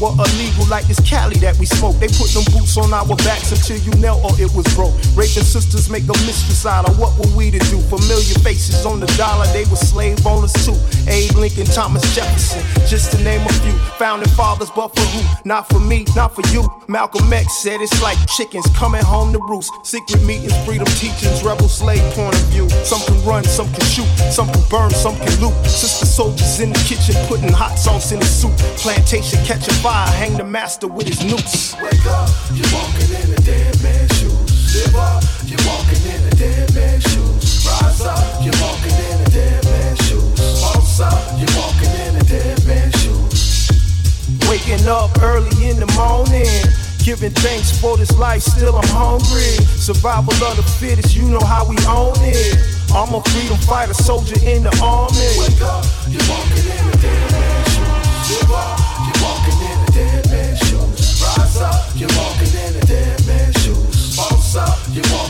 were 0.00 0.16
illegal 0.16 0.66
like 0.66 0.86
this 0.88 0.98
Cali 1.00 1.36
that 1.44 1.58
we 1.58 1.66
smoke. 1.66 1.96
They 2.00 2.08
put 2.08 2.32
them 2.32 2.44
boots 2.50 2.76
on 2.76 2.92
our 2.92 3.14
backs 3.28 3.52
until 3.52 3.76
you 3.76 3.92
knelt 4.00 4.24
or 4.24 4.32
it 4.40 4.50
was 4.56 4.66
broke. 4.74 4.96
Raping 5.14 5.44
sisters 5.44 5.90
make 5.90 6.04
a 6.04 6.16
mistress 6.24 6.64
out 6.64 6.88
of 6.88 6.98
what 6.98 7.12
were 7.20 7.30
we 7.36 7.50
to 7.50 7.58
do? 7.68 7.78
Familiar 7.92 8.38
faces 8.40 8.86
on 8.86 9.00
the 9.00 9.06
dollar, 9.20 9.46
they 9.52 9.64
were 9.68 9.76
slave 9.76 10.24
owners 10.26 10.52
too. 10.64 10.76
Abe 11.06 11.36
Lincoln, 11.36 11.66
Thomas 11.66 12.02
Jefferson, 12.14 12.62
just 12.88 13.12
to 13.12 13.22
name 13.22 13.44
a 13.46 13.52
few. 13.60 13.72
Founding 14.00 14.28
fathers, 14.30 14.70
but 14.70 14.88
for 14.94 15.04
who? 15.12 15.22
Not 15.44 15.68
for 15.68 15.80
me, 15.80 16.06
not 16.16 16.34
for 16.34 16.46
you. 16.48 16.64
Malcolm 16.88 17.32
X 17.32 17.58
said 17.62 17.80
it's 17.80 18.02
like 18.02 18.18
chickens 18.28 18.66
coming 18.74 19.02
home 19.02 19.32
to 19.32 19.38
roost. 19.38 19.70
Secret 19.84 20.22
meetings, 20.22 20.56
freedom 20.64 20.86
teachings, 20.96 21.42
rebel 21.42 21.68
slave 21.68 22.02
point 22.14 22.34
of 22.34 22.46
view. 22.48 22.68
Some 22.84 23.00
can 23.02 23.20
run, 23.24 23.44
some 23.44 23.68
can 23.72 23.84
shoot, 23.84 24.08
some 24.32 24.48
can 24.48 24.62
burn, 24.70 24.90
some 24.90 25.16
can 25.16 25.34
loot. 25.40 25.54
Sister 25.66 26.06
soldiers 26.06 26.60
in 26.60 26.72
the 26.72 26.78
kitchen 26.88 27.14
putting 27.26 27.52
hot 27.52 27.76
sauce 27.76 28.12
in 28.12 28.20
the 28.20 28.26
soup. 28.26 28.56
Plantation 28.78 29.38
catching 29.44 29.74
fire, 29.82 29.89
hang 29.92 30.36
the 30.36 30.44
master 30.44 30.86
with 30.86 31.06
his 31.06 31.24
noose. 31.24 31.74
Wake 31.82 32.06
up, 32.06 32.28
you're 32.54 32.66
walking 32.72 33.10
in 33.10 33.32
a 33.32 33.40
dead 33.42 33.82
man's 33.82 34.12
shoes. 34.18 34.74
Live 34.74 34.96
up, 34.96 35.22
you're 35.46 35.58
walking 35.66 36.02
in 36.06 36.20
a 36.26 36.30
dead 36.36 36.74
man's 36.74 37.02
shoes. 37.04 37.66
Rise 37.66 38.00
up, 38.02 38.44
you're 38.44 38.54
walking 38.60 38.92
in 38.92 39.20
a 39.20 39.30
dead 39.30 39.64
man's 39.64 39.98
shoes. 40.06 40.62
Boss 40.62 41.00
up, 41.00 41.38
you're 41.38 41.54
walking 41.56 41.92
in 42.06 42.16
a 42.16 42.24
dead 42.24 42.66
man's 42.66 42.94
shoes. 43.00 43.70
Waking 44.48 44.86
up 44.86 45.10
early 45.22 45.68
in 45.68 45.80
the 45.80 45.90
morning. 45.96 46.46
Giving 47.02 47.32
thanks 47.32 47.76
for 47.80 47.96
this 47.96 48.16
life, 48.18 48.42
still 48.42 48.76
I'm 48.76 48.86
hungry. 48.88 49.56
Survival 49.80 50.34
of 50.44 50.56
the 50.56 50.62
fittest, 50.62 51.16
you 51.16 51.24
know 51.24 51.40
how 51.40 51.64
we 51.66 51.76
own 51.88 52.14
it. 52.20 52.58
I'm 52.92 53.14
a 53.14 53.22
freedom 53.22 53.56
fighter, 53.58 53.94
soldier 53.94 54.38
in 54.44 54.64
the 54.64 54.74
army. 54.82 55.16
Wake 55.40 55.62
up, 55.62 55.84
you're 56.08 56.22
walking 56.28 56.66
in 56.68 56.88
a 56.88 56.96
dead 57.00 57.32
man's 57.32 57.68
shoes. 57.72 58.42
Live 58.42 58.52
up, 58.52 58.79
you're 61.94 62.08
walking 62.16 62.54
in 62.64 62.76
a 62.76 62.86
dead 62.86 63.26
man's 63.26 63.56
shoes. 63.62 64.16
Boss 64.16 64.54
you're 64.94 65.04
walking 65.12 65.29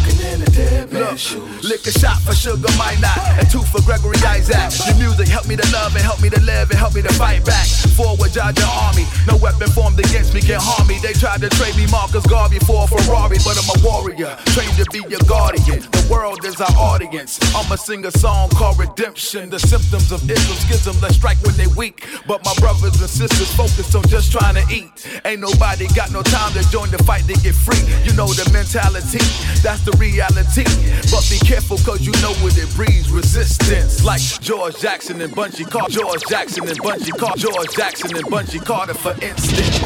Lick 1.10 1.86
a 1.88 1.90
shot 1.90 2.22
for 2.22 2.32
Sugar 2.34 2.70
Minott 2.78 3.18
and 3.38 3.50
two 3.50 3.62
for 3.62 3.82
Gregory 3.82 4.14
Isaac. 4.22 4.70
Your 4.86 5.10
music 5.10 5.26
help 5.26 5.48
me 5.48 5.56
to 5.56 5.72
love 5.72 5.92
and 5.96 6.04
help 6.04 6.22
me 6.22 6.30
to 6.30 6.40
live 6.42 6.70
and 6.70 6.78
help 6.78 6.94
me 6.94 7.02
to 7.02 7.12
fight 7.14 7.44
back. 7.44 7.66
Forward, 7.98 8.30
Georgia 8.30 8.62
Army. 8.64 9.06
No 9.26 9.36
weapon 9.36 9.66
formed 9.70 9.98
against 9.98 10.34
me 10.34 10.40
can 10.40 10.60
harm 10.62 10.86
me. 10.86 10.98
They 11.02 11.12
tried 11.12 11.40
to 11.40 11.48
trade 11.50 11.74
me 11.74 11.86
Marcus 11.90 12.24
Garvey 12.26 12.60
for 12.60 12.84
a 12.84 12.86
Ferrari, 12.86 13.38
but 13.42 13.58
I'm 13.58 13.66
a 13.74 13.78
warrior, 13.82 14.38
trained 14.54 14.76
to 14.78 14.86
be 14.94 15.02
your 15.10 15.18
guardian. 15.26 15.82
The 15.82 16.06
world 16.08 16.44
is 16.44 16.60
our 16.60 16.70
audience. 16.78 17.40
I'ma 17.58 17.74
sing 17.74 18.06
a 18.06 18.12
song 18.12 18.48
called 18.50 18.78
Redemption. 18.78 19.50
The 19.50 19.58
symptoms 19.58 20.12
of 20.12 20.22
Islam 20.30 20.58
schism 20.62 20.94
that 21.00 21.14
strike 21.14 21.42
when 21.42 21.56
they 21.56 21.66
weak. 21.74 22.06
But 22.28 22.44
my 22.44 22.54
brothers 22.62 23.00
and 23.00 23.10
sisters 23.10 23.50
focused 23.54 23.96
on 23.96 24.06
just 24.06 24.30
trying 24.30 24.54
to 24.54 24.64
eat. 24.72 24.94
Ain't 25.24 25.40
nobody 25.40 25.88
got 25.98 26.12
no 26.12 26.22
time 26.22 26.52
to 26.54 26.62
join 26.70 26.90
the 26.90 27.02
fight 27.02 27.26
to 27.26 27.34
get 27.42 27.56
free. 27.58 27.82
You 28.06 28.14
know 28.14 28.30
the 28.30 28.48
mentality, 28.54 29.18
that's 29.66 29.82
the 29.82 29.92
reality. 29.98 30.64
But 31.08 31.26
be 31.30 31.38
careful 31.38 31.78
cause 31.78 32.02
you 32.04 32.12
know 32.20 32.34
what 32.44 32.58
it 32.58 32.68
breeds 32.74 33.10
resistance. 33.10 34.04
Like 34.04 34.20
George 34.20 34.78
Jackson 34.78 35.20
and 35.22 35.34
Bunchy 35.34 35.64
Carter. 35.64 35.92
George 35.92 36.22
Jackson 36.28 36.68
and 36.68 36.76
Bunchy 36.78 37.12
Carter. 37.12 37.40
George 37.40 37.74
Jackson 37.74 38.16
and 38.16 38.28
Bunchy 38.28 38.58
Carter, 38.58 38.94
for 38.94 39.12
instance. 39.22 39.80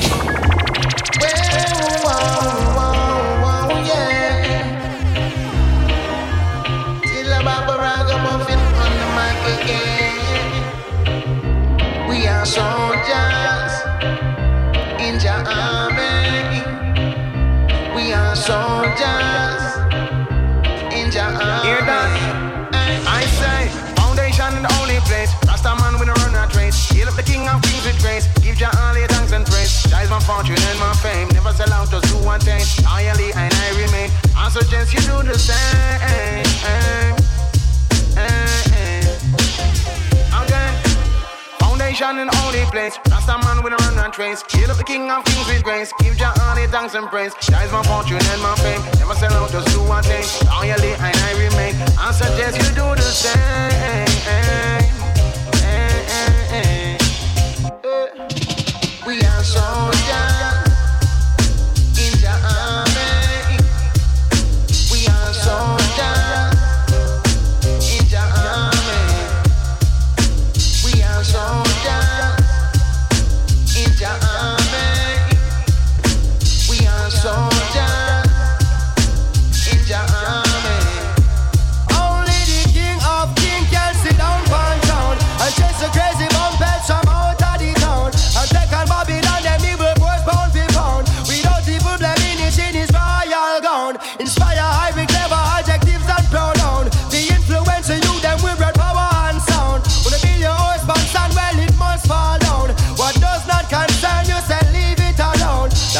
We 12.08 12.26
are 12.26 12.46
soldiers 12.46 13.72
in 15.00 15.20
your 15.20 15.42
army. 15.46 16.62
We 17.94 18.12
are 18.12 18.34
soldiers 18.34 18.83
Suggest 34.84 35.08
you 35.08 35.14
do 35.16 35.22
the 35.22 35.38
same. 35.38 36.44
Again. 40.42 40.74
Foundation 41.58 42.18
in 42.18 42.26
the 42.26 42.36
only 42.44 42.64
place. 42.70 42.98
Rasta 43.08 43.38
man 43.44 43.62
with 43.62 43.72
a 43.72 43.76
run 43.76 43.98
and 44.04 44.12
trace. 44.12 44.42
Hail 44.50 44.70
up 44.70 44.76
the 44.76 44.84
king 44.84 45.10
of 45.10 45.24
kings 45.24 45.48
with 45.48 45.62
grace. 45.62 45.90
Give 46.00 46.18
your 46.18 46.32
thanks 46.68 46.94
and 46.94 47.08
praise. 47.08 47.32
Jah 47.40 47.62
is 47.64 47.72
my 47.72 47.82
fortune 47.84 48.20
and 48.20 48.42
my 48.42 48.54
fame. 48.56 48.82
Never 48.98 49.14
sell 49.14 49.32
out, 49.32 49.50
just 49.50 49.68
do 49.68 49.82
one 49.84 50.02
thing. 50.04 50.26
Loyally 50.46 50.92
and 50.92 51.16
I 51.16 51.32
remain. 51.32 51.74
I 51.98 52.12
suggest 52.12 52.58
you 52.58 52.68
do 52.74 52.94
the 52.94 53.00
same. 53.00 53.38
Eh, 53.38 54.04
eh, 55.64 56.08
eh. 56.52 56.98
We 59.06 59.22
are 59.22 59.44
soldiers 59.44 60.33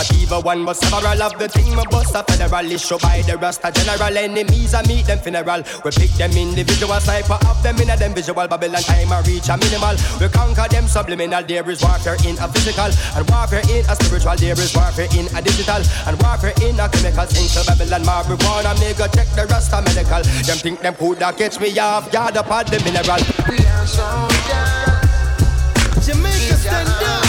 Not 0.05 0.20
even 0.20 0.42
one 0.42 0.64
but 0.64 0.76
several 0.76 1.22
of 1.22 1.38
the 1.38 1.48
team 1.48 1.78
of 1.78 1.88
bust 1.88 2.14
a 2.14 2.22
federal 2.24 2.70
issue 2.70 2.98
by 2.98 3.22
the 3.22 3.38
Rasta 3.38 3.72
general. 3.72 4.16
Enemies 4.16 4.74
I 4.74 4.82
meet 4.86 5.07
them 5.07 5.18
funeral. 5.18 5.62
We 5.84 5.90
pick 5.92 6.11
them 6.20 6.32
individual 6.32 7.00
sniper 7.00 7.38
of 7.48 7.62
them 7.62 7.80
in 7.80 7.90
a 7.90 7.96
them 7.96 8.12
visual 8.12 8.46
Babylon 8.46 8.82
time 8.82 9.12
I 9.12 9.20
reach 9.22 9.48
a 9.48 9.57
minimal. 9.57 9.96
We 10.20 10.28
conquer 10.28 10.68
them 10.68 10.86
subliminal. 10.88 11.42
There 11.44 11.68
is 11.70 11.80
warfare 11.82 12.16
in 12.26 12.36
a 12.36 12.48
physical 12.52 12.90
and 13.16 13.24
warfare 13.30 13.64
in 13.70 13.84
a 13.88 13.94
spiritual. 13.96 14.36
There 14.36 14.59
is 14.59 14.74
warfare 14.76 15.09
in 15.16 15.26
a 15.32 15.40
digital 15.40 15.80
and 15.80 16.20
warfare 16.20 16.55
in 16.61 16.80
a 16.80 16.88
chemical. 16.88 17.24
Into 17.24 17.64
Babylon 17.64 18.05
marijuana. 18.05 18.76
Go 18.98 19.07
check 19.09 19.28
the 19.32 19.46
Rasta 19.48 19.80
medical. 19.80 20.22
Them 20.44 20.59
think 20.61 20.80
them 20.80 20.94
coulda 20.94 21.32
catch 21.32 21.61
me 21.61 21.72
off 21.78 22.12
guard 22.12 22.36
up 22.36 22.50
at 22.50 22.66
the 22.68 22.76
mineral. 22.84 23.22
We 23.48 23.57
are 23.64 23.86
soldiers. 23.88 25.00
Jamaica 26.05 26.57
stand 26.61 26.88
up. 26.88 27.23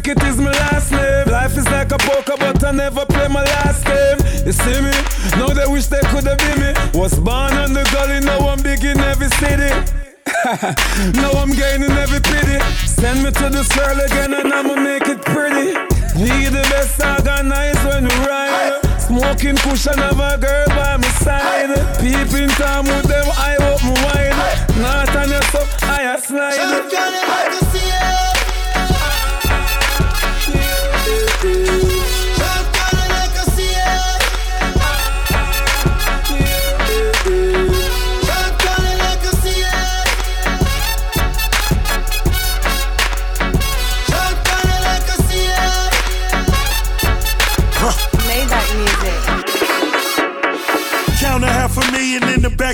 Make 0.00 0.16
It 0.16 0.22
is 0.24 0.38
my 0.38 0.50
last 0.50 0.92
name. 0.92 1.28
Life 1.28 1.58
is 1.58 1.66
like 1.66 1.92
a 1.92 1.98
poker, 1.98 2.32
but 2.38 2.64
I 2.64 2.70
never 2.70 3.04
play 3.04 3.28
my 3.28 3.44
last 3.44 3.84
game. 3.84 4.16
You 4.46 4.52
see 4.52 4.80
me? 4.80 4.92
Now 5.36 5.52
they 5.52 5.66
wish 5.66 5.88
they 5.88 6.00
could 6.08 6.24
have 6.24 6.38
been 6.38 6.58
me. 6.58 6.72
Was 6.98 7.20
born 7.20 7.52
on 7.60 7.74
the 7.74 7.84
gully, 7.92 8.20
now 8.20 8.48
I'm 8.48 8.62
big 8.62 8.82
in 8.82 8.98
every 8.98 9.28
city. 9.36 9.68
now 11.20 11.32
I'm 11.36 11.52
gaining 11.52 11.92
every 11.92 12.20
pity. 12.20 12.56
Send 12.88 13.24
me 13.24 13.30
to 13.30 13.50
the 13.50 13.62
swirl 13.62 14.00
again 14.00 14.32
and 14.32 14.50
I'ma 14.50 14.74
make 14.80 15.06
it 15.06 15.20
pretty. 15.20 15.76
Need 16.16 16.56
the 16.56 16.64
best 16.72 16.96
organized 17.04 17.84
when 17.84 18.04
we 18.08 18.16
ride. 18.24 18.80
Smoking 18.96 19.56
kush 19.56 19.86
and 19.86 20.00
have 20.00 20.16
a 20.16 20.38
girl 20.40 20.68
by 20.68 20.96
my 20.96 21.12
side. 21.20 21.76
Peeping 22.00 22.48
time 22.56 22.86
with 22.86 23.04
them, 23.04 23.28
I 23.36 23.52
open 23.68 23.92
wide. 24.08 24.32
Not 24.80 25.14
on 25.14 25.28
your 25.28 25.44
up, 25.60 25.68
I 25.82 26.14
a 26.14 26.18
slide. 26.18 26.56
Shot 26.56 26.88
calling 26.88 27.28
like 27.28 27.52
a 27.52 27.64
CA. 27.68 28.00
Shot 28.00 28.39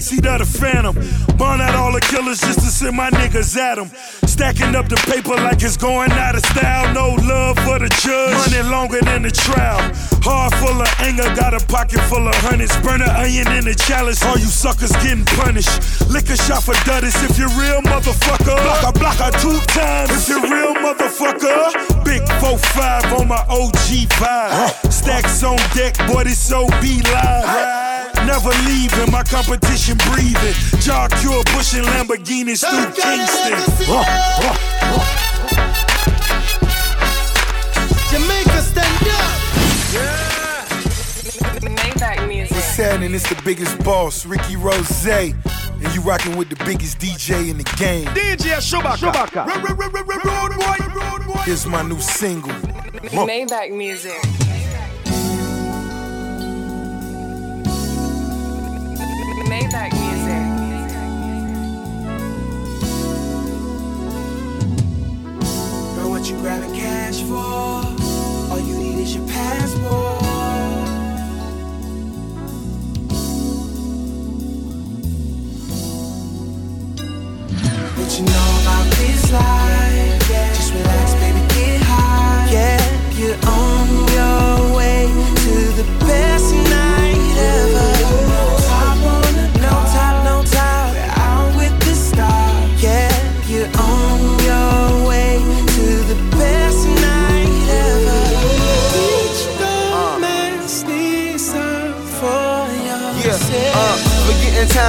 backseat 0.07 0.27
of 0.27 0.39
the 0.39 0.59
Phantom. 0.59 0.95
Burn 1.37 1.61
out 1.61 1.75
all 1.75 1.93
the 1.93 2.01
killers 2.01 2.41
just 2.41 2.61
to 2.61 2.67
send 2.67 2.97
my 2.97 3.11
niggas 3.11 3.57
at 3.57 3.77
them. 3.77 3.89
Stacking 4.27 4.75
up 4.75 4.89
the 4.89 4.97
paper 5.09 5.35
like 5.35 5.63
it's 5.63 5.77
going 5.77 6.13
out 6.13 6.35
of 6.35 6.45
style. 6.47 6.93
No 6.95 7.15
love 7.27 7.59
for 7.61 7.79
the 7.79 7.89
judge. 8.03 8.53
Money 8.53 8.69
longer 8.69 9.01
than 9.01 9.23
the 9.23 9.31
trial. 9.31 9.81
Heart 10.23 10.55
full 10.55 10.81
of 10.81 10.89
anger, 11.01 11.29
got 11.35 11.55
a 11.55 11.65
pocket 11.67 12.01
full 12.09 12.27
of 12.27 12.35
hundreds. 12.37 12.77
Burn 12.83 13.03
an 13.03 13.11
onion 13.11 13.51
in 13.53 13.65
the 13.65 13.75
chalice. 13.75 14.23
All 14.25 14.39
you 14.39 14.47
suckers 14.47 14.93
getting 15.03 15.25
punished. 15.25 16.09
Lick 16.11 16.29
a 16.31 16.37
shot 16.37 16.63
for 16.63 16.75
Dudus 16.87 17.17
if 17.29 17.39
you're 17.39 17.53
real, 17.57 17.81
motherfucker. 17.83 18.57
Block 18.63 18.83
a 18.85 18.93
blocker 18.99 19.31
two 19.39 19.59
times 19.73 20.11
if 20.13 20.29
you're 20.29 20.43
real, 20.43 20.75
motherfucker. 20.75 22.05
Big 22.05 22.23
4-5 22.43 23.21
on 23.21 23.29
my 23.29 23.43
OG 23.49 24.09
vibe. 24.21 24.93
Stacks 24.93 25.43
on 25.43 25.57
deck, 25.75 25.97
boy, 26.09 26.25
this 26.25 26.39
so 26.39 26.67
be 26.81 27.01
live. 27.03 27.86
Never 28.27 28.51
leaving, 28.67 29.11
my 29.13 29.23
competition 29.23 29.97
breathing. 30.11 30.55
Jaw 30.81 31.09
cure, 31.21 31.45
pushing 31.55 31.85
Lamborghinis 31.85 32.65
through 32.67 32.93
Kingston. 32.93 33.55
Jamaica 38.11 38.63
stand 38.63 39.09
up. 39.09 39.31
Yeah! 39.95 40.27
Music. 42.27 42.55
What's 42.55 42.77
happening? 42.77 43.15
It's 43.15 43.29
the 43.29 43.41
biggest 43.43 43.79
boss, 43.83 44.27
Ricky 44.27 44.57
Rose. 44.57 45.07
And 45.07 45.35
you 45.95 46.01
rocking 46.03 46.37
with 46.37 46.49
the 46.49 46.57
biggest 46.65 46.99
DJ 46.99 47.49
in 47.51 47.59
the 47.59 47.65
game. 47.79 48.07
DJ 48.09 48.59
Chewbacca. 48.61 49.47
Here's 51.45 51.67
my 51.67 51.83
new 51.83 52.01
single. 52.01 52.53
Maybach 52.53 53.71
music. 53.71 54.21
Music. 59.49 59.93
What 66.09 66.31
you 66.31 66.37
grabbing 66.39 66.75
cash 66.75 67.21
for? 67.23 67.37
All 68.51 68.59
you 68.59 68.77
need 68.79 68.99
is 69.03 69.15
your 69.15 69.27
passport. 69.29 70.25
You 78.17 78.23
know 78.25 78.61
about 78.63 78.87
this 78.93 79.31
life? 79.31 80.31
Yeah. 80.31 80.55
Just 80.55 80.73
relax, 80.73 81.13
baby, 81.15 81.41
get 81.49 81.83
high. 81.83 82.49
Yeah, 82.51 82.81
you're 83.19 83.37
on 83.45 83.89
your 84.15 84.56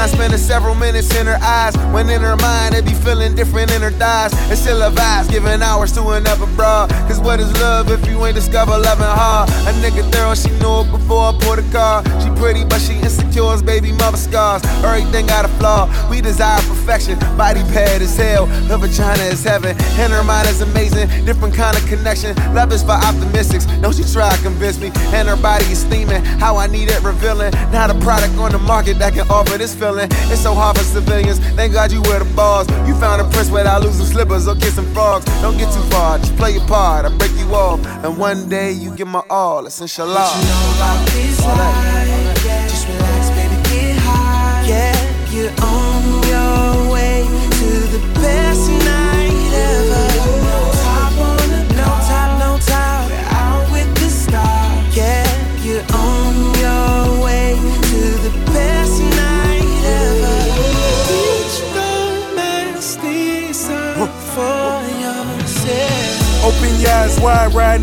time, 0.07 0.17
spending 0.17 0.39
several 0.39 0.75
minutes 0.75 1.13
in 1.15 1.25
her 1.27 1.37
eyes. 1.41 1.75
When 1.93 2.09
in 2.09 2.21
her 2.21 2.35
mind, 2.37 2.75
it 2.75 2.85
be 2.85 2.93
feeling 2.93 3.35
different 3.35 3.71
in 3.71 3.81
her 3.81 3.91
thighs. 3.91 4.31
It's 4.51 4.61
still 4.61 4.81
a 4.81 4.91
vibes, 4.91 5.29
giving 5.29 5.61
hours 5.61 5.91
to 5.93 6.07
another 6.09 6.45
broad. 6.55 6.89
Cause 7.07 7.19
what 7.19 7.39
is 7.39 7.51
love 7.59 7.91
if 7.91 8.07
you 8.07 8.25
ain't 8.25 8.35
discover 8.35 8.77
loving 8.77 9.05
hard? 9.05 9.49
A 9.49 9.73
nigga 9.81 10.09
thorough, 10.11 10.35
she 10.35 10.49
knew 10.59 10.81
it 10.81 10.91
before 10.91 11.29
I 11.29 11.31
bought 11.39 11.59
a 11.59 11.71
car. 11.71 12.03
She 12.21 12.26
pretty, 12.37 12.63
but 12.63 12.79
she 12.79 12.93
insecure 12.99 13.51
as 13.53 13.61
baby 13.61 13.91
mother 13.91 14.17
scars. 14.17 14.63
Everything 14.83 15.27
got 15.27 15.45
a 15.45 15.47
flaw. 15.59 15.89
We 16.09 16.21
desire 16.21 16.61
perfection, 16.67 17.19
body 17.37 17.61
bad 17.73 18.01
as 18.01 18.15
hell. 18.15 18.45
Her 18.69 18.77
vagina 18.77 19.23
is 19.23 19.43
heaven, 19.43 19.75
and 19.99 20.13
her 20.13 20.23
mind 20.23 20.47
is 20.47 20.61
amazing. 20.61 21.07
Different 21.25 21.53
kind 21.53 21.75
of 21.77 21.85
connection. 21.87 22.35
Love 22.53 22.71
is 22.71 22.83
for 22.83 22.91
optimistics. 22.91 23.65
Don't 23.81 23.97
you 23.97 24.05
try 24.05 24.35
to 24.35 24.41
convince 24.41 24.79
me. 24.79 24.91
And 25.13 25.27
her 25.27 25.35
body 25.35 25.65
is 25.65 25.79
steaming. 25.79 26.23
How 26.39 26.57
I 26.57 26.67
need 26.67 26.89
it 26.89 27.01
revealing. 27.03 27.51
Not 27.71 27.89
a 27.89 27.95
product 27.99 28.35
on 28.37 28.51
the 28.51 28.59
market 28.59 28.99
that 28.99 29.13
can 29.13 29.29
offer 29.29 29.57
this 29.57 29.75
feeling. 29.75 30.07
It's 30.31 30.41
so 30.41 30.53
hard 30.53 30.77
for 30.77 30.83
civilians. 30.83 31.39
Thank 31.55 31.73
God 31.73 31.91
you 31.91 32.01
wear 32.03 32.19
the 32.19 32.31
balls. 32.35 32.67
You 32.87 32.95
found 32.95 33.21
a 33.21 33.29
prince 33.29 33.49
without 33.49 33.81
losing 33.81 34.05
slippers 34.05 34.47
or 34.47 34.55
kissing 34.55 34.87
frogs. 34.93 35.25
Don't 35.41 35.57
get 35.57 35.73
too 35.73 35.83
far. 35.89 36.17
Just 36.19 36.35
play 36.37 36.51
your 36.53 36.65
part. 36.67 37.05
I 37.05 37.09
break 37.17 37.31
you 37.37 37.53
off. 37.53 37.85
And 38.03 38.17
one 38.17 38.49
day 38.49 38.71
you 38.71 38.95
get 38.95 39.07
my 39.07 39.23
all. 39.29 39.65
It's 39.65 39.81
inshallah. 39.81 40.31
You 40.37 40.47
know 40.47 40.73
about? 40.75 42.06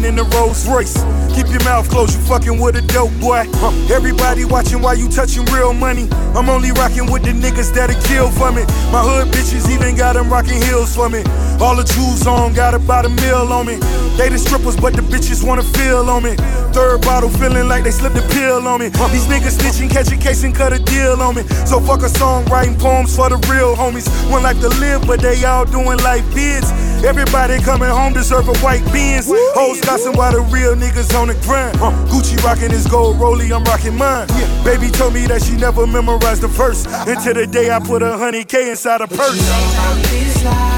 Riding 0.04 0.18
in 0.18 0.28
the 0.28 0.36
Rolls 0.36 0.66
Royce. 0.68 0.94
Keep 1.34 1.48
your 1.48 1.62
mouth 1.64 1.88
closed, 1.88 2.14
you 2.14 2.20
fucking 2.26 2.60
with 2.60 2.76
a 2.76 2.82
dope 2.82 3.12
boy. 3.20 3.46
Everybody 3.92 4.44
watching 4.44 4.80
while 4.82 4.96
you 4.96 5.08
touching 5.08 5.44
real 5.46 5.72
money. 5.72 6.08
I'm 6.34 6.48
only 6.48 6.70
rocking 6.72 7.10
with 7.10 7.22
the 7.22 7.32
niggas 7.32 7.72
that'll 7.74 8.00
kill 8.02 8.30
for 8.30 8.52
me. 8.52 8.62
My 8.92 9.02
hood 9.02 9.28
bitches 9.28 9.68
even 9.70 9.96
got 9.96 10.14
them 10.14 10.30
rocking 10.30 10.60
heels 10.62 10.94
for 10.94 11.08
me. 11.08 11.22
All 11.60 11.76
the 11.76 11.84
jewels 11.84 12.26
on, 12.26 12.54
got 12.54 12.74
about 12.74 13.06
a 13.06 13.08
meal 13.08 13.52
on 13.52 13.66
me. 13.66 13.76
They 14.16 14.28
the 14.28 14.38
strippers, 14.38 14.76
but 14.76 14.94
the 14.94 15.02
bitches 15.02 15.42
wanna 15.46 15.62
feel 15.62 16.08
on 16.10 16.22
me. 16.22 16.36
Third 16.72 17.02
bottle, 17.02 17.30
feeling 17.30 17.68
like 17.68 17.84
they 17.84 17.90
slipped 17.90 18.16
a 18.16 18.26
pill 18.34 18.66
on 18.66 18.80
me. 18.80 18.88
These 19.10 19.26
niggas 19.26 19.58
snitching, 19.58 19.90
catch 19.90 20.12
a 20.12 20.16
case 20.16 20.44
and 20.44 20.54
cut 20.54 20.72
a 20.72 20.78
deal 20.78 21.20
on 21.20 21.34
me. 21.34 21.42
So 21.66 21.80
fuck 21.80 22.02
a 22.02 22.08
song, 22.08 22.44
writing 22.46 22.76
poems 22.76 23.14
for 23.14 23.28
the 23.28 23.36
real 23.50 23.74
homies. 23.74 24.06
One 24.30 24.42
life 24.42 24.60
to 24.60 24.68
live, 24.80 25.06
but 25.06 25.20
they 25.20 25.44
all 25.44 25.64
doing 25.64 25.98
life 25.98 26.24
bids. 26.34 26.70
Everybody 27.04 27.58
coming 27.60 27.90
home 27.90 28.14
deserve 28.14 28.48
a 28.48 28.56
white 28.58 28.84
beans. 28.90 29.26
Hoes 29.28 29.80
gossip 29.82 30.16
while 30.16 30.32
the 30.32 30.40
real 30.40 30.74
niggas 30.74 31.14
on 31.18 31.28
the 31.28 31.34
grind. 31.44 31.76
Gucci 32.08 32.42
rocking 32.42 32.70
his 32.70 32.86
gold 32.86 33.16
rollie, 33.16 33.54
I'm 33.54 33.62
rocking 33.64 33.96
mine. 33.96 34.26
Yeah. 34.30 34.64
Baby 34.64 34.90
told 34.90 35.12
me 35.12 35.26
that 35.26 35.42
she 35.42 35.56
never 35.56 35.86
memorized 35.86 36.42
the 36.42 36.48
verse. 36.48 36.86
Until 37.06 37.34
the 37.34 37.46
day 37.46 37.70
I 37.70 37.78
put 37.78 38.02
a 38.02 38.16
hundred 38.16 38.48
K 38.48 38.70
inside 38.70 39.02
a 39.02 39.06
purse. 39.06 40.73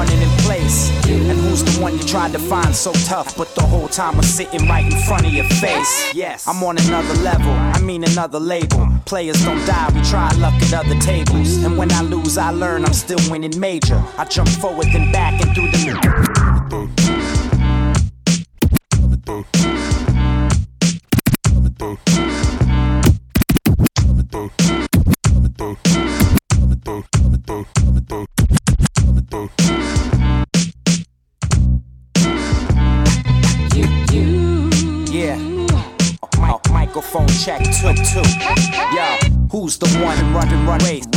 Running 0.00 0.22
in 0.22 0.30
place? 0.48 0.90
And 1.06 1.38
who's 1.38 1.62
the 1.62 1.82
one 1.82 1.92
you 1.98 2.04
tried 2.04 2.32
to 2.32 2.38
find 2.38 2.74
so 2.74 2.92
tough, 3.04 3.36
but 3.36 3.54
the 3.54 3.62
whole 3.62 3.88
time 3.88 4.14
I'm 4.16 4.22
sitting 4.22 4.66
right 4.66 4.86
in 4.90 4.98
front 5.02 5.26
of 5.26 5.32
your 5.32 5.44
face? 5.44 6.14
Yes, 6.14 6.48
I'm 6.48 6.62
on 6.62 6.78
another 6.78 7.14
level, 7.22 7.50
I 7.50 7.80
mean 7.80 8.04
another 8.04 8.40
label. 8.40 8.88
Players 9.04 9.44
don't 9.44 9.64
die, 9.66 9.90
we 9.94 10.00
try 10.02 10.32
luck 10.38 10.54
at 10.54 10.72
other 10.72 10.98
tables. 11.00 11.62
And 11.64 11.76
when 11.76 11.92
I 11.92 12.02
lose, 12.02 12.38
I 12.38 12.50
learn 12.50 12.84
I'm 12.84 12.94
still 12.94 13.20
winning 13.30 13.58
major. 13.60 14.02
I 14.16 14.24
jump 14.24 14.48
forward 14.48 14.86
then 14.86 15.12
back 15.12 15.34
and 15.42 15.54
through 15.54 15.70
the. 15.70 16.49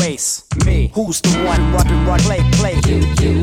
Run 0.03 0.11
race 0.11 0.13
race? 0.13 0.43
Me. 0.65 0.91
Who's 0.93 1.21
the 1.21 1.29
one 1.43 1.73
running 1.73 2.05
run 2.05 2.19
play 2.19 2.41
play? 2.53 2.73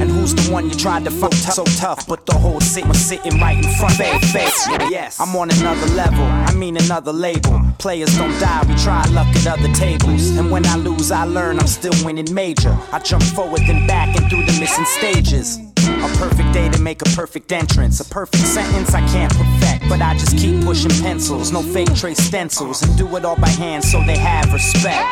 And 0.00 0.10
who's 0.10 0.34
the 0.34 0.52
one 0.52 0.68
you 0.68 0.74
tried 0.74 1.04
to 1.04 1.10
fuck 1.10 1.32
so 1.34 1.64
tough, 1.64 2.06
but 2.06 2.26
the 2.26 2.34
whole 2.34 2.60
city 2.60 2.86
was 2.86 3.00
sitting 3.00 3.40
right 3.40 3.56
in 3.56 3.70
front 3.78 3.98
of 4.00 4.20
face 4.30 4.32
face. 4.32 4.68
Yes, 4.90 5.20
I'm 5.20 5.34
on 5.36 5.50
another 5.50 5.86
level. 5.94 6.24
I 6.24 6.52
mean 6.54 6.76
another 6.76 7.12
label. 7.12 7.60
Players 7.78 8.16
don't 8.16 8.38
die, 8.38 8.64
we 8.68 8.74
try 8.76 9.04
luck 9.10 9.28
at 9.36 9.46
other 9.46 9.72
tables. 9.74 10.36
And 10.36 10.50
when 10.50 10.66
I 10.66 10.76
lose, 10.76 11.10
I 11.10 11.24
learn 11.24 11.58
I'm 11.58 11.66
still 11.66 11.94
winning 12.04 12.32
major. 12.32 12.76
I 12.92 12.98
jump 13.00 13.22
forward 13.22 13.62
and 13.62 13.86
back 13.86 14.16
and 14.16 14.28
through 14.30 14.44
the 14.46 14.58
missing 14.60 14.84
stages. 14.84 15.69
A 15.88 16.08
perfect 16.18 16.52
day 16.52 16.68
to 16.68 16.80
make 16.80 17.02
a 17.02 17.10
perfect 17.16 17.52
entrance. 17.52 18.00
A 18.00 18.04
perfect 18.04 18.44
sentence 18.44 18.94
I 18.94 19.00
can't 19.08 19.32
perfect, 19.32 19.88
but 19.88 20.00
I 20.00 20.14
just 20.14 20.36
keep 20.36 20.64
pushing 20.64 20.90
pencils. 21.02 21.52
No 21.52 21.62
fake 21.62 21.94
trace 21.94 22.18
stencils, 22.18 22.82
and 22.82 22.96
do 22.96 23.16
it 23.16 23.24
all 23.24 23.36
by 23.36 23.48
hand 23.48 23.84
so 23.84 24.02
they 24.04 24.16
have 24.18 24.52
respect. 24.52 25.06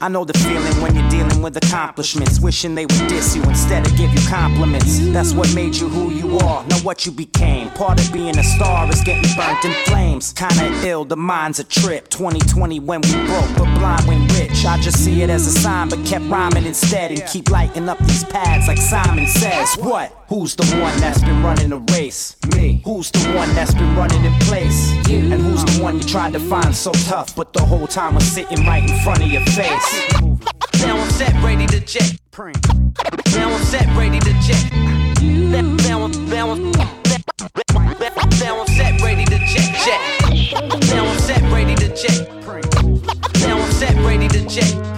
I 0.00 0.08
know 0.08 0.24
the 0.24 0.36
feeling 0.38 0.80
when 0.82 0.94
you're 0.94 1.08
dealing 1.10 1.42
with 1.42 1.56
accomplishments, 1.56 2.40
wishing 2.40 2.74
they 2.74 2.86
would 2.86 3.08
diss 3.08 3.34
you 3.36 3.42
instead 3.44 3.86
of 3.86 3.96
give 3.96 4.12
you 4.12 4.28
compliments. 4.28 4.98
That's 5.12 5.32
what 5.32 5.54
made 5.54 5.74
you 5.76 5.88
who 5.88 6.10
you 6.10 6.38
are, 6.38 6.64
not 6.66 6.82
what 6.84 7.06
you 7.06 7.12
became. 7.12 7.70
Part 7.70 8.00
of 8.00 8.12
being 8.12 8.36
a 8.38 8.44
star 8.44 8.88
is 8.90 9.02
getting 9.02 9.30
burnt 9.36 9.64
in 9.64 9.72
flames. 9.84 10.32
Kinda 10.32 10.86
ill, 10.86 11.04
the 11.04 11.16
mind's 11.16 11.58
a 11.58 11.64
trip. 11.64 12.08
2020 12.08 12.80
when 12.80 13.00
we 13.02 13.12
broke, 13.26 13.50
but 13.56 13.78
blind 13.78 14.06
when 14.06 14.26
rich. 14.28 14.64
I 14.64 14.78
just 14.80 15.04
see 15.04 15.22
it 15.22 15.30
as 15.30 15.46
a 15.46 15.52
sign, 15.52 15.88
but 15.88 16.04
kept 16.04 16.24
rhyming 16.26 16.64
instead 16.66 17.10
and 17.10 17.22
keep 17.26 17.50
lighting 17.50 17.88
up 17.88 17.98
these 18.00 18.24
pads 18.24 18.68
like 18.68 18.78
Simon 18.78 19.26
says. 19.26 19.74
What? 19.76 20.01
Who's 20.28 20.56
the 20.56 20.64
one 20.76 20.98
that's 21.00 21.20
been 21.20 21.42
running 21.42 21.70
the 21.70 21.78
race? 21.92 22.36
Me. 22.56 22.80
Who's 22.84 23.10
the 23.10 23.32
one 23.36 23.54
that's 23.54 23.74
been 23.74 23.94
running 23.94 24.24
in 24.24 24.32
place? 24.40 24.92
You. 25.08 25.18
And 25.32 25.42
who's 25.42 25.64
the 25.64 25.82
one 25.82 25.98
you 25.98 26.04
tried 26.04 26.32
to 26.32 26.40
find 26.40 26.74
so 26.74 26.92
tough, 26.92 27.36
but 27.36 27.52
the 27.52 27.62
whole 27.62 27.86
time 27.86 28.14
was 28.14 28.24
sitting 28.24 28.66
right 28.66 28.82
in 28.82 28.98
front 29.00 29.22
of 29.22 29.28
your 29.28 29.44
face? 29.46 30.14
Now 30.80 30.96
I'm 30.98 31.10
set, 31.10 31.34
ready 31.42 31.66
to 31.66 31.80
jet. 31.80 32.18
Now 32.38 33.52
I'm 33.52 33.62
set, 33.64 33.86
ready 33.96 34.20
to 34.20 34.32
jet. 34.40 34.72
Now 35.22 36.04
I'm, 36.04 36.28
now 36.28 36.50
I'm, 36.50 36.72
now 36.72 36.86
I'm, 37.76 37.92
now 38.38 38.60
I'm 38.60 38.66
set, 38.66 39.00
ready 39.02 39.24
to 39.26 39.38
jet, 39.38 39.70
jet. 39.84 40.00
Now 40.94 41.06
I'm 41.06 41.18
set, 41.18 41.42
ready 41.52 41.74
to 41.76 41.88
jet. 41.94 42.28
Now 43.40 43.58
I'm 43.60 43.72
set, 43.72 43.94
ready 44.04 44.28
to 44.28 44.48
jet. 44.48 44.91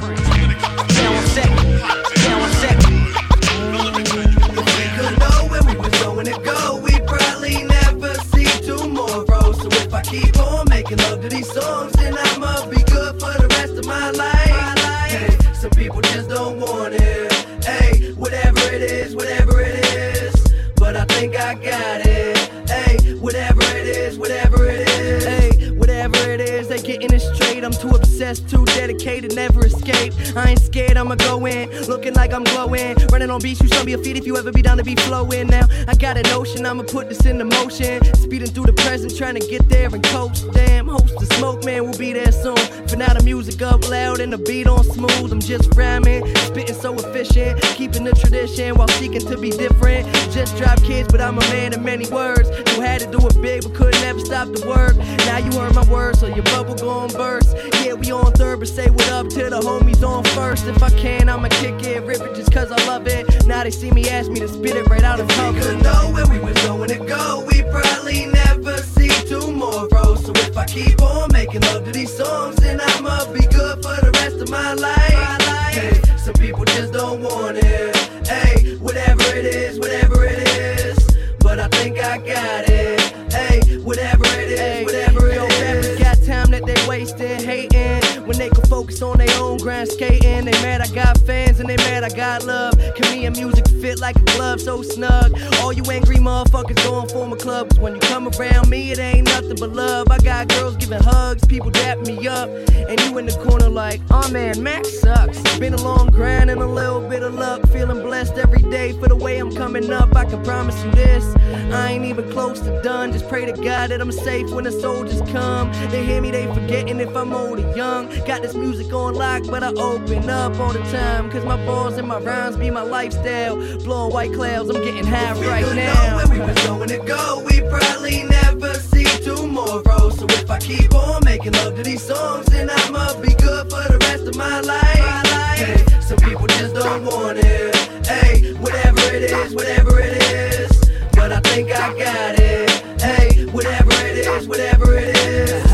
I 30.36 30.50
ain't 30.50 30.58
scared, 30.60 30.96
I'ma 30.96 31.14
go 31.14 31.46
in, 31.46 31.63
looking 32.04 32.20
like 32.20 32.34
I'm 32.34 32.44
glowing. 32.44 32.96
Running 33.10 33.30
on 33.30 33.40
beats, 33.40 33.62
you 33.62 33.68
show 33.68 33.82
me 33.82 33.94
a 33.94 33.98
feet 33.98 34.18
if 34.18 34.26
you 34.26 34.36
ever 34.36 34.52
be 34.52 34.60
down 34.60 34.76
to 34.76 34.84
be 34.84 34.94
flowing. 34.94 35.46
Now, 35.46 35.66
I 35.88 35.94
got 35.94 36.18
a 36.18 36.22
notion, 36.24 36.66
I'ma 36.66 36.82
put 36.82 37.08
this 37.08 37.24
into 37.24 37.46
motion. 37.46 38.04
Speeding 38.16 38.48
through 38.48 38.66
the 38.66 38.74
present, 38.74 39.16
trying 39.16 39.36
to 39.36 39.46
get 39.46 39.66
there 39.70 39.88
and 39.88 40.02
coach. 40.04 40.42
Damn, 40.52 40.88
host 40.88 41.16
the 41.18 41.26
smoke, 41.36 41.64
man, 41.64 41.84
we'll 41.84 41.96
be 41.96 42.12
there 42.12 42.32
soon. 42.32 42.56
For 42.88 42.96
now, 42.96 43.14
the 43.14 43.22
music 43.24 43.62
up 43.62 43.88
loud 43.88 44.20
and 44.20 44.32
the 44.32 44.38
beat 44.38 44.66
on 44.66 44.84
smooth. 44.84 45.32
I'm 45.32 45.40
just 45.40 45.74
rhyming, 45.74 46.26
spitting 46.36 46.74
so 46.74 46.94
efficient, 46.94 47.60
keeping 47.74 48.04
the 48.04 48.12
tradition 48.12 48.74
while 48.76 48.88
seeking 48.88 49.20
to 49.20 49.38
be 49.38 49.50
different. 49.50 50.06
Just 50.30 50.56
drop 50.58 50.82
kids, 50.82 51.08
but 51.10 51.22
I'm 51.22 51.38
a 51.38 51.46
man 51.52 51.72
of 51.72 51.82
many 51.82 52.06
words. 52.10 52.48
Who 52.74 52.82
had 52.82 53.00
to 53.00 53.10
do 53.10 53.18
it 53.26 53.40
big, 53.40 53.62
but 53.62 53.74
could 53.74 53.94
never 54.02 54.20
stop 54.20 54.48
the 54.48 54.66
work. 54.68 54.96
Now 55.24 55.38
you 55.38 55.50
heard 55.58 55.74
my 55.74 55.84
words, 55.88 56.20
so 56.20 56.26
your 56.26 56.44
bubble 56.44 56.74
gon' 56.74 57.10
burst. 57.12 57.56
Yeah, 57.82 57.94
we 57.94 58.10
on 58.10 58.32
third, 58.32 58.58
but 58.60 58.68
say 58.68 58.90
what 58.90 59.08
up 59.10 59.28
to 59.30 59.48
the 59.48 59.60
homies 59.60 60.06
on 60.06 60.24
first. 60.36 60.66
If 60.66 60.82
I 60.82 60.90
can, 60.90 61.28
I'ma 61.28 61.48
kick 61.48 61.82
it, 61.86 61.93
rip 62.00 62.20
it 62.20 62.34
just 62.34 62.52
cause 62.52 62.70
I 62.72 62.86
love 62.86 63.06
it. 63.06 63.46
Now 63.46 63.62
they 63.64 63.70
see 63.70 63.90
me, 63.90 64.08
ask 64.08 64.30
me 64.30 64.40
to 64.40 64.48
spit 64.48 64.76
it 64.76 64.86
right 64.88 65.02
out 65.02 65.20
of 65.20 65.28
We 65.28 65.34
cover. 65.34 65.60
could 65.60 65.82
know 65.82 66.10
where 66.12 66.26
we 66.26 66.38
was 66.38 66.54
going 66.62 66.88
to 66.88 66.98
go. 66.98 67.44
We 67.46 67.62
probably 67.62 68.26
never 68.26 68.76
see 68.78 69.08
tomorrow. 69.26 70.14
So 70.16 70.32
if 70.36 70.56
I 70.56 70.64
keep 70.66 71.00
on 71.02 71.30
making 71.32 71.60
love 71.62 71.84
to 71.84 71.92
these 71.92 72.12
songs, 72.16 72.56
then 72.56 72.80
I'ma 72.80 73.32
be 73.32 73.40
good 73.46 73.82
for 73.82 73.96
the 74.04 74.10
rest 74.14 74.36
of 74.36 74.50
my 74.50 74.74
life. 74.74 75.72
Hey, 75.74 76.00
some 76.16 76.34
people 76.34 76.64
just 76.64 76.92
don't 76.92 77.20
want 77.22 77.58
it. 77.58 77.96
Hey, 78.26 78.76
whatever 78.76 79.22
it 79.36 79.44
is, 79.46 79.78
whatever 79.78 80.24
it 80.24 80.38
is. 80.48 80.98
But 81.40 81.58
I 81.60 81.68
think 81.68 81.98
I 81.98 82.18
got 82.18 82.68
it. 82.68 83.00
Hey, 83.32 83.78
whatever 83.78 84.24
it 84.26 84.50
is, 84.50 84.84
whatever 84.84 85.28
it 85.28 85.34
Yo, 85.36 85.46
is. 85.46 85.60
rappers 85.60 85.98
got 85.98 86.26
time 86.26 86.50
that 86.52 86.64
they 86.64 86.88
wasting, 86.88 87.40
hating. 87.40 88.03
When 88.24 88.38
they 88.38 88.48
can 88.48 88.64
focus 88.64 89.02
on 89.02 89.18
their 89.18 89.38
own 89.38 89.58
grind 89.58 89.88
skating. 89.88 90.46
They 90.46 90.52
mad 90.62 90.80
I 90.80 90.86
got 90.88 91.18
fans 91.18 91.60
and 91.60 91.68
they 91.68 91.76
mad 91.76 92.04
I 92.04 92.08
got 92.08 92.44
love. 92.44 92.74
Can 92.94 93.10
me 93.12 93.26
and 93.26 93.36
music 93.36 93.68
fit 93.68 94.00
like 94.00 94.16
a 94.16 94.24
glove 94.36 94.60
so 94.60 94.82
snug? 94.82 95.38
All 95.60 95.72
you 95.72 95.82
angry 95.90 96.16
motherfuckers 96.16 96.82
going 96.84 97.08
for 97.08 97.26
my 97.26 97.36
club. 97.36 97.68
Cause 97.68 97.78
when 97.78 97.94
you 97.94 98.00
come 98.00 98.28
around 98.28 98.70
me, 98.70 98.92
it 98.92 98.98
ain't 98.98 99.26
nothing 99.26 99.56
but 99.60 99.72
love. 99.72 100.10
I 100.10 100.18
got 100.18 100.48
girls 100.48 100.76
giving 100.76 101.02
hugs, 101.02 101.44
people 101.44 101.70
dapping 101.70 102.16
me 102.16 102.26
up. 102.26 102.48
And 102.48 103.00
you 103.02 103.18
in 103.18 103.26
the 103.26 103.36
corner 103.44 103.68
like, 103.68 104.00
oh 104.10 104.28
man, 104.30 104.62
Max 104.62 105.00
sucks. 105.00 105.58
Been 105.58 105.74
a 105.74 105.82
long 105.82 106.06
grind 106.10 106.50
and 106.50 106.62
a 106.62 106.66
little 106.66 107.06
bit 107.06 107.22
of 107.22 107.34
luck. 107.34 107.66
Feeling 107.68 108.00
blessed 108.00 108.34
every 108.38 108.62
day 108.70 108.92
for 108.92 109.08
the 109.08 109.16
way 109.16 109.38
I'm 109.38 109.54
coming 109.54 109.92
up. 109.92 110.16
I 110.16 110.24
can 110.24 110.42
promise 110.44 110.82
you 110.82 110.90
this. 110.92 111.24
I 111.72 111.92
ain't 111.92 112.04
even 112.04 112.30
close 112.32 112.60
to 112.60 112.82
done. 112.82 113.12
Just 113.12 113.28
pray 113.28 113.44
to 113.44 113.52
God 113.52 113.90
that 113.90 114.00
I'm 114.00 114.12
safe 114.12 114.50
when 114.50 114.64
the 114.64 114.72
soldiers 114.72 115.20
come. 115.30 115.72
They 115.90 116.04
hear 116.04 116.20
me, 116.20 116.30
they 116.30 116.46
forgetting 116.54 117.00
if 117.00 117.14
I'm 117.16 117.32
old 117.32 117.58
or 117.60 117.76
young. 117.76 118.08
Got 118.26 118.42
this 118.42 118.54
music 118.54 118.92
on 118.92 119.14
lock, 119.14 119.42
but 119.50 119.62
I 119.62 119.68
open 119.68 120.30
up 120.30 120.58
all 120.58 120.72
the 120.72 120.80
time. 120.90 121.30
Cause 121.30 121.44
my 121.44 121.56
balls 121.66 121.98
and 121.98 122.08
my 122.08 122.18
rhymes 122.18 122.56
be 122.56 122.70
my 122.70 122.82
lifestyle. 122.82 123.56
Blowing 123.84 124.12
white 124.12 124.32
clouds, 124.32 124.70
I'm 124.70 124.82
getting 124.82 125.06
high 125.06 125.32
If 125.32 125.40
we 125.40 125.46
right 125.46 125.64
could 125.64 125.76
now. 125.76 125.92
know 126.10 126.16
where 126.16 126.28
we 126.28 126.38
was 126.40 126.66
going 126.66 126.88
to 126.88 126.98
go, 126.98 127.42
we 127.46 127.60
probably 127.68 128.22
never 128.24 128.72
see 128.74 129.04
tomorrow. 129.22 130.08
So 130.10 130.24
if 130.30 130.50
I 130.50 130.58
keep 130.58 130.94
on 130.94 131.22
making 131.24 131.52
love 131.52 131.76
to 131.76 131.82
these 131.82 132.02
songs, 132.02 132.46
then 132.46 132.70
I'ma 132.70 133.20
be 133.20 133.34
good 133.34 133.70
for 133.70 133.82
the 133.92 133.98
rest 134.00 134.24
of 134.26 134.36
my 134.36 134.60
life. 134.60 135.26
Hey, 135.58 135.84
some 136.00 136.18
people 136.18 136.46
just 136.46 136.74
don't 136.74 137.04
want 137.04 137.38
it. 137.38 137.74
Hey, 138.06 138.52
whatever 138.54 139.00
it 139.14 139.24
is, 139.24 139.54
whatever 139.54 140.00
it 140.00 140.16
is. 140.22 140.70
But 141.12 141.30
I 141.32 141.40
think 141.40 141.70
I 141.70 141.92
got 141.98 142.38
it. 142.38 142.70
Hey, 143.02 143.44
whatever 143.46 143.92
it 143.92 144.18
is, 144.26 144.48
whatever 144.48 144.94
it 144.94 145.14
is. 145.16 145.73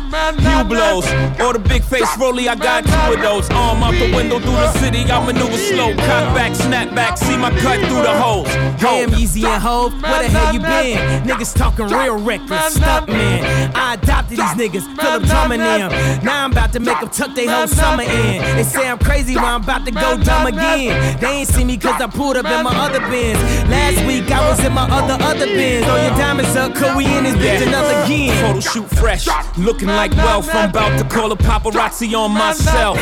New 0.11 0.63
blows. 0.65 1.07
Or 1.39 1.53
the 1.53 1.59
big 1.59 1.83
face 1.83 2.09
rolly, 2.17 2.49
I 2.49 2.55
got 2.55 2.83
two 2.83 3.15
of 3.15 3.21
those. 3.21 3.49
Arm 3.51 3.81
out 3.81 3.93
the 3.93 4.13
window 4.13 4.39
through 4.39 4.51
the 4.51 4.71
city, 4.73 5.03
I 5.09 5.25
maneuver 5.25 5.57
slow. 5.57 5.95
Cock 5.95 6.35
back, 6.35 6.53
snap 6.53 6.93
back, 6.93 7.17
see 7.17 7.37
my 7.37 7.49
cut 7.59 7.79
through 7.87 8.03
the 8.03 8.13
holes. 8.19 8.47
Damn, 8.79 9.15
Easy 9.15 9.45
and 9.45 9.61
Hove, 9.61 9.93
where 10.01 10.23
the 10.23 10.29
hell 10.29 10.53
you 10.53 10.59
been? 10.59 11.23
Niggas 11.23 11.55
talking 11.55 11.87
real 11.87 12.17
reckless, 12.17 12.75
stunt 12.75 13.07
man. 13.07 13.71
I 13.73 13.93
adopted 13.93 14.37
these 14.37 14.55
niggas, 14.59 14.85
Philip 14.99 15.23
Drummond 15.23 15.61
them. 15.61 15.91
Now 16.25 16.43
I'm 16.43 16.51
about 16.51 16.73
to 16.73 16.81
make 16.81 16.99
them 16.99 17.09
tuck 17.09 17.33
their 17.33 17.49
whole 17.49 17.67
summer 17.67 18.03
in. 18.03 18.41
They 18.57 18.63
say 18.63 18.89
I'm 18.89 18.99
crazy, 18.99 19.35
but 19.35 19.45
I'm 19.45 19.63
about 19.63 19.85
to 19.85 19.91
go 19.91 20.17
dumb 20.21 20.47
again. 20.47 21.19
They 21.21 21.27
ain't 21.27 21.47
see 21.47 21.63
me 21.63 21.77
cause 21.77 22.01
I 22.01 22.07
pulled 22.07 22.35
up 22.35 22.45
in 22.45 22.63
my 22.63 22.75
other 22.75 22.99
bins. 23.09 23.39
Last 23.69 24.05
week 24.05 24.29
I 24.29 24.49
was 24.49 24.59
in 24.65 24.73
my 24.73 24.89
other, 24.89 25.23
other 25.23 25.45
bins. 25.45 25.85
Throw 25.85 25.95
your 25.95 26.17
diamonds 26.17 26.55
up, 26.57 26.75
cause 26.75 26.97
we 26.97 27.05
in 27.05 27.23
this 27.23 27.35
bitch 27.35 27.65
another 27.65 28.03
again. 28.03 28.35
Photo 28.41 28.59
shoot 28.59 28.89
fresh, 28.99 29.27
looking 29.57 29.87
like 29.87 30.00
wealth. 30.09 30.49
I'm 30.53 30.69
about 30.69 30.97
to 30.97 31.05
call 31.05 31.31
a 31.31 31.37
paparazzi 31.37 32.13
on 32.17 32.31
myself. 32.31 32.97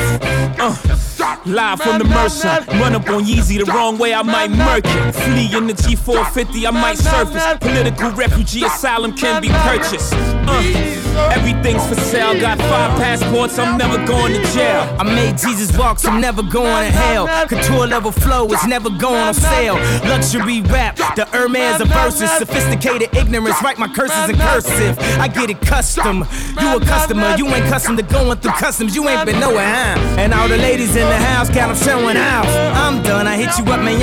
Uh, 0.61 0.75
live 1.45 1.81
from 1.81 1.99
the 1.99 2.05
Mercer, 2.05 2.65
run 2.79 2.95
up 2.95 3.07
on 3.09 3.23
Yeezy 3.23 3.63
the 3.63 3.71
wrong 3.71 3.97
way, 3.97 4.13
I 4.13 4.21
might 4.21 4.51
murk 4.51 4.83
it. 4.85 5.13
Flee 5.13 5.55
in 5.57 5.67
the 5.67 5.73
G450, 5.73 6.65
I 6.65 6.71
might 6.71 6.97
surface. 6.97 7.43
Political 7.59 8.11
refugee 8.11 8.63
asylum 8.65 9.13
can 9.15 9.41
be 9.41 9.49
purchased. 9.49 10.13
Uh, 10.13 11.31
everything's 11.33 11.85
for 11.87 11.95
sale, 11.95 12.39
got 12.39 12.57
five 12.59 12.97
passports, 12.97 13.57
I'm 13.59 13.77
never 13.77 14.05
going 14.05 14.33
to 14.33 14.41
jail. 14.53 14.81
I 14.99 15.03
made 15.03 15.37
Jesus 15.37 15.75
walk, 15.77 15.99
so 15.99 16.09
I'm 16.09 16.21
never 16.21 16.43
going 16.43 16.85
to 16.85 16.91
hell. 16.91 17.27
Couture 17.47 17.87
level 17.87 18.11
flow 18.11 18.45
is 18.47 18.65
never 18.67 18.89
going 18.89 19.21
on 19.21 19.33
sale. 19.33 19.75
Luxury 20.09 20.61
rap, 20.61 20.97
the 21.15 21.25
Hermes 21.31 21.81
of 21.81 21.87
verses. 21.89 22.29
Sophisticated 22.31 23.15
ignorance, 23.15 23.61
write 23.61 23.77
my 23.77 23.87
curses 23.87 24.29
in 24.29 24.37
cursive. 24.37 24.97
I 25.19 25.27
get 25.27 25.49
it 25.49 25.61
custom. 25.61 26.25
You 26.59 26.77
a 26.77 26.79
customer, 26.89 27.35
you 27.37 27.47
ain't 27.47 27.65
custom 27.65 27.95
to 27.97 28.03
going 28.03 28.37
through 28.39 28.51
customs. 28.53 28.95
You 28.95 29.07
ain't 29.07 29.25
been 29.25 29.39
nowhere, 29.39 29.67
huh? 29.67 30.19
And 30.19 30.33
all 30.33 30.47
the 30.47 30.57
ladies 30.57 30.95
in 30.95 31.07
the 31.07 31.17
house 31.17 31.49
got 31.49 31.67
them 31.67 31.77
showing 31.77 32.17
out. 32.17 32.47
I'm 32.75 33.01
done, 33.03 33.27
I 33.27 33.35
hit 33.37 33.51
you 33.57 33.71
up, 33.71 33.81
man. 33.81 33.99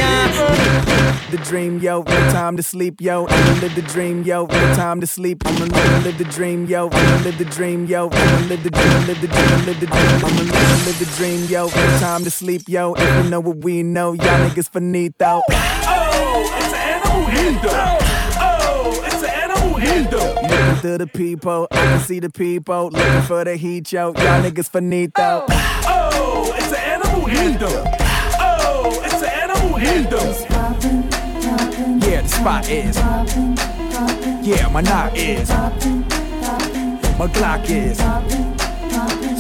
The 1.31 1.39
dream, 1.39 1.79
yo, 1.81 2.03
no 2.03 2.31
time 2.31 2.57
to 2.57 2.63
sleep, 2.63 3.01
yo. 3.01 3.27
I'ma 3.27 3.61
live 3.61 3.75
the 3.75 3.83
dream, 3.83 4.23
yo, 4.23 4.47
no 4.47 4.75
time 4.75 5.01
to 5.01 5.07
sleep. 5.07 5.43
I'ma 5.45 5.65
live, 5.65 6.05
live 6.05 6.19
the 6.19 6.25
dream, 6.25 6.67
yo. 6.67 6.89
I'ma 6.89 7.25
live 7.25 7.39
the 7.39 7.45
dream, 7.45 7.87
yo. 7.87 8.09
I'ma 8.11 8.47
live 8.47 8.63
the 8.63 8.71
dream, 8.71 9.07
live 9.07 9.21
the 9.21 9.29
dream, 9.29 9.67
live 9.67 9.81
the 9.81 9.87
dream. 9.87 10.25
I'ma 10.25 10.43
live, 10.43 10.87
live 10.87 10.99
the 10.99 11.17
dream, 11.17 11.45
yo. 11.47 11.67
No 11.67 11.99
time 11.99 12.25
to 12.25 12.31
sleep, 12.31 12.63
yo. 12.69 12.95
If 12.95 13.25
you 13.25 13.31
know 13.31 13.41
what 13.41 13.59
we 13.59 13.83
know, 13.83 14.13
y'all 14.13 14.49
niggas 14.49 14.71
finito. 14.71 15.43
Oh, 15.51 16.53
it's 16.59 16.73
an 16.73 16.75
animal 16.75 17.96
through 20.87 20.99
the 20.99 21.07
people, 21.09 21.67
I 21.73 21.77
can 21.77 21.99
see 21.99 22.21
the 22.21 22.31
people. 22.31 22.91
Looking 22.91 23.23
for 23.23 23.45
the 23.45 23.57
heat, 23.57 23.91
yo. 23.91 24.13
Y'all 24.13 24.41
niggas 24.41 24.71
finito. 24.71 25.45
Oh, 25.49 26.55
it's 26.57 26.69
an 26.69 26.79
animal 26.79 27.27
hindo. 27.27 27.67
Oh, 27.69 29.03
it's 29.05 29.21
an 29.21 29.29
animal 29.29 29.75
hindo. 29.79 30.19
Oh, 30.21 30.77
yeah, 32.09 32.21
the 32.21 32.29
spot 32.29 32.69
is. 32.71 32.97
Yeah, 34.47 34.69
my 34.69 34.81
knock 34.81 35.17
is. 35.17 35.49
My 37.19 37.27
Glock 37.35 37.69
is. 37.69 38.66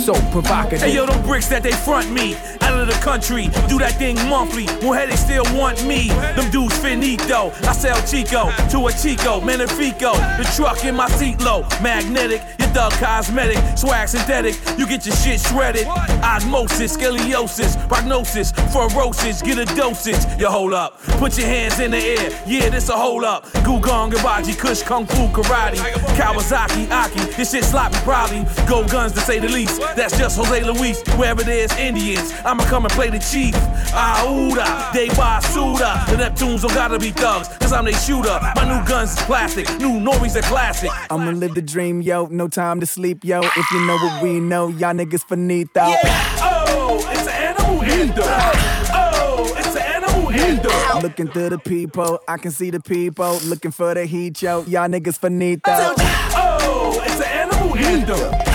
So 0.06 0.14
provocative. 0.30 0.82
Hey 0.82 0.94
yo, 0.94 1.04
them 1.04 1.20
bricks 1.26 1.48
that 1.48 1.64
they 1.64 1.72
front 1.72 2.12
me 2.12 2.36
out 2.60 2.78
of 2.78 2.86
the 2.86 2.94
country. 3.02 3.48
Do 3.66 3.76
that 3.80 3.94
thing 3.98 4.14
monthly. 4.28 4.66
More 4.80 4.94
they 4.94 5.16
still 5.16 5.42
want 5.52 5.84
me. 5.84 6.10
Them 6.36 6.48
dudes 6.52 6.78
finito. 6.78 7.50
I 7.66 7.72
sell 7.72 8.00
Chico 8.06 8.52
to 8.70 8.86
a 8.86 8.92
Chico, 8.92 9.40
Manifico. 9.40 10.14
The 10.38 10.44
truck 10.54 10.84
in 10.84 10.94
my 10.94 11.08
seat 11.08 11.40
low, 11.40 11.62
magnetic. 11.82 12.40
Your 12.60 12.68
thug 12.68 12.92
cosmetic, 12.92 13.58
swag 13.76 14.06
synthetic. 14.06 14.54
You 14.78 14.86
get 14.86 15.04
your 15.06 15.16
shit 15.16 15.40
shredded. 15.40 15.88
Osmosis, 16.22 16.96
scoliosis, 16.96 17.76
prognosis, 17.88 18.52
ferocious. 18.70 19.42
Get 19.42 19.58
a 19.58 19.64
dosage. 19.74 20.22
Yo, 20.38 20.50
hold 20.50 20.72
up. 20.72 21.00
Put 21.18 21.36
your 21.36 21.48
hands 21.48 21.80
in 21.80 21.90
the 21.90 21.98
air. 21.98 22.30
Yeah, 22.46 22.68
this 22.68 22.90
a 22.90 22.92
hold 22.92 23.24
up. 23.24 23.44
Gugong, 23.64 24.12
Gabaji, 24.12 24.56
Kush, 24.56 24.82
Kung 24.82 25.04
Fu, 25.06 25.26
Karate. 25.34 25.78
Kawasaki, 26.14 26.88
Aki. 26.92 27.32
This 27.36 27.50
shit 27.50 27.64
sloppy, 27.64 27.96
probably. 28.04 28.44
Go 28.68 28.86
guns 28.86 29.10
to 29.14 29.20
say 29.20 29.40
the 29.40 29.48
least. 29.48 29.80
That's 29.96 30.16
just 30.18 30.36
Jose 30.36 30.62
Luis. 30.62 31.02
Wherever 31.16 31.42
there's 31.42 31.72
Indians, 31.78 32.32
I'ma 32.44 32.64
come 32.64 32.84
and 32.84 32.92
play 32.92 33.08
the 33.08 33.18
chief. 33.18 33.54
Aouda, 33.94 34.92
they 34.92 35.08
buy 35.08 35.40
Suda. 35.40 36.04
The 36.08 36.16
Neptunes 36.16 36.60
don't 36.60 36.74
gotta 36.74 36.98
be 36.98 37.10
thugs, 37.10 37.48
cause 37.58 37.72
I'm 37.72 37.86
they 37.86 37.92
shooter. 37.92 38.38
My 38.54 38.64
new 38.64 38.86
guns 38.86 39.12
is 39.12 39.22
plastic, 39.24 39.66
new 39.78 39.98
Nori's 39.98 40.36
a 40.36 40.42
classic. 40.42 40.90
I'ma 41.10 41.30
live 41.30 41.54
the 41.54 41.62
dream, 41.62 42.02
yo. 42.02 42.26
No 42.26 42.46
time 42.46 42.80
to 42.80 42.86
sleep, 42.86 43.24
yo. 43.24 43.40
If 43.40 43.70
you 43.72 43.86
know 43.86 43.96
what 43.96 44.22
we 44.22 44.38
know, 44.38 44.68
y'all 44.68 44.92
niggas 44.92 45.24
finito. 45.24 45.80
Oh, 45.80 46.98
it's 47.12 47.26
an 47.26 47.28
animal 47.28 47.80
hindo. 47.80 48.22
Oh, 48.22 49.54
it's 49.56 49.74
an 49.74 49.82
animal. 49.82 51.02
Looking 51.02 51.28
through 51.28 51.50
the 51.50 51.58
people, 51.58 52.20
I 52.28 52.36
can 52.36 52.50
see 52.50 52.70
the 52.70 52.80
people. 52.80 53.38
Looking 53.44 53.70
for 53.70 53.94
the 53.94 54.04
heat, 54.04 54.42
yo. 54.42 54.62
Y'all 54.64 54.88
niggas 54.88 55.18
finito. 55.18 55.70
Oh, 55.70 57.00
it's 57.04 57.20
an 57.20 57.24
animal 57.24 57.72
hindo. 57.72 58.45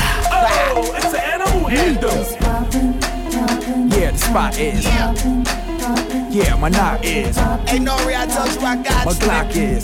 It's 1.73 2.35
an 2.35 2.43
animal 2.43 2.71
hindo. 2.71 3.95
Yeah, 3.95 4.11
the 4.11 4.17
spot 4.17 4.57
is. 4.59 4.83
Yeah, 6.35 6.55
my 6.55 6.69
knock 6.69 7.03
is. 7.03 7.37
Hey, 7.37 7.79
Nori, 7.79 8.15
I 8.15 8.25
told 8.25 8.51
you 8.53 8.67
I 8.67 8.75
got 8.75 9.05
My. 9.05 9.13
Glock 9.13 9.55
is. 9.55 9.83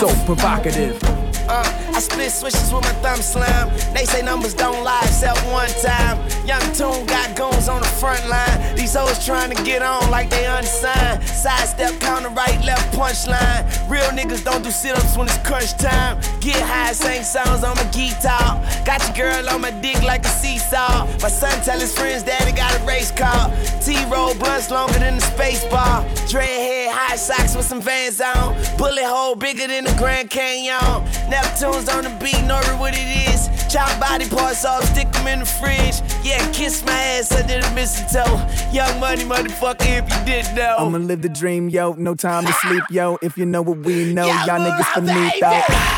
So 0.00 0.08
provocative. 0.24 1.19
Uh, 1.50 1.66
I 1.92 1.98
split 1.98 2.30
switches 2.30 2.72
with 2.72 2.84
my 2.84 2.94
thumb 3.02 3.20
slam. 3.20 3.70
They 3.92 4.04
say 4.04 4.22
numbers 4.22 4.54
don't 4.54 4.84
lie 4.84 5.02
except 5.02 5.44
one 5.50 5.68
time. 5.82 6.16
Young 6.46 6.62
Tune 6.78 7.04
got 7.06 7.34
goons 7.34 7.68
on 7.68 7.80
the 7.80 7.88
front 7.88 8.24
line. 8.28 8.76
These 8.76 8.94
hoes 8.94 9.26
trying 9.26 9.50
to 9.50 9.60
get 9.64 9.82
on 9.82 10.08
like 10.12 10.30
they 10.30 10.46
unsigned. 10.46 11.24
Sidestep, 11.24 11.98
counter 11.98 12.28
right, 12.28 12.64
left 12.64 12.94
punchline. 12.94 13.66
Real 13.90 14.10
niggas 14.14 14.44
don't 14.44 14.62
do 14.62 14.70
sit 14.70 14.94
ups 14.96 15.16
when 15.16 15.26
it's 15.26 15.38
crunch 15.38 15.72
time. 15.74 16.20
Get 16.40 16.62
high, 16.62 16.92
sing 16.92 17.24
songs 17.24 17.64
on 17.64 17.74
my 17.74 17.84
guitar. 17.90 18.62
Got 18.84 19.02
your 19.08 19.16
girl 19.26 19.50
on 19.50 19.60
my 19.60 19.72
dick 19.72 20.00
like 20.04 20.24
a 20.24 20.28
seesaw. 20.28 21.04
My 21.20 21.28
son 21.28 21.60
tell 21.64 21.80
his 21.80 21.92
friends 21.92 22.22
daddy 22.22 22.52
got 22.52 22.80
a 22.80 22.84
race 22.84 23.10
car. 23.10 23.50
T 23.82 23.98
roll 24.06 24.34
blunts 24.34 24.70
longer 24.70 25.00
than 25.00 25.16
the 25.16 25.22
space 25.22 25.64
bar. 25.64 26.04
Dreadhead, 26.30 26.89
high 27.00 27.16
socks 27.16 27.56
with 27.56 27.66
some 27.66 27.80
vans 27.80 28.20
on. 28.20 28.54
Bullet 28.76 29.04
hole 29.04 29.34
bigger 29.34 29.66
than 29.66 29.84
the 29.84 29.94
Grand 29.96 30.30
Canyon. 30.30 31.04
Neptune's 31.30 31.88
on 31.88 32.04
the 32.04 32.10
beat, 32.20 32.42
know 32.44 32.60
what 32.78 32.94
it 32.94 33.08
is. 33.28 33.48
Chop 33.72 33.98
body 34.00 34.28
parts 34.28 34.64
off, 34.64 34.84
stick 34.84 35.10
them 35.12 35.26
in 35.26 35.40
the 35.40 35.46
fridge. 35.46 36.02
Yeah, 36.22 36.40
kiss 36.52 36.84
my 36.84 36.92
ass 36.92 37.32
under 37.32 37.60
the 37.60 37.70
mistletoe. 37.74 38.36
Young 38.72 39.00
money, 39.00 39.24
motherfucker, 39.24 40.02
if 40.02 40.06
you 40.12 40.24
didn't 40.24 40.54
know. 40.54 40.76
I'ma 40.78 40.98
live 40.98 41.22
the 41.22 41.28
dream, 41.28 41.68
yo. 41.68 41.94
No 41.94 42.14
time 42.14 42.44
to 42.46 42.52
sleep, 42.52 42.84
yo. 42.90 43.18
If 43.22 43.38
you 43.38 43.46
know 43.46 43.62
what 43.62 43.78
we 43.78 44.12
know, 44.12 44.26
y'all 44.26 44.60
niggas 44.60 44.92
finito. 44.94 45.50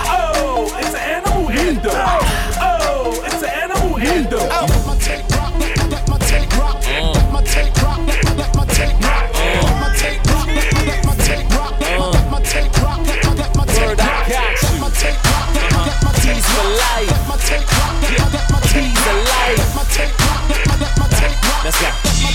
Oh, 0.07 0.73
it's 0.79 0.95
an 0.95 1.01
animal 1.01 1.47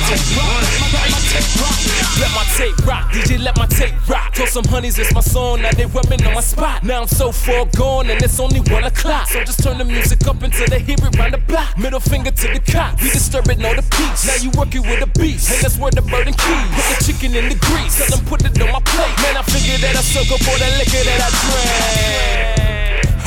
tape 0.07 0.31
rock. 0.38 1.77
Let 2.19 2.31
my 2.33 2.45
tape 2.57 2.85
rock. 2.85 3.11
DJ, 3.11 3.39
let 3.43 3.57
my 3.57 3.65
tape 3.67 3.95
rock. 4.09 4.33
Told 4.33 4.49
some 4.49 4.65
honeys 4.65 4.97
it's 4.97 5.13
my 5.13 5.21
song, 5.21 5.61
now 5.61 5.71
they 5.71 5.85
rubbing 5.85 6.25
on 6.25 6.33
my 6.33 6.41
spot. 6.41 6.83
Now 6.83 7.01
I'm 7.01 7.07
so 7.07 7.31
far 7.31 7.65
gone 7.75 8.09
and 8.09 8.21
it's 8.21 8.39
only 8.39 8.59
one 8.71 8.83
o'clock. 8.83 9.27
So 9.27 9.43
just 9.43 9.63
turn 9.63 9.77
the 9.77 9.85
music 9.85 10.25
up 10.27 10.41
until 10.41 10.67
they 10.67 10.79
hear 10.79 10.95
it 10.99 11.17
round 11.17 11.33
the 11.33 11.38
block. 11.38 11.77
Middle 11.77 11.99
finger 11.99 12.31
to 12.31 12.47
the 12.47 12.59
cops. 12.71 13.01
We 13.03 13.09
disturbing 13.09 13.63
all 13.65 13.75
the 13.75 13.85
peace. 13.91 14.25
Now 14.27 14.35
you 14.41 14.51
working 14.57 14.81
with 14.81 15.01
a 15.01 15.07
beast. 15.19 15.51
And 15.51 15.61
that's 15.63 15.77
where 15.77 15.91
the 15.91 16.01
burden 16.01 16.33
keys. 16.33 16.69
Put 16.75 16.85
the 16.89 17.03
chicken 17.05 17.35
in 17.35 17.49
the 17.49 17.55
grease. 17.55 17.97
Tell 17.97 18.17
them 18.17 18.25
put 18.25 18.43
it 18.43 18.59
on 18.61 18.71
my 18.71 18.81
plate. 18.81 19.15
Man, 19.23 19.38
I 19.38 19.43
figured 19.43 19.81
that 19.81 19.95
I 19.95 20.01
soak 20.01 20.31
up 20.31 20.47
all 20.47 20.57
that 20.57 20.73
liquor 20.77 21.03
that 21.03 21.21
I 21.21 21.29
drank 22.63 22.76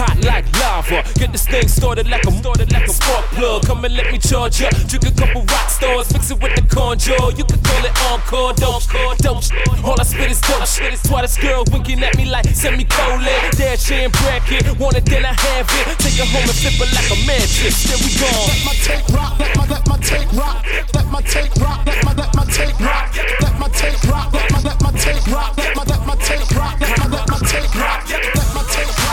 hot 0.01 0.17
like 0.25 0.49
lava. 0.57 1.05
Get 1.21 1.33
this 1.33 1.47
thing 1.47 1.69
started 1.69 2.09
like 2.09 2.25
a 2.25 2.33
started 2.33 2.73
like 2.73 2.89
a 2.89 2.93
spark 2.93 3.25
plug. 3.37 3.67
Come 3.67 3.85
and 3.85 3.95
let 3.95 4.11
me 4.13 4.19
charge 4.19 4.63
up. 4.63 4.73
Drink 4.89 5.05
a 5.05 5.13
couple 5.13 5.45
rock 5.45 5.69
stars, 5.69 6.13
mix 6.13 6.31
it 6.31 6.41
with 6.41 6.55
the 6.57 6.65
conjure. 6.65 7.21
You 7.37 7.45
can 7.45 7.61
call 7.61 7.85
it 7.85 7.95
encore, 8.09 8.53
don't 8.57 8.81
don't. 9.21 9.45
All 9.85 10.01
I 10.01 10.05
spit 10.05 10.31
is 10.31 10.41
dope 10.41 10.65
shit. 10.67 10.93
It's 10.97 11.05
why 11.11 11.23
this 11.23 11.37
girl 11.37 11.65
winking 11.73 12.03
at 12.03 12.17
me 12.17 12.25
like 12.25 12.49
semicolon. 12.49 13.21
Dash 13.57 13.91
in 13.91 14.11
bracket, 14.11 14.65
want 14.81 14.97
it 14.97 15.05
then 15.05 15.25
I 15.25 15.35
have 15.37 15.69
it. 15.69 15.99
Take 16.01 16.17
it 16.17 16.29
home 16.33 16.49
and 16.49 16.57
flip 16.57 16.81
it 16.81 16.91
like 16.97 17.11
a 17.13 17.19
mattress. 17.29 17.85
Then 17.85 18.01
we 18.01 18.11
gone. 18.17 18.49
Let 18.49 18.61
my 18.65 18.75
take 18.81 19.07
rock, 19.13 19.33
let 19.39 19.53
my 19.57 19.65
let 19.69 19.85
my 19.87 19.99
take 20.01 20.33
rock, 20.33 20.65
let 20.97 21.07
my 21.13 21.21
take 21.23 21.55
rock, 21.61 21.85
let 21.85 22.01
my 22.05 22.13
let 22.17 22.33
my 22.35 22.45
take 22.49 22.79
rock, 22.81 23.13
let 23.45 23.55
my 23.61 23.69
take 23.77 24.01
rock, 24.09 24.33
let 24.33 24.49
my 24.53 24.61
let 24.65 24.81
my 24.81 24.91
take 24.97 25.27
rock, 25.29 25.53
let 25.59 25.77
my 25.77 25.85
let 25.85 26.03
my 26.07 26.17
take 26.17 26.51
rock, 26.57 26.81
let 26.81 26.99
my 26.99 27.07
let 27.07 27.29
my 27.29 27.39
take 27.45 27.75
rock, 27.77 28.09
let 28.09 28.49
my 28.55 28.63
take 28.73 28.97
rock, 29.05 29.10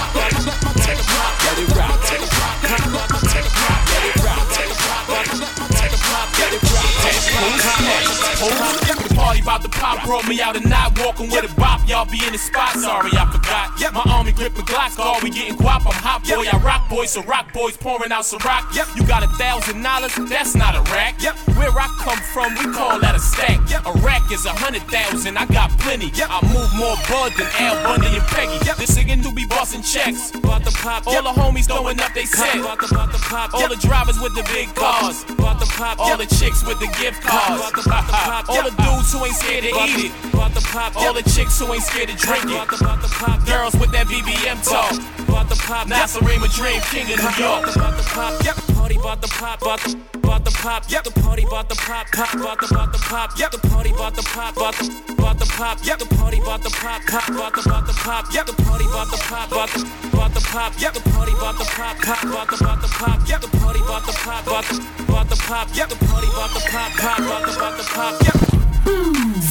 Thomas 7.68 8.17
rock. 8.28 8.98
The 8.98 9.16
party 9.16 9.42
about 9.42 9.62
to 9.64 9.70
pop 9.70 10.04
brought 10.06 10.28
me 10.28 10.42
out 10.42 10.56
and 10.56 10.70
not 10.70 10.98
walking 11.00 11.30
with 11.30 11.50
a 11.50 11.54
bop. 11.56 11.88
Y'all 11.88 12.06
be 12.06 12.20
in 12.26 12.34
the 12.34 12.38
spot, 12.38 12.76
sorry 12.76 13.12
I 13.14 13.26
forgot. 13.32 13.80
Yep. 13.80 13.94
My 13.94 14.04
army 14.12 14.32
gripping 14.32 14.66
Glocks, 14.66 15.00
all 15.00 15.20
we 15.22 15.30
getting 15.30 15.56
guap. 15.56 15.86
I'm 15.86 15.96
hot 15.96 16.24
boy, 16.24 16.46
I 16.52 16.58
rock 16.60 16.90
boy, 16.90 17.06
so 17.06 17.22
rock 17.24 17.54
boys 17.54 17.78
pouring 17.78 18.12
out 18.12 18.26
some 18.26 18.40
rock. 18.44 18.70
Yep. 18.74 18.88
You 18.96 19.06
got 19.06 19.24
a 19.24 19.28
thousand 19.38 19.82
dollars, 19.82 20.14
that's 20.30 20.56
not 20.56 20.76
a 20.76 20.82
rack. 20.92 21.22
Yep. 21.22 21.36
Where 21.56 21.72
I 21.72 21.88
come 22.00 22.20
from, 22.34 22.54
we 22.60 22.74
call 22.74 23.00
that 23.00 23.16
a 23.16 23.20
stack. 23.20 23.62
Yep. 23.70 23.86
A 23.86 23.94
rack 24.00 24.32
is 24.32 24.46
a 24.46 24.52
hundred 24.52 24.84
thousand, 24.92 25.38
I 25.38 25.46
got 25.46 25.72
plenty. 25.80 26.10
Yep. 26.12 26.28
I 26.30 26.40
move 26.52 26.70
more 26.76 26.98
bud 27.08 27.34
than 27.38 27.48
Al 27.60 27.76
Bundy 27.84 28.18
and 28.18 28.26
Peggy. 28.28 28.58
Yep. 28.66 28.78
This 28.78 28.98
nigga 28.98 29.22
do 29.24 29.32
be 29.32 29.46
busting 29.46 29.84
checks. 29.84 30.34
About 30.36 30.64
the 30.64 30.72
pop, 30.72 31.08
all 31.08 31.24
the 31.24 31.34
homies 31.34 31.68
throwing 31.68 32.00
up 32.00 32.14
they 32.14 32.26
set. 32.26 32.60
About 32.60 32.80
the, 32.80 32.88
about 32.92 33.12
the 33.12 33.20
pop, 33.20 33.54
all 33.54 33.68
the 33.68 33.80
drivers 33.80 34.20
with 34.20 34.36
the 34.36 34.44
big 34.52 34.74
cars. 34.76 35.24
About 35.30 35.60
the 35.60 35.70
pop, 35.78 36.00
all 36.00 36.18
the 36.18 36.26
chicks 36.26 36.66
with 36.66 36.80
the 36.80 36.88
gift 37.00 37.22
cards. 37.22 37.62
About 37.86 38.08
the 38.08 38.17
pop, 38.26 38.50
all 38.50 38.64
the 38.64 38.76
dudes 38.82 39.12
who 39.14 39.26
ain't 39.26 39.36
scared 39.36 39.64
to 39.64 39.70
eat 39.70 40.12
it. 40.12 40.34
About 40.34 40.54
the 40.54 40.62
pop, 40.62 40.96
all 40.96 41.14
the 41.14 41.24
chicks 41.24 41.60
who 41.60 41.72
ain't 41.74 41.84
scared 41.84 42.10
to 42.10 42.16
drink 42.16 42.46
it. 42.46 42.82
About 42.82 43.02
the 43.02 43.10
pop, 43.10 43.46
girls 43.46 43.74
with 43.76 43.92
that 43.92 44.08
BBM 44.08 44.64
talk. 44.64 44.94
About 45.28 45.50
the 45.50 45.56
pop, 45.56 45.88
Nasarima 45.88 46.48
Dream 46.56 46.82
King 46.90 47.12
of 47.14 47.20
New 47.20 47.44
York. 47.44 47.76
About 47.76 47.98
the 47.98 48.04
pop, 48.04 48.34
yep. 48.44 48.77
Party 48.88 49.00
about 49.02 49.22
the 49.22 49.28
pop, 49.28 49.62
about 49.62 49.80
the 49.82 50.00
about 50.24 50.46
the 50.46 50.52
pop, 50.64 50.84
yep. 50.88 51.04
The 51.04 51.12
party 51.12 51.44
about 51.44 51.68
the 51.68 51.76
pop, 51.76 52.08
pop, 52.08 52.34
about 52.34 52.62
the 52.62 52.68
about 52.72 52.94
the 52.94 53.00
pop, 53.00 53.38
yep. 53.38 53.52
The 53.52 53.58
party 53.68 53.90
about 53.90 54.16
the 54.16 54.24
pop, 54.24 54.56
about 54.56 54.76
the 54.76 54.88
about 55.12 55.40
the 55.40 55.46
pop, 55.46 55.78
yep. 55.84 56.00
The 56.00 56.06
party 56.16 56.40
about 56.40 56.64
the 56.64 56.70
pop, 56.70 57.04
pop, 57.04 57.28
about 57.28 57.52
the 57.52 57.68
about 57.68 57.84
the 57.84 57.94
pop, 58.00 58.32
yep. 58.32 58.46
The 58.46 58.54
party 58.64 58.86
about 58.88 59.12
the 59.12 59.18
pop, 59.28 59.52
about 59.52 59.70
the 59.76 59.84
about 60.16 60.34
the 60.34 60.40
pop, 60.40 60.72
yep. 60.80 60.94
The 60.94 61.04
party 61.04 61.34
about 61.36 61.58
the 61.60 61.68
pop, 61.76 61.98
pop, 62.00 62.24
about 62.24 62.48
the 62.48 62.56
about 62.64 62.80
the 62.80 62.88
pop, 62.88 63.20
yep. 63.28 63.42
The 63.42 63.52
party 63.60 63.80
about 63.84 64.06
the 64.08 64.14
pop, 64.24 64.48
about 64.48 64.64
the 64.64 64.76
about 65.04 65.28
the 65.28 65.36
pop, 65.36 65.68
yep. 65.76 65.90
The 65.90 66.00
party 66.08 66.28
about 66.32 66.52
the 66.56 66.64
pop, 66.72 66.92
pop, 66.96 67.20
about 67.20 67.44
the 67.44 67.52
about 67.60 67.76
the 67.76 67.84
pop, 67.92 68.16
yep. 68.24 68.67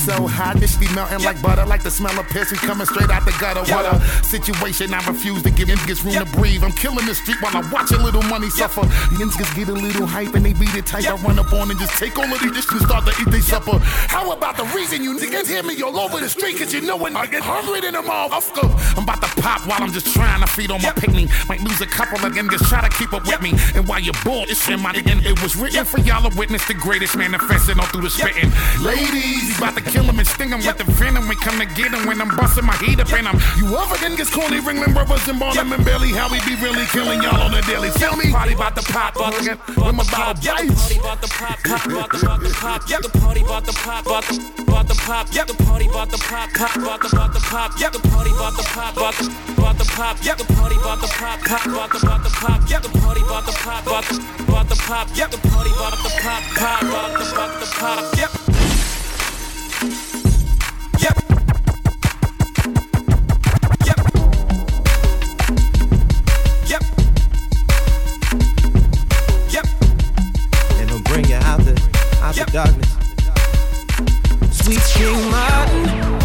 So 0.07 0.27
hot, 0.27 0.57
this 0.61 0.77
be 0.77 0.87
melting 0.95 1.25
like 1.25 1.43
butter, 1.43 1.67
like 1.67 1.83
the 1.83 1.91
smell 1.91 2.17
of 2.19 2.27
piss. 2.29 2.53
We 2.53 2.59
coming 2.59 2.87
straight 2.87 3.11
out 3.11 3.25
the 3.25 3.35
gutter. 3.41 3.67
What 3.75 3.85
a 3.85 3.99
situation! 4.25 4.95
I 4.95 5.05
refuse 5.05 5.43
to 5.43 5.51
give 5.51 5.69
niggas 5.69 6.05
room 6.05 6.15
to 6.15 6.25
breathe. 6.39 6.63
I'm 6.63 6.73
killing 6.73 7.05
the 7.07 7.15
street 7.15 7.43
while 7.43 7.57
I 7.57 7.69
watch 7.73 7.91
a 7.91 7.99
little 7.99 8.23
money 8.23 8.49
suffer. 8.49 8.83
The 8.83 9.19
niggas 9.19 9.57
get 9.57 9.69
a 9.69 9.73
little 9.73 10.07
hype 10.07 10.35
and 10.35 10.47
they 10.47 10.53
beat 10.53 10.75
it 10.75 10.87
tight. 10.87 11.09
I 11.09 11.17
run 11.17 11.41
up 11.41 11.53
on 11.53 11.71
and 11.71 11.79
just 11.81 11.99
take 11.99 12.17
all 12.17 12.25
of 12.25 12.39
these 12.41 12.53
dishes 12.53 12.73
and 12.73 12.83
start 12.83 13.05
to 13.07 13.13
eat 13.21 13.31
they 13.31 13.41
supper. 13.41 13.79
How 13.83 14.31
about 14.31 14.57
the 14.57 14.65
reason 14.77 15.03
you 15.03 15.19
niggas 15.19 15.49
hear 15.49 15.65
me 15.65 15.75
all 15.83 15.99
over 15.99 16.21
the 16.21 16.29
street? 16.29 16.57
Cause 16.59 16.73
you 16.73 16.83
know 16.83 16.97
when 16.97 17.17
I 17.17 17.27
get 17.27 17.43
hungry 17.43 17.87
in 17.87 17.95
the 17.95 18.03
motherfucker. 18.03 18.71
I'm 18.97 19.03
about 19.03 19.23
to 19.23 19.43
pop 19.43 19.67
while 19.67 19.83
I'm 19.83 19.93
just 19.93 20.15
trying 20.15 20.41
to 20.41 20.47
feed 20.47 20.71
on 20.71 20.81
my 20.83 20.93
picnic. 20.93 21.29
Might 21.49 21.61
lose 21.63 21.81
a 21.81 21.87
couple 21.87 22.25
of 22.25 22.33
them, 22.33 22.49
just 22.49 22.67
try 22.67 22.81
to 22.87 22.97
keep 22.97 23.13
up 23.13 23.27
with 23.27 23.43
me. 23.43 23.55
And 23.75 23.89
while 23.89 23.99
you're 23.99 24.15
bored, 24.25 24.51
it's 24.51 24.69
in 24.69 24.81
my 24.81 24.93
again. 24.93 25.19
It 25.27 25.43
was 25.43 25.57
written 25.57 25.85
for 25.85 25.99
y'all 25.99 26.31
to 26.31 26.39
witness 26.39 26.65
the 26.69 26.75
greatest 26.75 27.17
manifesting 27.19 27.81
all 27.81 27.87
through 27.87 28.03
the 28.03 28.11
spitting. 28.11 28.53
Ladies, 28.81 29.26
you 29.29 29.55
about 29.57 29.75
to 29.77 29.83
kill 29.83 30.05
them 30.05 30.19
and 30.19 30.29
sting 30.29 30.51
them 30.51 30.61
with 30.61 30.79
the 30.79 30.85
venom. 30.99 31.29
We 31.29 31.37
come 31.37 31.59
to 31.59 31.67
get 31.67 31.91
them 31.93 32.07
when 32.07 32.21
I'm 32.21 32.35
busting 32.37 32.65
my 32.65 32.77
heat 32.79 33.01
up 33.01 33.13
in 33.13 33.25
them. 33.25 33.39
You 33.59 33.75
other 33.77 33.97
niggas 33.99 34.33
corny 34.33 34.61
ringling 34.61 34.95
brothers 34.95 35.27
and 35.29 35.39
Barnum 35.39 35.73
and 35.73 35.85
Billy. 35.85 36.11
How 36.13 36.31
we 36.31 36.39
be 36.47 36.55
really 36.63 36.87
killing 36.87 37.23
y'all 37.23 37.43
on 37.43 37.53
the 37.53 37.63
daily. 37.63 37.91
Feel 37.91 38.17
me? 38.17 38.31
Party 38.31 38.55
about 38.55 38.77
to 38.77 38.83
pop, 38.93 39.15
bucket. 39.15 39.59
With 39.69 39.95
my 39.95 40.05
bottle 40.11 40.35
bites. 40.43 40.83
Party 40.83 40.99
about 40.99 41.21
the 41.21 41.29
pop, 41.29 41.59
pop, 41.65 41.87
about 41.87 42.15
about 42.23 42.41
the 42.41 42.51
pop, 42.55 42.89
yep. 42.89 43.03
The 43.03 43.09
party 43.19 43.43
about 43.43 43.67
the 43.67 43.73
pop, 43.73 44.07
about 44.07 44.25
the 44.25 44.37
about 44.67 44.89
the 44.89 44.95
pop, 44.95 45.27
yep. 45.33 45.47
The 45.47 45.55
party 45.65 45.87
about 45.87 46.11
the 46.11 46.19
pop, 46.19 46.53
pop, 46.55 46.77
about 46.77 47.01
the 47.01 47.09
about 47.09 47.33
the 47.35 47.41
pop, 47.41 47.81
yep. 47.81 47.93
The 47.93 48.01
party 48.09 48.31
about 48.31 48.57
the 48.57 48.63
pop, 48.63 48.97
about 48.97 49.15
the 49.15 49.27
about 49.57 49.79
the 49.79 49.85
pop, 49.85 50.17
yep. 50.25 50.37
The 50.39 50.45
party 50.55 50.77
about 50.77 51.01
the 51.01 51.09
pop, 51.09 51.41
pop, 51.41 51.67
about 51.67 51.91
the 51.91 51.99
about 52.07 52.23
the 52.25 52.31
pop, 52.31 52.71
yep. 52.71 52.83
The 52.83 52.89
party 52.99 53.23
about 53.23 53.47
the 53.47 53.53
pop, 53.53 53.87
about 53.87 54.05
the 54.05 54.17
about 54.49 54.69
the 54.69 54.77
pop, 54.77 55.09
yep. 55.17 55.31
The 55.31 55.39
party 55.49 55.71
about 55.71 55.99
the 56.03 56.11
pop, 56.21 56.43
pop, 56.55 56.83
about 56.83 57.13
the 57.19 57.25
about 57.33 57.61
the 57.61 57.67
pop, 57.67 58.17
yep. 58.17 58.46
Darkness. 72.57 72.91
Sweet 74.51 74.81
King 74.95 75.31
Martin, 75.31 76.16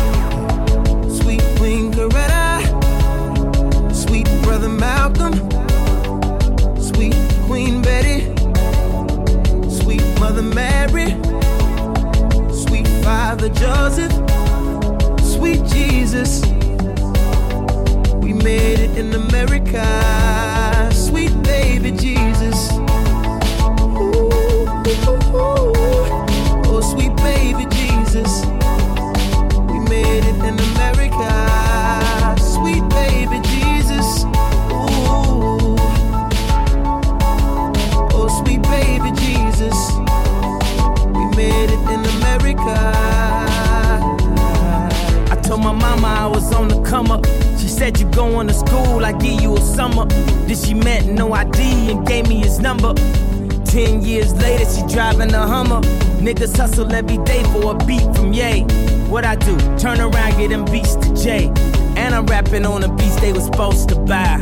Rapping 62.26 62.66
on 62.66 62.82
the 62.82 62.88
beats 62.88 63.20
they 63.20 63.34
was 63.34 63.46
supposed 63.46 63.90
to 63.90 63.96
buy. 63.96 64.40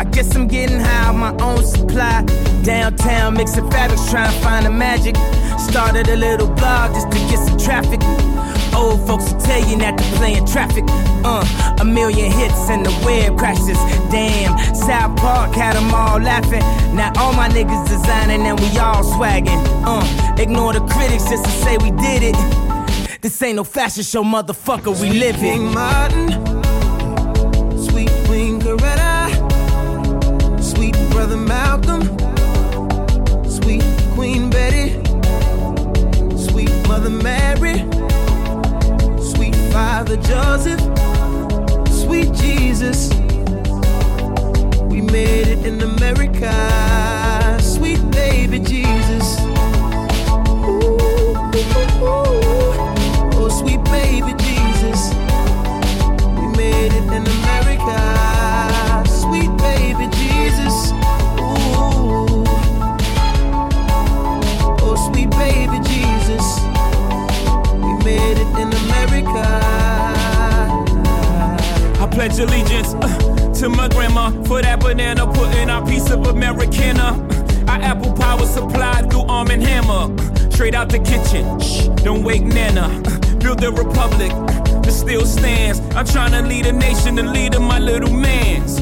I 0.00 0.04
guess 0.04 0.34
I'm 0.34 0.48
getting 0.48 0.80
high 0.80 1.08
on 1.08 1.18
my 1.18 1.34
own 1.44 1.64
supply. 1.64 2.24
Downtown 2.62 3.34
mixing 3.34 3.70
fabrics, 3.70 4.10
trying 4.10 4.32
to 4.32 4.40
find 4.40 4.66
the 4.66 4.70
magic. 4.70 5.16
Started 5.58 6.08
a 6.08 6.16
little 6.16 6.48
blog 6.48 6.94
just 6.94 7.10
to 7.10 7.18
get 7.28 7.38
some 7.38 7.58
traffic. 7.58 8.00
Old 8.74 9.06
folks 9.06 9.32
will 9.32 9.40
tell 9.40 9.60
you 9.68 9.76
not 9.76 9.98
to 9.98 10.04
play 10.16 10.34
in 10.34 10.46
traffic. 10.46 10.84
Uh, 11.24 11.44
a 11.80 11.84
million 11.84 12.30
hits 12.32 12.70
and 12.70 12.84
the 12.86 12.90
web 13.04 13.36
crashes. 13.38 13.78
Damn, 14.10 14.56
South 14.74 15.16
Park 15.18 15.54
had 15.54 15.76
them 15.76 15.92
all 15.94 16.18
laughing. 16.18 16.60
Now 16.96 17.12
all 17.18 17.32
my 17.34 17.48
niggas 17.48 17.88
designing 17.88 18.42
and 18.46 18.58
we 18.58 18.78
all 18.78 19.04
swagging. 19.04 19.58
Uh, 19.84 20.36
ignore 20.38 20.72
the 20.72 20.80
critics 20.80 21.28
just 21.28 21.44
to 21.44 21.50
say 21.50 21.76
we 21.78 21.90
did 21.90 22.22
it. 22.34 22.70
This 23.20 23.42
ain't 23.42 23.56
no 23.56 23.64
fashion 23.64 24.02
show, 24.02 24.24
motherfucker. 24.24 24.98
We 24.98 25.10
live 25.18 25.36
it. 25.42 25.58
Martin, 25.58 26.39
Mary, 37.58 37.78
sweet 39.20 39.56
Father 39.72 40.16
Joseph, 40.18 40.80
sweet 41.90 42.32
Jesus. 42.34 43.12
We 44.84 45.00
made 45.00 45.48
it 45.48 45.66
in 45.66 45.82
America, 45.82 46.52
sweet 47.60 48.08
baby 48.12 48.60
Jesus. 48.60 49.40
Ooh, 50.62 50.94
ooh, 50.94 52.04
ooh, 52.04 52.30
oh, 53.34 53.48
sweet 53.48 53.82
baby 53.86 54.32
Jesus. 54.38 55.12
We 56.38 56.46
made 56.56 56.92
it 56.92 57.02
in 57.02 57.26
America. 57.26 57.49
in 68.60 68.68
America. 68.84 69.42
I 71.98 72.08
pledge 72.10 72.38
allegiance 72.38 72.92
uh, 72.94 73.54
to 73.54 73.68
my 73.68 73.88
grandma 73.88 74.30
for 74.44 74.60
that 74.60 74.80
banana, 74.80 75.26
putting 75.26 75.70
our 75.70 75.84
piece 75.86 76.10
of 76.10 76.26
Americana. 76.26 77.08
Our 77.68 77.80
apple 77.80 78.12
pie 78.12 78.34
was 78.34 78.50
supplied 78.52 79.10
through 79.10 79.22
Arm 79.22 79.50
and 79.50 79.62
Hammer. 79.62 80.04
Straight 80.50 80.74
out 80.74 80.90
the 80.90 80.98
kitchen, 80.98 81.58
shh, 81.60 81.88
don't 82.04 82.22
wake 82.22 82.42
Nana. 82.42 82.88
Build 83.38 83.60
the 83.60 83.72
republic 83.72 84.30
that 84.82 84.92
still 84.92 85.24
stands. 85.24 85.80
I'm 85.96 86.04
trying 86.04 86.32
to 86.32 86.42
lead 86.42 86.66
a 86.66 86.72
nation, 86.72 87.14
the 87.14 87.22
leader, 87.22 87.60
my 87.60 87.78
little 87.78 88.12
man's 88.12 88.78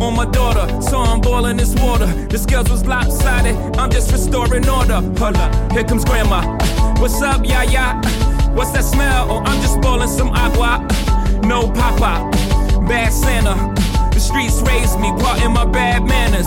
on 0.00 0.14
my 0.14 0.26
daughter. 0.26 0.66
So 0.82 0.98
I'm 0.98 1.20
boiling 1.20 1.56
this 1.56 1.74
water. 1.76 2.06
The 2.06 2.38
scales 2.38 2.70
was 2.70 2.86
lopsided. 2.86 3.56
I'm 3.76 3.90
just 3.90 4.12
restoring 4.12 4.68
order. 4.68 5.00
Hold 5.18 5.36
up, 5.36 5.72
here 5.72 5.84
comes 5.84 6.04
grandma. 6.04 6.40
What's 7.00 7.20
up, 7.22 7.44
ya 7.44 7.62
ya? 7.62 8.00
What's 8.56 8.72
that 8.72 8.84
smell? 8.84 9.30
Oh, 9.30 9.42
I'm 9.44 9.60
just 9.60 9.80
boiling 9.82 10.08
some 10.08 10.30
agua. 10.30 10.80
No 11.46 11.70
papa, 11.70 12.30
bad 12.88 13.12
Santa. 13.12 13.54
The 14.14 14.18
streets 14.18 14.62
raised 14.62 14.98
me, 14.98 15.10
part 15.20 15.42
in 15.42 15.52
my 15.52 15.66
bad 15.66 16.04
manners. 16.04 16.46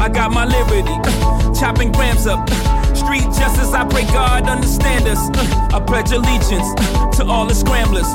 I 0.00 0.08
got 0.08 0.32
my 0.32 0.44
liberty, 0.44 0.90
uh, 0.90 1.54
chopping 1.54 1.92
grams 1.92 2.26
up. 2.26 2.48
Street 2.96 3.22
justice, 3.38 3.72
I 3.72 3.86
pray 3.88 4.02
God 4.06 4.48
understand 4.48 5.06
us. 5.06 5.30
Uh, 5.30 5.76
I 5.76 5.80
pledge 5.80 6.10
allegiance 6.10 6.74
uh, 6.76 7.10
to 7.12 7.24
all 7.24 7.46
the 7.46 7.54
scramblers. 7.54 8.08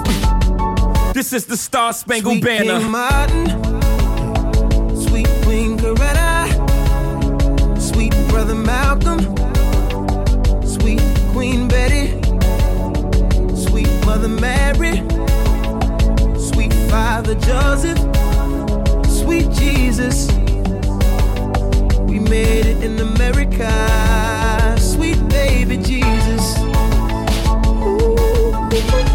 This 1.14 1.32
is 1.32 1.46
the 1.46 1.56
Star 1.56 1.94
Spangled 1.94 2.42
Sweet 2.42 2.44
Banner. 2.44 2.80
King 2.80 2.92
Martin, 2.92 3.48
sweet 4.96 5.30
Queen 5.44 5.78
Coretta, 5.78 6.46
sweet 7.80 8.14
Brother 8.28 8.56
Malcolm, 8.56 9.20
sweet 10.68 11.02
Queen 11.32 11.68
Betty, 11.70 12.19
Mother 14.10 14.28
Mary, 14.28 14.98
sweet 16.36 16.74
Father 16.90 17.36
Joseph, 17.36 18.00
sweet 19.08 19.52
Jesus. 19.52 20.28
We 22.10 22.18
made 22.18 22.66
it 22.66 22.84
in 22.84 23.00
America, 23.00 23.70
sweet 24.80 25.20
baby 25.30 25.78
Jesus. 25.78 26.56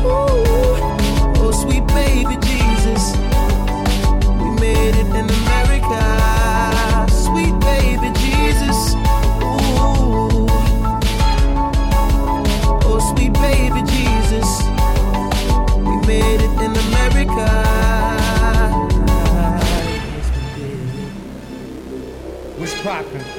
Oh, 0.06 1.50
sweet 1.52 1.84
baby 1.88 2.36
Jesus. 2.46 3.16
We 4.38 4.50
made 4.60 4.94
it 4.94 5.08
in 5.08 5.28
America. 5.28 6.23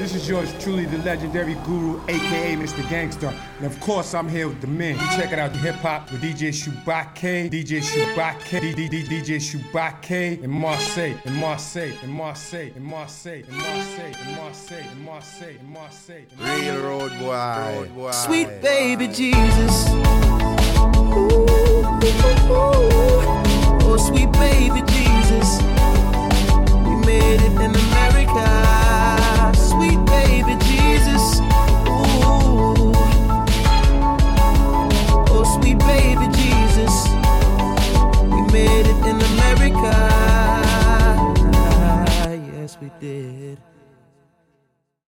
This 0.06 0.14
is 0.14 0.30
yours 0.30 0.54
truly, 0.60 0.86
the 0.86 1.00
legendary 1.00 1.56
guru, 1.66 2.00
aka 2.08 2.56
Mr. 2.56 2.88
Gangster. 2.90 3.34
And 3.58 3.66
of 3.66 3.80
course, 3.80 4.14
I'm 4.14 4.30
here 4.30 4.48
with 4.48 4.62
the 4.62 4.68
men. 4.68 5.00
You 5.00 5.08
check 5.18 5.32
it 5.32 5.40
out, 5.40 5.52
the 5.52 5.58
hip 5.58 5.76
hop 5.76 6.12
with 6.12 6.22
DJ 6.22 6.50
Shubake, 6.50 7.50
DJ 7.50 7.82
Shubake, 7.82 8.60
DDD 8.76 9.06
DJ 9.06 9.38
Shubake 9.40 10.44
in 10.44 10.50
Marseille, 10.52 11.16
in 11.26 11.34
Marseille, 11.34 11.94
in 12.04 12.12
Marseille, 12.12 12.72
in 12.76 12.84
Marseille, 12.84 13.44
in 13.48 13.58
Marseille, 13.58 14.14
in 14.22 14.36
Marseille, 14.36 14.86
in 14.92 15.04
Marseille, 15.04 15.58
in 15.60 15.74
Marseille. 15.74 16.26
Real 16.40 16.84
road 16.84 17.12
boy. 17.18 17.90
Boy. 17.96 18.12
Sweet 18.12 18.62
baby 18.62 19.08
Jesus. 19.08 19.90
Oh, 23.98 23.98
sweet 23.98 24.30
baby 24.34 24.82
Jesus. 24.92 25.62
We 26.84 26.96
made 27.08 27.40
it 27.40 27.56
in 27.64 27.72
America. 27.88 28.46
Sweet 29.56 30.04
baby 30.04 30.58
Jesus. 30.66 31.40
Ooh. 31.88 32.92
Oh, 35.32 35.44
sweet 35.56 35.80
baby 35.80 36.28
Jesus. 36.36 37.08
We 38.34 38.42
made 38.52 38.86
it 38.86 39.00
in 39.08 39.16
America. 39.32 39.94
Yes, 42.54 42.78
we 42.82 42.92
did. 43.00 43.60